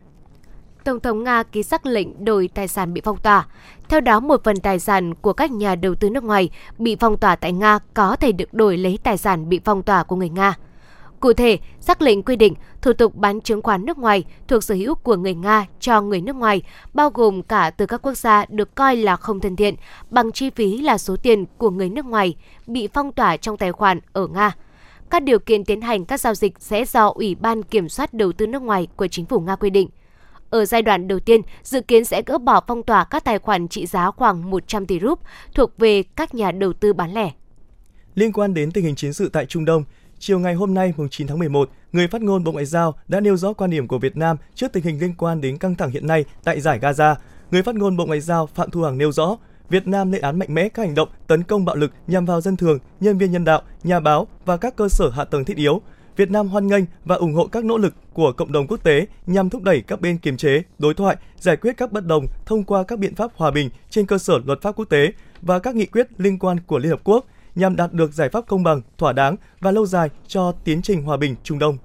Tổng 0.85 1.01
thống 1.01 1.25
Nga 1.25 1.43
ký 1.43 1.63
sắc 1.63 1.87
lệnh 1.87 2.25
đổi 2.25 2.49
tài 2.55 2.69
sản 2.69 2.95
bị 2.95 3.01
phong 3.05 3.17
tỏa. 3.17 3.47
Theo 3.89 4.01
đó, 4.01 4.21
một 4.21 4.45
phần 4.45 4.57
tài 4.57 4.79
sản 4.79 5.15
của 5.15 5.33
các 5.33 5.51
nhà 5.51 5.75
đầu 5.75 5.95
tư 5.95 6.11
nước 6.11 6.25
ngoài 6.25 6.51
bị 6.79 6.97
phong 7.01 7.19
tỏa 7.19 7.37
tại 7.37 7.53
Nga 7.53 7.79
có 7.95 8.17
thể 8.17 8.33
được 8.33 8.55
đổi 8.55 8.77
lấy 8.77 8.99
tài 9.03 9.19
sản 9.19 9.49
bị 9.49 9.61
phong 9.65 9.83
tỏa 9.83 10.03
của 10.03 10.17
người 10.17 10.29
Nga. 10.29 10.55
Cụ 11.21 11.33
thể, 11.33 11.59
sắc 11.81 12.03
lệnh 12.03 12.23
quy 12.23 12.37
định 12.37 12.55
thủ 12.83 12.93
tục 12.93 13.15
bán 13.15 13.41
chứng 13.41 13.63
khoán 13.63 13.87
nước 13.87 13.99
ngoài 13.99 14.25
thuộc 14.49 14.65
sở 14.65 14.75
hữu 14.75 14.95
của 14.95 15.17
người 15.17 15.35
Nga 15.35 15.67
cho 15.81 16.01
người 16.01 16.21
nước 16.21 16.37
ngoài, 16.37 16.63
bao 16.95 17.11
gồm 17.11 17.43
cả 17.43 17.71
từ 17.71 17.87
các 17.87 18.03
quốc 18.03 18.15
gia 18.15 18.45
được 18.49 18.75
coi 18.75 18.97
là 18.97 19.17
không 19.17 19.41
thân 19.41 19.57
thiện, 19.57 19.75
bằng 20.11 20.33
chi 20.33 20.51
phí 20.51 20.79
là 20.79 20.99
số 20.99 21.17
tiền 21.17 21.45
của 21.59 21.71
người 21.71 21.89
nước 21.89 22.05
ngoài 22.05 22.37
bị 22.67 22.89
phong 22.95 23.13
tỏa 23.13 23.37
trong 23.37 23.57
tài 23.57 23.73
khoản 23.73 24.01
ở 24.13 24.27
Nga. 24.27 24.53
Các 25.11 25.23
điều 25.23 25.38
kiện 25.38 25.64
tiến 25.64 25.81
hành 25.81 26.05
các 26.05 26.21
giao 26.21 26.35
dịch 26.35 26.55
sẽ 26.59 26.85
do 26.85 27.09
Ủy 27.09 27.35
ban 27.35 27.62
Kiểm 27.62 27.88
soát 27.88 28.14
Đầu 28.14 28.33
tư 28.33 28.47
nước 28.47 28.62
ngoài 28.62 28.88
của 28.97 29.07
chính 29.07 29.27
phủ 29.27 29.40
Nga 29.40 29.57
quy 29.57 29.71
định. 29.71 29.88
Ở 30.51 30.64
giai 30.64 30.83
đoạn 30.83 31.09
đầu 31.09 31.21
tiên, 31.21 31.40
dự 31.62 31.81
kiến 31.81 32.05
sẽ 32.05 32.23
gỡ 32.27 32.38
bỏ 32.38 32.61
phong 32.66 32.83
tỏa 32.83 33.05
các 33.05 33.25
tài 33.25 33.38
khoản 33.38 33.68
trị 33.68 33.87
giá 33.87 34.11
khoảng 34.11 34.51
100 34.51 34.87
tỷ 34.87 35.01
rúp 35.01 35.21
thuộc 35.55 35.79
về 35.79 36.03
các 36.03 36.35
nhà 36.35 36.53
đầu 36.53 36.73
tư 36.73 36.92
bán 36.92 37.14
lẻ. 37.14 37.31
Liên 38.14 38.33
quan 38.33 38.55
đến 38.55 38.73
tình 38.73 38.85
hình 38.85 38.94
chiến 38.94 39.12
sự 39.12 39.29
tại 39.29 39.47
Trung 39.47 39.64
Đông, 39.64 39.85
chiều 40.18 40.38
ngày 40.38 40.55
hôm 40.55 40.75
nay, 40.75 40.92
mùng 40.97 41.09
9 41.09 41.27
tháng 41.27 41.38
11, 41.38 41.71
người 41.92 42.09
phát 42.09 42.23
ngôn 42.23 42.44
Bộ 42.44 42.53
Ngoại 42.53 42.64
giao 42.64 42.94
đã 43.09 43.21
nêu 43.21 43.37
rõ 43.37 43.53
quan 43.53 43.71
điểm 43.71 43.88
của 43.88 43.99
Việt 43.99 44.16
Nam 44.16 44.37
trước 44.55 44.73
tình 44.73 44.85
hình 44.85 45.01
liên 45.01 45.14
quan 45.18 45.40
đến 45.40 45.59
căng 45.59 45.75
thẳng 45.75 45.90
hiện 45.90 46.07
nay 46.07 46.25
tại 46.44 46.61
giải 46.61 46.79
Gaza. 46.79 47.14
Người 47.51 47.62
phát 47.62 47.75
ngôn 47.75 47.97
Bộ 47.97 48.07
Ngoại 48.07 48.21
giao 48.21 48.47
Phạm 48.47 48.71
Thu 48.71 48.83
Hằng 48.83 48.99
nêu 48.99 49.12
rõ, 49.12 49.37
Việt 49.71 49.87
Nam 49.87 50.13
lên 50.13 50.23
án 50.23 50.39
mạnh 50.39 50.55
mẽ 50.55 50.69
các 50.69 50.83
hành 50.83 50.95
động 50.95 51.09
tấn 51.27 51.43
công 51.43 51.65
bạo 51.65 51.77
lực 51.77 51.93
nhằm 52.07 52.25
vào 52.25 52.41
dân 52.41 52.57
thường, 52.57 52.79
nhân 53.01 53.19
viên 53.19 53.33
nhân 53.33 53.45
đạo, 53.45 53.63
nhà 53.83 54.01
báo 54.01 54.27
và 54.45 54.57
các 54.57 54.77
cơ 54.77 54.89
sở 54.89 55.11
hạ 55.11 55.25
tầng 55.25 55.45
thiết 55.45 55.57
yếu. 55.57 55.81
Việt 56.17 56.31
Nam 56.31 56.49
hoan 56.49 56.67
nghênh 56.67 56.85
và 57.05 57.17
ủng 57.17 57.35
hộ 57.35 57.47
các 57.47 57.65
nỗ 57.65 57.79
lực 57.79 57.95
của 58.13 58.33
cộng 58.33 58.53
đồng 58.53 58.67
quốc 58.67 58.83
tế 58.83 59.07
nhằm 59.27 59.51
thúc 59.51 59.63
đẩy 59.63 59.81
các 59.81 60.01
bên 60.01 60.19
kiềm 60.19 60.37
chế, 60.37 60.63
đối 60.79 60.95
thoại, 60.95 61.17
giải 61.39 61.57
quyết 61.57 61.77
các 61.77 61.93
bất 61.93 62.07
đồng 62.07 62.27
thông 62.47 62.65
qua 62.65 62.83
các 62.83 62.99
biện 62.99 63.15
pháp 63.15 63.31
hòa 63.37 63.51
bình 63.51 63.71
trên 63.91 64.07
cơ 64.07 64.19
sở 64.19 64.39
luật 64.45 64.63
pháp 64.63 64.73
quốc 64.77 64.85
tế 64.85 65.13
và 65.43 65.59
các 65.59 65.75
nghị 65.75 65.87
quyết 65.87 66.07
liên 66.19 66.39
quan 66.39 66.61
của 66.67 66.79
Liên 66.79 66.91
Hợp 66.91 67.01
Quốc 67.05 67.27
nhằm 67.55 67.77
đạt 67.77 67.93
được 67.93 68.13
giải 68.13 68.29
pháp 68.29 68.47
công 68.47 68.63
bằng, 68.63 68.83
thỏa 68.99 69.13
đáng 69.13 69.37
và 69.61 69.71
lâu 69.71 69.87
dài 69.87 70.11
cho 70.27 70.53
tiến 70.65 70.83
trình 70.83 71.03
hòa 71.03 71.17
bình 71.17 71.35
Trung 71.43 71.59
Đông. 71.59 71.79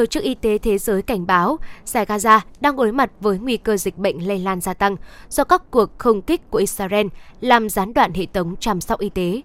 Tổ 0.00 0.06
chức 0.06 0.22
Y 0.22 0.34
tế 0.34 0.58
Thế 0.58 0.78
giới 0.78 1.02
cảnh 1.02 1.26
báo 1.26 1.58
giải 1.84 2.04
Gaza 2.04 2.40
đang 2.60 2.76
đối 2.76 2.92
mặt 2.92 3.10
với 3.20 3.38
nguy 3.38 3.56
cơ 3.56 3.76
dịch 3.76 3.98
bệnh 3.98 4.28
lây 4.28 4.38
lan 4.38 4.60
gia 4.60 4.74
tăng 4.74 4.96
do 5.28 5.44
các 5.44 5.70
cuộc 5.70 5.98
không 5.98 6.22
kích 6.22 6.50
của 6.50 6.58
Israel 6.58 7.06
làm 7.40 7.68
gián 7.68 7.94
đoạn 7.94 8.12
hệ 8.14 8.26
thống 8.32 8.56
chăm 8.60 8.80
sóc 8.80 9.00
y 9.00 9.08
tế. 9.08 9.42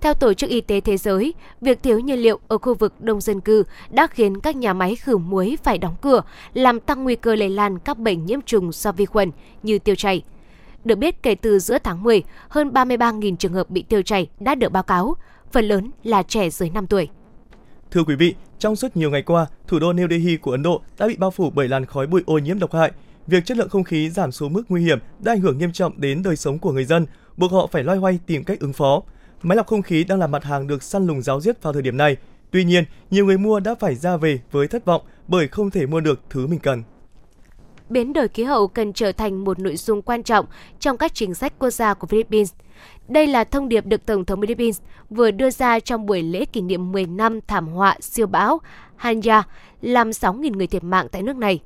Theo 0.00 0.14
Tổ 0.14 0.34
chức 0.34 0.50
Y 0.50 0.60
tế 0.60 0.80
Thế 0.80 0.96
giới, 0.96 1.34
việc 1.60 1.82
thiếu 1.82 1.98
nhiên 1.98 2.18
liệu 2.18 2.38
ở 2.48 2.58
khu 2.58 2.74
vực 2.74 3.00
đông 3.00 3.20
dân 3.20 3.40
cư 3.40 3.64
đã 3.90 4.06
khiến 4.06 4.40
các 4.40 4.56
nhà 4.56 4.72
máy 4.72 4.96
khử 4.96 5.16
muối 5.16 5.58
phải 5.62 5.78
đóng 5.78 5.96
cửa, 6.02 6.22
làm 6.54 6.80
tăng 6.80 7.04
nguy 7.04 7.16
cơ 7.16 7.34
lây 7.34 7.50
lan 7.50 7.78
các 7.78 7.98
bệnh 7.98 8.26
nhiễm 8.26 8.40
trùng 8.40 8.72
do 8.72 8.92
vi 8.92 9.04
khuẩn 9.04 9.30
như 9.62 9.78
tiêu 9.78 9.94
chảy. 9.94 10.22
Được 10.84 10.98
biết, 10.98 11.22
kể 11.22 11.34
từ 11.34 11.58
giữa 11.58 11.78
tháng 11.78 12.02
10, 12.02 12.22
hơn 12.48 12.70
33.000 12.70 13.36
trường 13.36 13.52
hợp 13.52 13.70
bị 13.70 13.82
tiêu 13.82 14.02
chảy 14.02 14.28
đã 14.40 14.54
được 14.54 14.72
báo 14.72 14.82
cáo, 14.82 15.16
phần 15.52 15.68
lớn 15.68 15.90
là 16.04 16.22
trẻ 16.22 16.50
dưới 16.50 16.70
5 16.70 16.86
tuổi. 16.86 17.08
Thưa 17.90 18.04
quý 18.04 18.14
vị, 18.14 18.34
trong 18.58 18.76
suốt 18.76 18.96
nhiều 18.96 19.10
ngày 19.10 19.22
qua, 19.22 19.46
thủ 19.66 19.78
đô 19.78 19.92
New 19.92 20.08
Delhi 20.08 20.36
của 20.36 20.50
Ấn 20.50 20.62
Độ 20.62 20.82
đã 20.98 21.06
bị 21.06 21.16
bao 21.16 21.30
phủ 21.30 21.50
bởi 21.50 21.68
làn 21.68 21.86
khói 21.86 22.06
bụi 22.06 22.22
ô 22.26 22.38
nhiễm 22.38 22.58
độc 22.58 22.74
hại. 22.74 22.92
Việc 23.26 23.44
chất 23.44 23.56
lượng 23.56 23.68
không 23.68 23.84
khí 23.84 24.10
giảm 24.10 24.32
xuống 24.32 24.52
mức 24.52 24.62
nguy 24.68 24.82
hiểm 24.82 24.98
đã 25.18 25.32
ảnh 25.32 25.40
hưởng 25.40 25.58
nghiêm 25.58 25.72
trọng 25.72 26.00
đến 26.00 26.22
đời 26.22 26.36
sống 26.36 26.58
của 26.58 26.72
người 26.72 26.84
dân, 26.84 27.06
buộc 27.36 27.52
họ 27.52 27.66
phải 27.72 27.84
loay 27.84 27.98
hoay 27.98 28.18
tìm 28.26 28.44
cách 28.44 28.60
ứng 28.60 28.72
phó. 28.72 29.02
Máy 29.42 29.56
lọc 29.56 29.66
không 29.66 29.82
khí 29.82 30.04
đang 30.04 30.18
là 30.18 30.26
mặt 30.26 30.44
hàng 30.44 30.66
được 30.66 30.82
săn 30.82 31.06
lùng 31.06 31.22
giáo 31.22 31.40
diết 31.40 31.62
vào 31.62 31.72
thời 31.72 31.82
điểm 31.82 31.96
này. 31.96 32.16
Tuy 32.50 32.64
nhiên, 32.64 32.84
nhiều 33.10 33.26
người 33.26 33.38
mua 33.38 33.60
đã 33.60 33.74
phải 33.74 33.94
ra 33.94 34.16
về 34.16 34.40
với 34.50 34.68
thất 34.68 34.84
vọng 34.84 35.02
bởi 35.28 35.48
không 35.48 35.70
thể 35.70 35.86
mua 35.86 36.00
được 36.00 36.20
thứ 36.30 36.46
mình 36.46 36.58
cần 36.58 36.82
biến 37.90 38.12
đổi 38.12 38.28
khí 38.28 38.44
hậu 38.44 38.68
cần 38.68 38.92
trở 38.92 39.12
thành 39.12 39.44
một 39.44 39.58
nội 39.58 39.76
dung 39.76 40.02
quan 40.02 40.22
trọng 40.22 40.46
trong 40.80 40.96
các 40.96 41.14
chính 41.14 41.34
sách 41.34 41.52
quốc 41.58 41.70
gia 41.70 41.94
của 41.94 42.06
Philippines. 42.06 42.52
Đây 43.10 43.26
là 43.26 43.44
thông 43.44 43.68
điệp 43.68 43.86
được 43.86 44.06
Tổng 44.06 44.24
thống 44.24 44.40
Philippines 44.40 44.80
vừa 45.10 45.30
đưa 45.30 45.50
ra 45.50 45.80
trong 45.80 46.06
buổi 46.06 46.22
lễ 46.22 46.44
kỷ 46.44 46.60
niệm 46.60 46.92
10 46.92 47.06
năm 47.06 47.40
thảm 47.46 47.68
họa 47.68 47.96
siêu 48.00 48.26
bão 48.26 48.60
Hanja 49.00 49.42
làm 49.82 50.10
6.000 50.10 50.56
người 50.56 50.66
thiệt 50.66 50.84
mạng 50.84 51.06
tại 51.12 51.22
nước 51.22 51.36
này. 51.36 51.60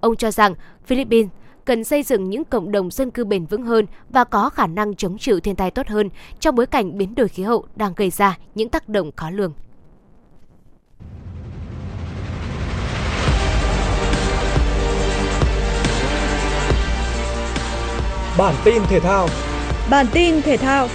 Ông 0.00 0.16
cho 0.16 0.30
rằng 0.30 0.54
Philippines 0.86 1.30
cần 1.64 1.84
xây 1.84 2.02
dựng 2.02 2.30
những 2.30 2.44
cộng 2.44 2.72
đồng 2.72 2.90
dân 2.90 3.10
cư 3.10 3.24
bền 3.24 3.46
vững 3.46 3.62
hơn 3.62 3.86
và 4.10 4.24
có 4.24 4.50
khả 4.50 4.66
năng 4.66 4.94
chống 4.94 5.18
chịu 5.18 5.40
thiên 5.40 5.56
tai 5.56 5.70
tốt 5.70 5.86
hơn 5.88 6.10
trong 6.40 6.54
bối 6.54 6.66
cảnh 6.66 6.98
biến 6.98 7.14
đổi 7.14 7.28
khí 7.28 7.42
hậu 7.42 7.66
đang 7.76 7.92
gây 7.96 8.10
ra 8.10 8.38
những 8.54 8.68
tác 8.68 8.88
động 8.88 9.10
khó 9.16 9.30
lường. 9.30 9.52
Bản 18.38 18.54
tin 18.64 18.82
thể 18.88 19.00
thao. 19.00 19.28
Bản 19.90 20.06
tin 20.12 20.42
thể 20.42 20.56
thao. 20.56 20.88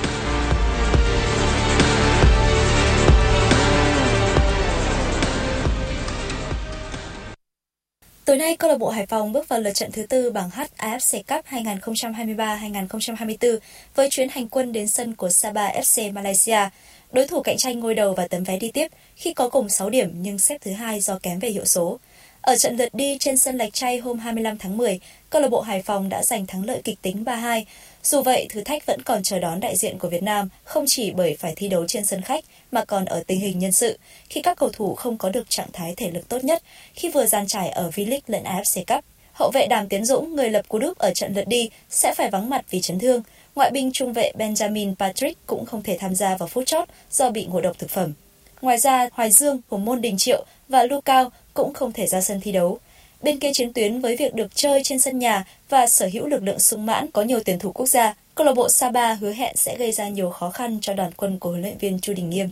Tối 8.25 8.37
nay, 8.37 8.55
câu 8.55 8.71
lạc 8.71 8.77
bộ 8.77 8.89
Hải 8.89 9.05
Phòng 9.05 9.31
bước 9.31 9.47
vào 9.47 9.59
lượt 9.59 9.73
trận 9.73 9.91
thứ 9.91 10.03
tư 10.03 10.31
bảng 10.31 10.49
H 10.49 10.61
AFC 10.77 11.23
Cup 11.27 11.45
2023-2024 11.45 13.57
với 13.95 14.09
chuyến 14.09 14.29
hành 14.29 14.47
quân 14.47 14.71
đến 14.71 14.87
sân 14.87 15.15
của 15.15 15.29
Sabah 15.29 15.75
FC 15.75 16.13
Malaysia. 16.13 16.69
Đối 17.11 17.27
thủ 17.27 17.41
cạnh 17.41 17.57
tranh 17.57 17.79
ngôi 17.79 17.95
đầu 17.95 18.13
và 18.13 18.27
tấm 18.27 18.43
vé 18.43 18.59
đi 18.59 18.71
tiếp 18.71 18.87
khi 19.15 19.33
có 19.33 19.49
cùng 19.49 19.69
6 19.69 19.89
điểm 19.89 20.09
nhưng 20.13 20.39
xếp 20.39 20.57
thứ 20.61 20.71
hai 20.71 20.99
do 20.99 21.19
kém 21.23 21.39
về 21.39 21.49
hiệu 21.49 21.65
số. 21.65 21.99
Ở 22.41 22.55
trận 22.55 22.77
lượt 22.77 22.93
đi 22.93 23.17
trên 23.19 23.37
sân 23.37 23.57
Lạch 23.57 23.73
Tray 23.73 23.97
hôm 23.97 24.19
25 24.19 24.57
tháng 24.57 24.77
10, 24.77 24.99
câu 25.29 25.41
lạc 25.41 25.47
bộ 25.47 25.61
Hải 25.61 25.81
Phòng 25.81 26.09
đã 26.09 26.23
giành 26.23 26.45
thắng 26.45 26.65
lợi 26.65 26.81
kịch 26.83 27.01
tính 27.01 27.23
3-2. 27.23 27.63
Dù 28.03 28.21
vậy, 28.21 28.47
thử 28.49 28.61
thách 28.61 28.85
vẫn 28.85 29.01
còn 29.01 29.23
chờ 29.23 29.39
đón 29.39 29.59
đại 29.59 29.75
diện 29.75 29.99
của 29.99 30.09
Việt 30.09 30.23
Nam, 30.23 30.49
không 30.63 30.85
chỉ 30.87 31.11
bởi 31.11 31.35
phải 31.39 31.53
thi 31.55 31.67
đấu 31.67 31.87
trên 31.87 32.05
sân 32.05 32.21
khách 32.21 32.45
mà 32.71 32.85
còn 32.85 33.05
ở 33.05 33.23
tình 33.27 33.39
hình 33.39 33.59
nhân 33.59 33.71
sự, 33.71 33.97
khi 34.29 34.41
các 34.41 34.57
cầu 34.57 34.69
thủ 34.73 34.95
không 34.95 35.17
có 35.17 35.29
được 35.29 35.49
trạng 35.49 35.71
thái 35.73 35.93
thể 35.97 36.11
lực 36.11 36.29
tốt 36.29 36.43
nhất 36.43 36.63
khi 36.93 37.09
vừa 37.09 37.25
gian 37.25 37.47
trải 37.47 37.69
ở 37.69 37.89
V-League 37.95 38.19
lẫn 38.27 38.43
AFC 38.43 38.83
Cup. 38.87 39.05
Hậu 39.33 39.51
vệ 39.51 39.67
Đàm 39.67 39.87
Tiến 39.87 40.05
Dũng, 40.05 40.35
người 40.35 40.49
lập 40.49 40.67
cú 40.67 40.79
đúp 40.79 40.97
ở 40.97 41.11
trận 41.13 41.33
lượt 41.33 41.47
đi, 41.47 41.69
sẽ 41.89 42.13
phải 42.17 42.29
vắng 42.29 42.49
mặt 42.49 42.65
vì 42.69 42.81
chấn 42.81 42.99
thương. 42.99 43.23
Ngoại 43.55 43.71
binh 43.71 43.91
trung 43.93 44.13
vệ 44.13 44.31
Benjamin 44.37 44.95
Patrick 44.95 45.47
cũng 45.47 45.65
không 45.65 45.83
thể 45.83 45.97
tham 45.99 46.15
gia 46.15 46.37
vào 46.37 46.47
phút 46.47 46.65
chót 46.65 46.89
do 47.11 47.29
bị 47.29 47.45
ngộ 47.45 47.61
độc 47.61 47.79
thực 47.79 47.89
phẩm. 47.89 48.13
Ngoài 48.61 48.77
ra, 48.77 49.09
Hoài 49.13 49.31
Dương, 49.31 49.61
Hồng 49.69 49.85
Môn 49.85 50.01
Đình 50.01 50.17
Triệu 50.17 50.45
và 50.69 50.83
Lu 50.83 51.01
Cao 51.01 51.31
cũng 51.53 51.73
không 51.73 51.91
thể 51.91 52.07
ra 52.07 52.21
sân 52.21 52.41
thi 52.41 52.51
đấu. 52.51 52.79
Bên 53.21 53.39
kia 53.39 53.51
chiến 53.53 53.73
tuyến 53.73 54.01
với 54.01 54.15
việc 54.15 54.33
được 54.33 54.55
chơi 54.55 54.81
trên 54.83 54.99
sân 54.99 55.19
nhà 55.19 55.45
và 55.69 55.87
sở 55.87 56.09
hữu 56.13 56.27
lực 56.27 56.43
lượng 56.43 56.59
sung 56.59 56.85
mãn 56.85 57.11
có 57.11 57.21
nhiều 57.21 57.39
tuyển 57.45 57.59
thủ 57.59 57.71
quốc 57.71 57.85
gia, 57.85 58.15
câu 58.35 58.45
lạc 58.47 58.53
bộ 58.53 58.69
Saba 58.69 59.13
hứa 59.13 59.33
hẹn 59.33 59.55
sẽ 59.55 59.75
gây 59.77 59.91
ra 59.91 60.09
nhiều 60.09 60.29
khó 60.29 60.49
khăn 60.49 60.79
cho 60.81 60.93
đoàn 60.93 61.11
quân 61.17 61.39
của 61.39 61.49
huấn 61.49 61.61
luyện 61.61 61.77
viên 61.77 61.99
Chu 61.99 62.13
Đình 62.13 62.29
Nghiêm. 62.29 62.49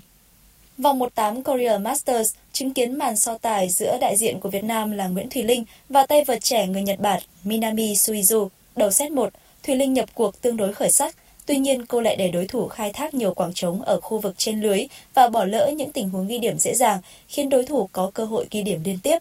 Vòng 0.77 0.99
1/8 0.99 1.43
Korea 1.43 1.77
Masters 1.77 2.33
chứng 2.53 2.73
kiến 2.73 2.97
màn 2.97 3.17
so 3.17 3.37
tài 3.37 3.69
giữa 3.69 3.97
đại 4.01 4.17
diện 4.17 4.39
của 4.39 4.49
Việt 4.49 4.63
Nam 4.63 4.91
là 4.91 5.07
Nguyễn 5.07 5.29
Thùy 5.29 5.43
Linh 5.43 5.65
và 5.89 6.05
tay 6.05 6.23
vợt 6.23 6.43
trẻ 6.43 6.67
người 6.67 6.81
Nhật 6.81 6.99
Bản 6.99 7.21
Minami 7.43 7.93
Suizu. 7.93 8.47
Đầu 8.75 8.91
set 8.91 9.11
1, 9.11 9.33
Thùy 9.63 9.75
Linh 9.75 9.93
nhập 9.93 10.09
cuộc 10.13 10.41
tương 10.41 10.57
đối 10.57 10.73
khởi 10.73 10.91
sắc, 10.91 11.15
tuy 11.45 11.57
nhiên 11.57 11.85
cô 11.85 12.01
lại 12.01 12.15
để 12.15 12.27
đối 12.27 12.47
thủ 12.47 12.67
khai 12.67 12.93
thác 12.93 13.13
nhiều 13.13 13.33
quảng 13.33 13.53
trống 13.53 13.81
ở 13.81 13.99
khu 13.99 14.19
vực 14.19 14.35
trên 14.37 14.61
lưới 14.61 14.87
và 15.13 15.27
bỏ 15.27 15.45
lỡ 15.45 15.71
những 15.77 15.91
tình 15.91 16.09
huống 16.09 16.27
ghi 16.27 16.37
điểm 16.37 16.59
dễ 16.59 16.73
dàng, 16.75 16.99
khiến 17.27 17.49
đối 17.49 17.65
thủ 17.65 17.89
có 17.91 18.11
cơ 18.13 18.25
hội 18.25 18.47
ghi 18.51 18.61
điểm 18.61 18.81
liên 18.83 18.99
tiếp. 19.03 19.19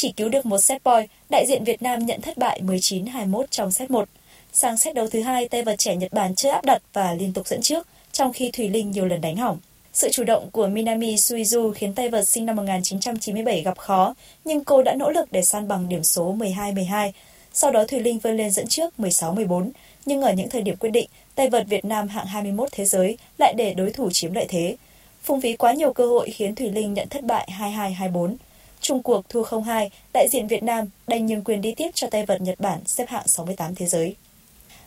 Chỉ 0.00 0.12
cứu 0.12 0.28
được 0.28 0.46
một 0.46 0.58
set 0.58 0.84
point, 0.84 1.10
đại 1.30 1.46
diện 1.48 1.64
Việt 1.64 1.82
Nam 1.82 2.06
nhận 2.06 2.20
thất 2.20 2.38
bại 2.38 2.60
19-21 2.64 3.44
trong 3.50 3.70
set 3.70 3.90
1. 3.90 4.08
Sang 4.52 4.76
set 4.76 4.94
đấu 4.94 5.08
thứ 5.08 5.20
hai, 5.20 5.48
tay 5.48 5.62
vợt 5.62 5.78
trẻ 5.78 5.96
Nhật 5.96 6.12
Bản 6.12 6.34
chơi 6.34 6.52
áp 6.52 6.64
đặt 6.64 6.82
và 6.92 7.14
liên 7.14 7.32
tục 7.32 7.46
dẫn 7.46 7.62
trước, 7.62 7.86
trong 8.12 8.32
khi 8.32 8.50
Thùy 8.50 8.68
Linh 8.68 8.90
nhiều 8.90 9.06
lần 9.06 9.20
đánh 9.20 9.36
hỏng. 9.36 9.58
Sự 9.92 10.08
chủ 10.12 10.24
động 10.24 10.50
của 10.50 10.66
Minami 10.66 11.14
Suizu 11.14 11.72
khiến 11.72 11.94
tay 11.94 12.08
vợt 12.08 12.28
sinh 12.28 12.46
năm 12.46 12.56
1997 12.56 13.62
gặp 13.62 13.78
khó, 13.78 14.14
nhưng 14.44 14.64
cô 14.64 14.82
đã 14.82 14.94
nỗ 14.94 15.10
lực 15.10 15.32
để 15.32 15.42
san 15.42 15.68
bằng 15.68 15.88
điểm 15.88 16.02
số 16.02 16.34
12-12. 16.34 17.12
Sau 17.52 17.70
đó 17.70 17.84
Thùy 17.84 18.00
Linh 18.00 18.18
vươn 18.18 18.36
lên 18.36 18.50
dẫn 18.50 18.68
trước 18.68 18.94
16-14, 18.98 19.70
nhưng 20.06 20.22
ở 20.22 20.32
những 20.32 20.50
thời 20.50 20.62
điểm 20.62 20.76
quyết 20.76 20.90
định, 20.90 21.08
tay 21.34 21.50
vợt 21.50 21.66
Việt 21.66 21.84
Nam 21.84 22.08
hạng 22.08 22.26
21 22.26 22.68
thế 22.72 22.84
giới 22.84 23.18
lại 23.38 23.54
để 23.56 23.74
đối 23.74 23.90
thủ 23.90 24.10
chiếm 24.12 24.34
lợi 24.34 24.46
thế. 24.48 24.76
Phung 25.22 25.40
phí 25.40 25.56
quá 25.56 25.72
nhiều 25.72 25.92
cơ 25.92 26.06
hội 26.06 26.30
khiến 26.30 26.54
Thùy 26.54 26.70
Linh 26.70 26.94
nhận 26.94 27.08
thất 27.08 27.24
bại 27.24 27.48
22-24. 27.58 28.34
Trung 28.80 29.02
cuộc 29.02 29.28
thua 29.28 29.42
0-2, 29.42 29.88
đại 30.12 30.28
diện 30.30 30.46
Việt 30.46 30.62
Nam 30.62 30.88
đành 31.06 31.26
nhường 31.26 31.44
quyền 31.44 31.60
đi 31.60 31.74
tiếp 31.74 31.90
cho 31.94 32.06
tay 32.10 32.26
vợt 32.26 32.40
Nhật 32.40 32.60
Bản 32.60 32.80
xếp 32.86 33.08
hạng 33.08 33.28
68 33.28 33.74
thế 33.74 33.86
giới. 33.86 34.16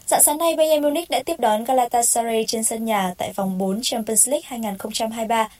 Dạng 0.07 0.23
sáng 0.23 0.37
nay, 0.37 0.55
Bayern 0.55 0.83
Munich 0.83 1.09
đã 1.09 1.23
tiếp 1.25 1.39
đón 1.39 1.63
Galatasaray 1.63 2.45
trên 2.47 2.63
sân 2.63 2.85
nhà 2.85 3.13
tại 3.17 3.33
vòng 3.35 3.57
4 3.57 3.79
Champions 3.83 4.29
League 4.29 4.75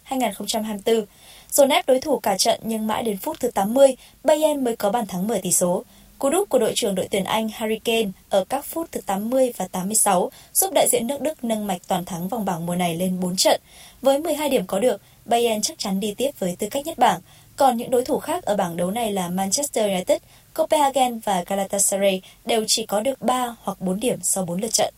2023-2024. 0.10 1.06
Dồn 1.52 1.70
ép 1.70 1.88
đối 1.88 2.00
thủ 2.00 2.20
cả 2.20 2.38
trận 2.38 2.60
nhưng 2.64 2.88
mãi 2.88 3.04
đến 3.04 3.18
phút 3.18 3.40
thứ 3.40 3.52
80, 3.52 3.96
Bayern 4.24 4.64
mới 4.64 4.76
có 4.76 4.90
bàn 4.90 5.08
thắng 5.08 5.28
mở 5.28 5.40
tỷ 5.44 5.52
số. 5.52 5.84
Cú 6.20 6.30
đúp 6.30 6.50
của 6.50 6.60
đội 6.60 6.72
trưởng 6.76 6.96
đội 6.96 7.08
tuyển 7.12 7.24
Anh 7.24 7.50
Harry 7.50 7.80
Kane 7.80 8.10
ở 8.30 8.46
các 8.50 8.66
phút 8.66 8.92
thứ 8.92 9.02
80 9.06 9.54
và 9.58 9.68
86 9.68 10.32
giúp 10.54 10.74
đại 10.74 10.88
diện 10.92 11.08
nước 11.08 11.22
Đức 11.22 11.44
nâng 11.44 11.68
mạch 11.68 11.82
toàn 11.88 12.06
thắng 12.06 12.28
vòng 12.28 12.46
bảng 12.46 12.66
mùa 12.66 12.76
này 12.76 12.96
lên 12.96 13.20
4 13.20 13.36
trận. 13.36 13.62
Với 14.02 14.20
12 14.20 14.50
điểm 14.50 14.68
có 14.68 14.80
được, 14.80 15.02
Bayern 15.26 15.62
chắc 15.62 15.80
chắn 15.80 16.00
đi 16.00 16.14
tiếp 16.18 16.32
với 16.40 16.56
tư 16.60 16.68
cách 16.72 16.86
nhất 16.86 16.98
bảng. 16.98 17.20
Còn 17.56 17.78
những 17.78 17.92
đối 17.92 18.06
thủ 18.06 18.20
khác 18.20 18.44
ở 18.44 18.56
bảng 18.56 18.78
đấu 18.78 18.92
này 18.92 19.12
là 19.12 19.30
Manchester 19.30 19.86
United, 19.86 20.22
Copenhagen 20.54 21.20
và 21.20 21.44
Galatasaray 21.48 22.22
đều 22.46 22.64
chỉ 22.68 22.86
có 22.86 23.02
được 23.02 23.22
3 23.22 23.56
hoặc 23.62 23.82
4 23.82 24.00
điểm 24.00 24.20
sau 24.22 24.46
4 24.46 24.62
lượt 24.62 24.74
trận. 24.74 24.94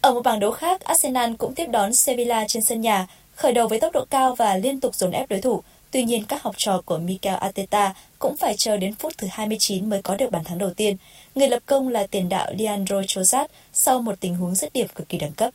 Ở 0.00 0.14
một 0.14 0.20
bảng 0.22 0.40
đấu 0.40 0.50
khác, 0.50 0.80
Arsenal 0.80 1.34
cũng 1.38 1.54
tiếp 1.54 1.66
đón 1.66 1.94
Sevilla 1.94 2.44
trên 2.48 2.62
sân 2.62 2.80
nhà, 2.80 3.06
khởi 3.34 3.52
đầu 3.52 3.68
với 3.68 3.80
tốc 3.80 3.92
độ 3.92 4.04
cao 4.10 4.34
và 4.34 4.56
liên 4.56 4.80
tục 4.80 4.94
dồn 4.94 5.10
ép 5.10 5.28
đối 5.28 5.40
thủ. 5.40 5.62
Tuy 5.90 6.04
nhiên, 6.04 6.24
các 6.24 6.42
học 6.42 6.54
trò 6.58 6.82
của 6.84 6.98
Mikel 6.98 7.34
Arteta 7.34 7.94
cũng 8.18 8.36
phải 8.36 8.54
chờ 8.58 8.76
đến 8.76 8.94
phút 8.94 9.12
thứ 9.18 9.26
29 9.30 9.90
mới 9.90 10.02
có 10.02 10.14
được 10.14 10.30
bàn 10.30 10.44
thắng 10.44 10.58
đầu 10.58 10.70
tiên. 10.70 10.96
Người 11.34 11.48
lập 11.48 11.62
công 11.66 11.88
là 11.88 12.06
tiền 12.06 12.28
đạo 12.28 12.52
Leandro 12.58 13.02
Trossard 13.06 13.50
sau 13.72 14.02
một 14.02 14.14
tình 14.20 14.34
huống 14.34 14.54
dứt 14.54 14.72
điểm 14.72 14.86
cực 14.94 15.08
kỳ 15.08 15.18
đẳng 15.18 15.32
cấp. 15.32 15.54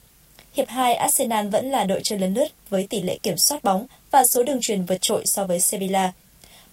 Hiệp 0.53 0.69
2, 0.69 0.93
Arsenal 0.93 1.47
vẫn 1.47 1.71
là 1.71 1.83
đội 1.83 2.01
chơi 2.03 2.19
lấn 2.19 2.33
lướt 2.33 2.47
với 2.69 2.87
tỷ 2.89 3.01
lệ 3.01 3.17
kiểm 3.23 3.37
soát 3.37 3.63
bóng 3.63 3.85
và 4.11 4.23
số 4.23 4.43
đường 4.43 4.59
truyền 4.61 4.85
vượt 4.85 5.01
trội 5.01 5.25
so 5.25 5.45
với 5.45 5.59
Sevilla. 5.59 6.11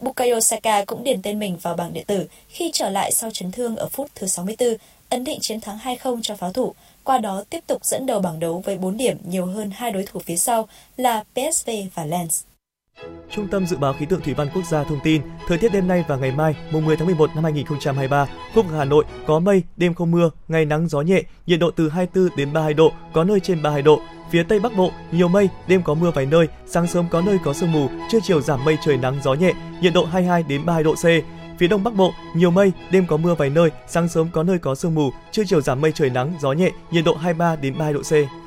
Bukayo 0.01 0.41
Saka 0.41 0.85
cũng 0.85 1.05
điền 1.05 1.23
tên 1.23 1.39
mình 1.39 1.57
vào 1.63 1.75
bảng 1.75 1.93
điện 1.93 2.05
tử 2.07 2.27
khi 2.49 2.71
trở 2.75 2.91
lại 2.91 3.13
sau 3.13 3.31
chấn 3.31 3.53
thương 3.53 3.77
ở 3.77 3.89
phút 3.89 4.09
thứ 4.15 4.27
64, 4.27 4.77
ấn 5.09 5.25
định 5.25 5.39
chiến 5.41 5.61
thắng 5.61 5.79
2-0 5.79 6.23
cho 6.23 6.37
pháo 6.37 6.53
thủ, 6.53 6.75
qua 7.05 7.19
đó 7.19 7.45
tiếp 7.51 7.61
tục 7.67 7.85
dẫn 7.85 8.07
đầu 8.07 8.21
bảng 8.21 8.41
đấu 8.41 8.63
với 8.65 8.79
4 8.79 8.97
điểm 8.97 9.17
nhiều 9.25 9.47
hơn 9.47 9.71
hai 9.75 9.91
đối 9.91 10.05
thủ 10.07 10.21
phía 10.21 10.37
sau 10.37 10.69
là 10.97 11.25
PSV 11.35 11.71
và 11.95 12.05
Lens. 12.05 12.43
Trung 13.31 13.49
tâm 13.49 13.67
Dự 13.67 13.77
báo 13.77 13.93
Khí 13.93 14.07
tượng 14.07 14.21
Thủy 14.21 14.35
văn 14.35 14.49
Quốc 14.55 14.63
gia 14.67 14.85
thông 14.85 15.01
tin, 15.05 15.23
thời 15.49 15.59
tiết 15.59 15.73
đêm 15.73 15.89
nay 15.89 16.05
và 16.09 16.17
ngày 16.17 16.33
mai, 16.33 16.57
mùng 16.73 16.87
10 16.87 16.97
tháng 16.97 17.07
11 17.07 17.31
năm 17.35 17.45
2023, 17.45 18.27
khu 18.55 18.63
vực 18.63 18.75
Hà 18.79 18.85
Nội 18.85 19.05
có 19.27 19.39
mây, 19.39 19.63
đêm 19.77 19.95
không 19.95 20.11
mưa, 20.11 20.31
ngày 20.49 20.65
nắng 20.65 20.89
gió 20.89 21.01
nhẹ, 21.01 21.23
nhiệt 21.47 21.61
độ 21.61 21.71
từ 21.71 21.89
24 21.89 22.37
đến 22.37 22.53
32 22.53 22.75
độ, 22.75 22.93
có 23.13 23.25
nơi 23.25 23.41
trên 23.41 23.63
32 23.63 23.83
độ. 23.83 24.01
Phía 24.31 24.43
Tây 24.43 24.61
Bắc 24.61 24.77
Bộ, 24.77 24.93
nhiều 25.13 25.29
mây, 25.29 25.49
đêm 25.69 25.83
có 25.83 25.95
mưa 25.95 26.11
vài 26.11 26.27
nơi, 26.27 26.49
sáng 26.67 26.87
sớm 26.87 27.07
có 27.11 27.21
nơi 27.21 27.39
có 27.45 27.53
sương 27.53 27.73
mù, 27.73 27.89
trưa 28.11 28.19
chiều 28.23 28.41
giảm 28.41 28.65
mây 28.65 28.77
trời 28.85 28.97
nắng 28.97 29.21
gió 29.23 29.35
nhẹ, 29.35 29.53
nhiệt 29.83 29.93
độ 29.95 30.05
22 30.05 30.43
đến 30.43 30.67
32 30.67 30.83
độ 30.83 30.95
C. 30.95 31.05
Phía 31.59 31.69
Đông 31.69 31.85
Bắc 31.85 31.95
Bộ, 31.95 32.13
nhiều 32.35 32.51
mây, 32.51 32.73
đêm 32.91 33.07
có 33.07 33.17
mưa 33.17 33.35
vài 33.35 33.51
nơi, 33.51 33.71
sáng 33.89 34.09
sớm 34.09 34.29
có 34.33 34.43
nơi 34.43 34.59
có 34.59 34.75
sương 34.75 34.95
mù, 34.95 35.11
trưa 35.33 35.43
chiều 35.47 35.61
giảm 35.61 35.81
mây 35.81 35.93
trời 35.93 36.11
nắng, 36.11 36.35
gió 36.41 36.53
nhẹ, 36.53 36.71
nhiệt 36.91 37.05
độ 37.05 37.15
23 37.15 37.57
đến 37.57 37.79
32 37.79 37.93
độ 37.93 38.01
C. 38.03 38.40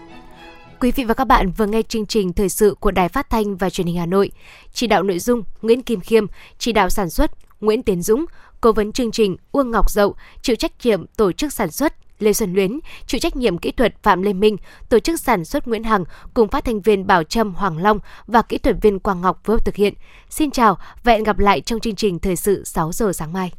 Quý 0.79 0.91
vị 0.91 1.03
và 1.03 1.13
các 1.13 1.25
bạn 1.25 1.51
vừa 1.51 1.65
nghe 1.65 1.81
chương 1.81 2.05
trình 2.05 2.33
thời 2.33 2.49
sự 2.49 2.75
của 2.79 2.91
Đài 2.91 3.09
Phát 3.09 3.29
thanh 3.29 3.55
và 3.57 3.69
Truyền 3.69 3.87
hình 3.87 3.97
Hà 3.97 4.05
Nội. 4.05 4.31
Chỉ 4.73 4.87
đạo 4.87 5.03
nội 5.03 5.19
dung 5.19 5.43
Nguyễn 5.61 5.81
Kim 5.81 5.99
Khiêm, 5.99 6.25
chỉ 6.57 6.71
đạo 6.71 6.89
sản 6.89 7.09
xuất 7.09 7.31
Nguyễn 7.61 7.83
Tiến 7.83 8.01
Dũng, 8.01 8.25
cố 8.61 8.71
vấn 8.71 8.91
chương 8.91 9.11
trình 9.11 9.37
Uông 9.51 9.71
Ngọc 9.71 9.91
Dậu, 9.91 10.15
chịu 10.41 10.55
trách 10.55 10.71
nhiệm 10.83 11.05
tổ 11.07 11.31
chức 11.31 11.53
sản 11.53 11.71
xuất 11.71 11.93
Lê 12.19 12.33
Xuân 12.33 12.53
Luyến, 12.53 12.79
chịu 13.07 13.19
trách 13.19 13.35
nhiệm 13.35 13.57
kỹ 13.57 13.71
thuật 13.71 14.03
Phạm 14.03 14.21
Lê 14.21 14.33
Minh, 14.33 14.57
tổ 14.89 14.99
chức 14.99 15.19
sản 15.19 15.45
xuất 15.45 15.67
Nguyễn 15.67 15.83
Hằng 15.83 16.03
cùng 16.33 16.47
phát 16.47 16.65
thanh 16.65 16.81
viên 16.81 17.07
Bảo 17.07 17.23
Trâm 17.23 17.53
Hoàng 17.53 17.77
Long 17.77 17.99
và 18.27 18.41
kỹ 18.41 18.57
thuật 18.57 18.75
viên 18.81 18.99
Quang 18.99 19.21
Ngọc 19.21 19.41
phối 19.43 19.55
hợp 19.55 19.65
thực 19.65 19.75
hiện. 19.75 19.93
Xin 20.29 20.51
chào 20.51 20.77
và 21.03 21.13
hẹn 21.13 21.23
gặp 21.23 21.39
lại 21.39 21.61
trong 21.61 21.79
chương 21.79 21.95
trình 21.95 22.19
thời 22.19 22.35
sự 22.35 22.63
6 22.63 22.91
giờ 22.91 23.13
sáng 23.13 23.33
mai. 23.33 23.51